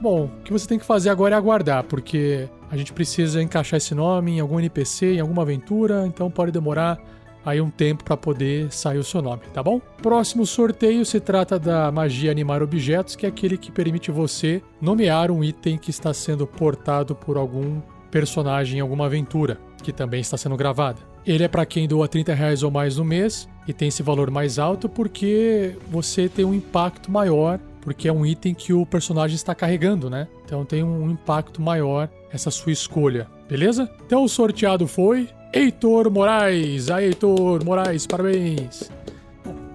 [0.01, 3.79] Bom, o que você tem que fazer agora é aguardar, porque a gente precisa encaixar
[3.79, 6.99] esse nome em algum NPC, em alguma aventura, então pode demorar
[7.45, 9.81] aí um tempo para poder sair o seu nome, tá bom?
[10.03, 15.31] Próximo sorteio se trata da magia animar objetos, que é aquele que permite você nomear
[15.31, 17.81] um item que está sendo portado por algum
[18.11, 20.99] personagem em alguma aventura, que também está sendo gravada.
[21.25, 24.31] Ele é para quem doa 30 reais ou mais no mês e tem esse valor
[24.31, 29.37] mais alto porque você tem um impacto maior, porque é um item que o personagem
[29.37, 30.27] está carregando, né?
[30.45, 33.89] Então tem um impacto maior essa sua escolha, beleza?
[34.05, 36.91] Então o sorteado foi Heitor Moraes.
[36.91, 38.91] Aí, Heitor Moraes, parabéns.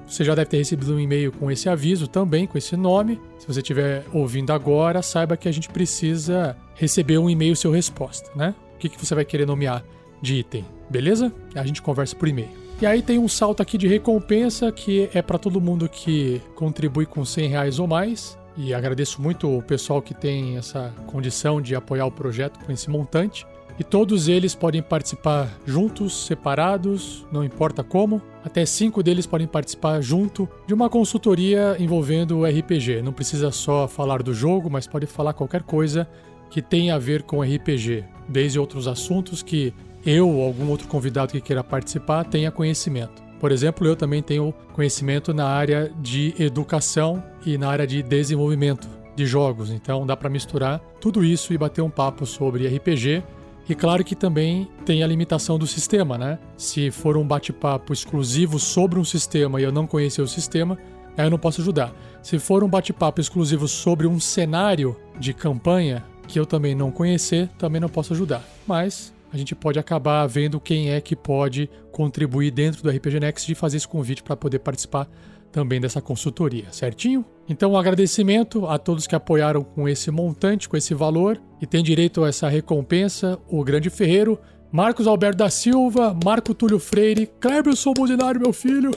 [0.05, 3.17] Você já deve ter recebido um e-mail com esse aviso também, com esse nome.
[3.39, 8.29] Se você estiver ouvindo agora, saiba que a gente precisa receber um e-mail seu resposta,
[8.35, 8.53] né?
[8.75, 9.85] O que, que você vai querer nomear
[10.21, 11.31] de item, beleza?
[11.55, 12.60] A gente conversa por e-mail.
[12.81, 17.05] E aí tem um salto aqui de recompensa que é para todo mundo que contribui
[17.05, 18.35] com 100 reais ou mais.
[18.57, 22.89] E agradeço muito o pessoal que tem essa condição de apoiar o projeto com esse
[22.89, 23.45] montante.
[23.77, 28.19] E todos eles podem participar juntos, separados, não importa como.
[28.43, 33.03] Até cinco deles podem participar junto de uma consultoria envolvendo o RPG.
[33.03, 36.09] Não precisa só falar do jogo, mas pode falar qualquer coisa
[36.49, 39.71] que tenha a ver com RPG, desde outros assuntos que
[40.05, 43.21] eu ou algum outro convidado que queira participar tenha conhecimento.
[43.39, 48.87] Por exemplo, eu também tenho conhecimento na área de educação e na área de desenvolvimento
[49.15, 53.23] de jogos, então dá para misturar tudo isso e bater um papo sobre RPG
[53.67, 56.39] e claro que também tem a limitação do sistema, né?
[56.57, 60.77] Se for um bate-papo exclusivo sobre um sistema e eu não conhecer o sistema,
[61.17, 61.93] aí eu não posso ajudar.
[62.21, 67.49] Se for um bate-papo exclusivo sobre um cenário de campanha que eu também não conhecer,
[67.57, 68.43] também não posso ajudar.
[68.67, 73.51] Mas a gente pode acabar vendo quem é que pode contribuir dentro do RPG Next
[73.51, 75.07] e fazer esse convite para poder participar
[75.51, 77.25] também dessa consultoria, certinho?
[77.47, 81.83] Então, um agradecimento a todos que apoiaram com esse montante, com esse valor, e tem
[81.83, 84.39] direito a essa recompensa: o Grande Ferreiro,
[84.71, 88.91] Marcos Alberto da Silva, Marco Túlio Freire, Cleberson Buzinário, meu filho,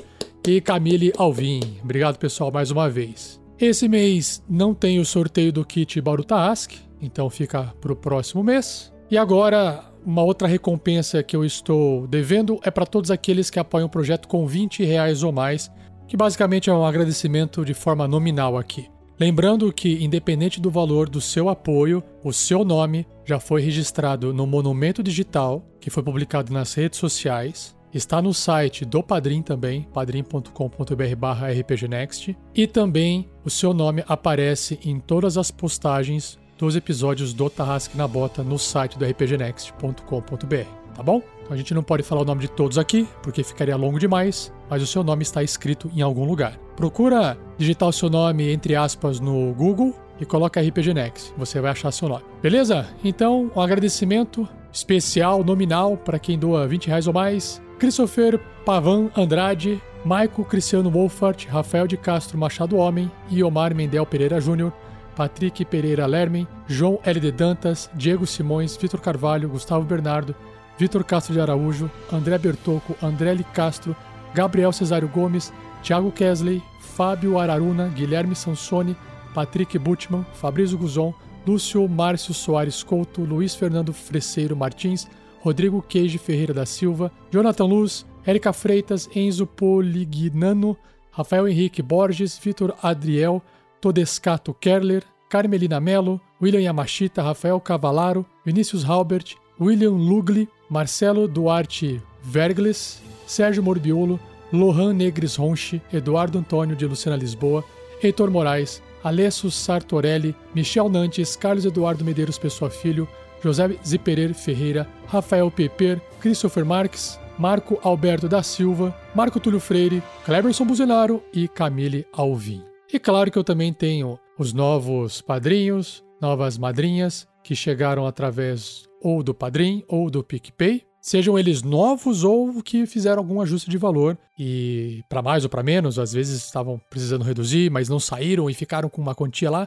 [0.47, 1.61] e Camille Alvim.
[1.83, 3.41] Obrigado, pessoal, mais uma vez.
[3.59, 8.43] Esse mês não tem o sorteio do kit Baruta Ask, então fica para o próximo
[8.43, 8.93] mês.
[9.11, 13.87] E agora, uma outra recompensa que eu estou devendo é para todos aqueles que apoiam
[13.87, 15.71] o projeto com 20 reais ou mais
[16.07, 18.89] que basicamente é um agradecimento de forma nominal aqui.
[19.19, 24.45] Lembrando que, independente do valor do seu apoio, o seu nome já foi registrado no
[24.47, 32.37] Monumento Digital, que foi publicado nas redes sociais, está no site do Padrim também, padrim.com.br/rpgnext,
[32.55, 38.07] e também o seu nome aparece em todas as postagens dos episódios do Tarrasque na
[38.07, 41.23] Bota no site do rpgnext.com.br, tá bom?
[41.43, 44.53] Então a gente não pode falar o nome de todos aqui, porque ficaria longo demais,
[44.69, 46.59] mas o seu nome está escrito em algum lugar.
[46.77, 51.73] Procura digitar o seu nome entre aspas no Google e coloca RPG Next, você vai
[51.73, 52.25] achar seu nome.
[52.41, 52.89] Beleza?
[53.05, 57.63] Então, um agradecimento especial, nominal, para quem doa 20 reais ou mais.
[57.79, 64.41] Christopher Pavan Andrade, Maico Cristiano Wolfart, Rafael de Castro Machado Homem e Omar Mendel Pereira
[64.41, 64.73] Júnior,
[65.15, 70.35] Patrick Pereira Lermen, João LD Dantas, Diego Simões, Vitor Carvalho, Gustavo Bernardo,
[70.79, 73.45] Vitor Castro de Araújo, André Bertocco, André L.
[73.55, 73.95] Castro,
[74.35, 78.97] Gabriel Cesário Gomes, Thiago Kesley, Fábio Araruna, Guilherme Sansoni,
[79.35, 81.15] Patrick Butman, Fabrício Guzon,
[81.47, 85.07] Lúcio Márcio Soares Couto, Luiz Fernando Freseiro Martins,
[85.45, 90.77] Rodrigo Queijo Ferreira da Silva, Jonathan Luz, Érica Freitas, Enzo Polignano,
[91.11, 93.43] Rafael Henrique Borges, Vitor Adriel,
[93.85, 103.03] Todescato Kerler, Carmelina Melo, William Yamashita, Rafael Cavalaro, Vinícius Halbert, William Lugli, Marcelo Duarte Vergles,
[103.27, 104.19] Sérgio Morbiolo,
[104.51, 107.63] Lohan Negres Ronchi, Eduardo Antônio de Luciana Lisboa,
[108.03, 113.07] Heitor Moraes, Alessio Sartorelli, Michel Nantes, Carlos Eduardo Medeiros Pessoa Filho,
[113.43, 120.65] José Ziperer Ferreira, Rafael Peper, Christopher Marques, Marco Alberto da Silva, Marco Túlio Freire, Cleberson
[120.65, 122.74] Buzenaro e Camille Alvim.
[122.95, 129.21] E claro que eu também tenho os novos padrinhos, novas madrinhas que chegaram através ou
[129.21, 134.17] do Padrim ou do PicPay, sejam eles novos ou que fizeram algum ajuste de valor
[134.39, 138.55] e para mais ou para menos, às vezes estavam precisando reduzir, mas não saíram e
[138.55, 139.67] ficaram com uma quantia lá.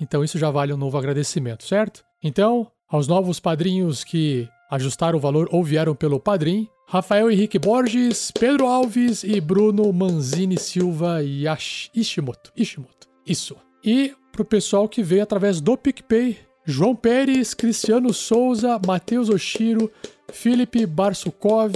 [0.00, 2.04] Então isso já vale um novo agradecimento, certo?
[2.22, 6.68] Então, aos novos padrinhos que ajustaram o valor ou vieram pelo Padrim.
[6.90, 12.50] Rafael Henrique Borges, Pedro Alves e Bruno Manzini Silva Yash, Ishimoto.
[12.56, 13.06] Ishimoto.
[13.26, 13.56] Isso.
[13.84, 19.92] E pro pessoal que veio através do PicPay, João Pérez, Cristiano Souza, Matheus Oshiro,
[20.32, 21.74] Felipe Barsukov,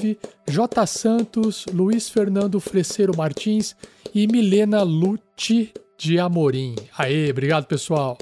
[0.48, 0.86] J.
[0.86, 3.76] Santos, Luiz Fernando Freseiro Martins
[4.14, 6.74] e Milena Luti de Amorim.
[6.96, 8.16] Aê, obrigado pessoal!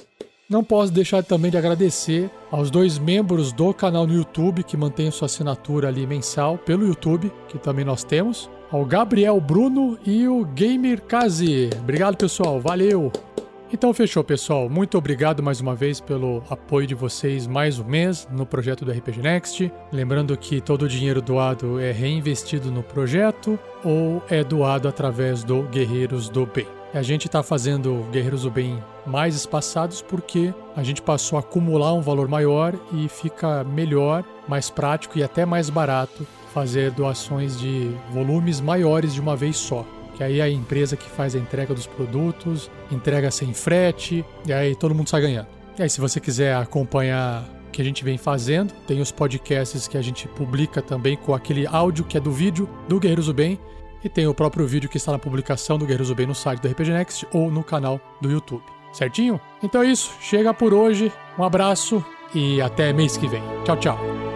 [0.50, 5.08] Não posso deixar também de agradecer aos dois membros do canal no YouTube que mantêm
[5.08, 10.44] sua assinatura ali mensal pelo YouTube, que também nós temos, ao Gabriel Bruno e o
[10.44, 11.70] Gamer Kazi.
[11.78, 13.12] Obrigado pessoal, valeu!
[13.72, 14.68] Então fechou, pessoal.
[14.68, 18.90] Muito obrigado mais uma vez pelo apoio de vocês mais um mês no projeto do
[18.90, 19.72] RPG Next.
[19.92, 25.62] Lembrando que todo o dinheiro doado é reinvestido no projeto ou é doado através do
[25.62, 26.66] Guerreiros do Bem.
[26.92, 31.92] A gente está fazendo Guerreiros do Bem mais espaçados porque a gente passou a acumular
[31.92, 37.90] um valor maior e fica melhor, mais prático e até mais barato fazer doações de
[38.12, 39.84] volumes maiores de uma vez só
[40.20, 44.52] que aí é a empresa que faz a entrega dos produtos, entrega sem frete, e
[44.52, 45.46] aí todo mundo sai ganhando.
[45.78, 49.88] E aí, se você quiser acompanhar o que a gente vem fazendo, tem os podcasts
[49.88, 53.32] que a gente publica também com aquele áudio que é do vídeo do Guerreiros do
[53.32, 53.58] Bem,
[54.04, 56.60] e tem o próprio vídeo que está na publicação do Guerreiros do Bem no site
[56.60, 58.79] do RPG Next ou no canal do YouTube.
[58.92, 59.40] Certinho?
[59.62, 62.04] Então é isso, chega por hoje, um abraço
[62.34, 63.42] e até mês que vem.
[63.64, 64.29] Tchau, tchau.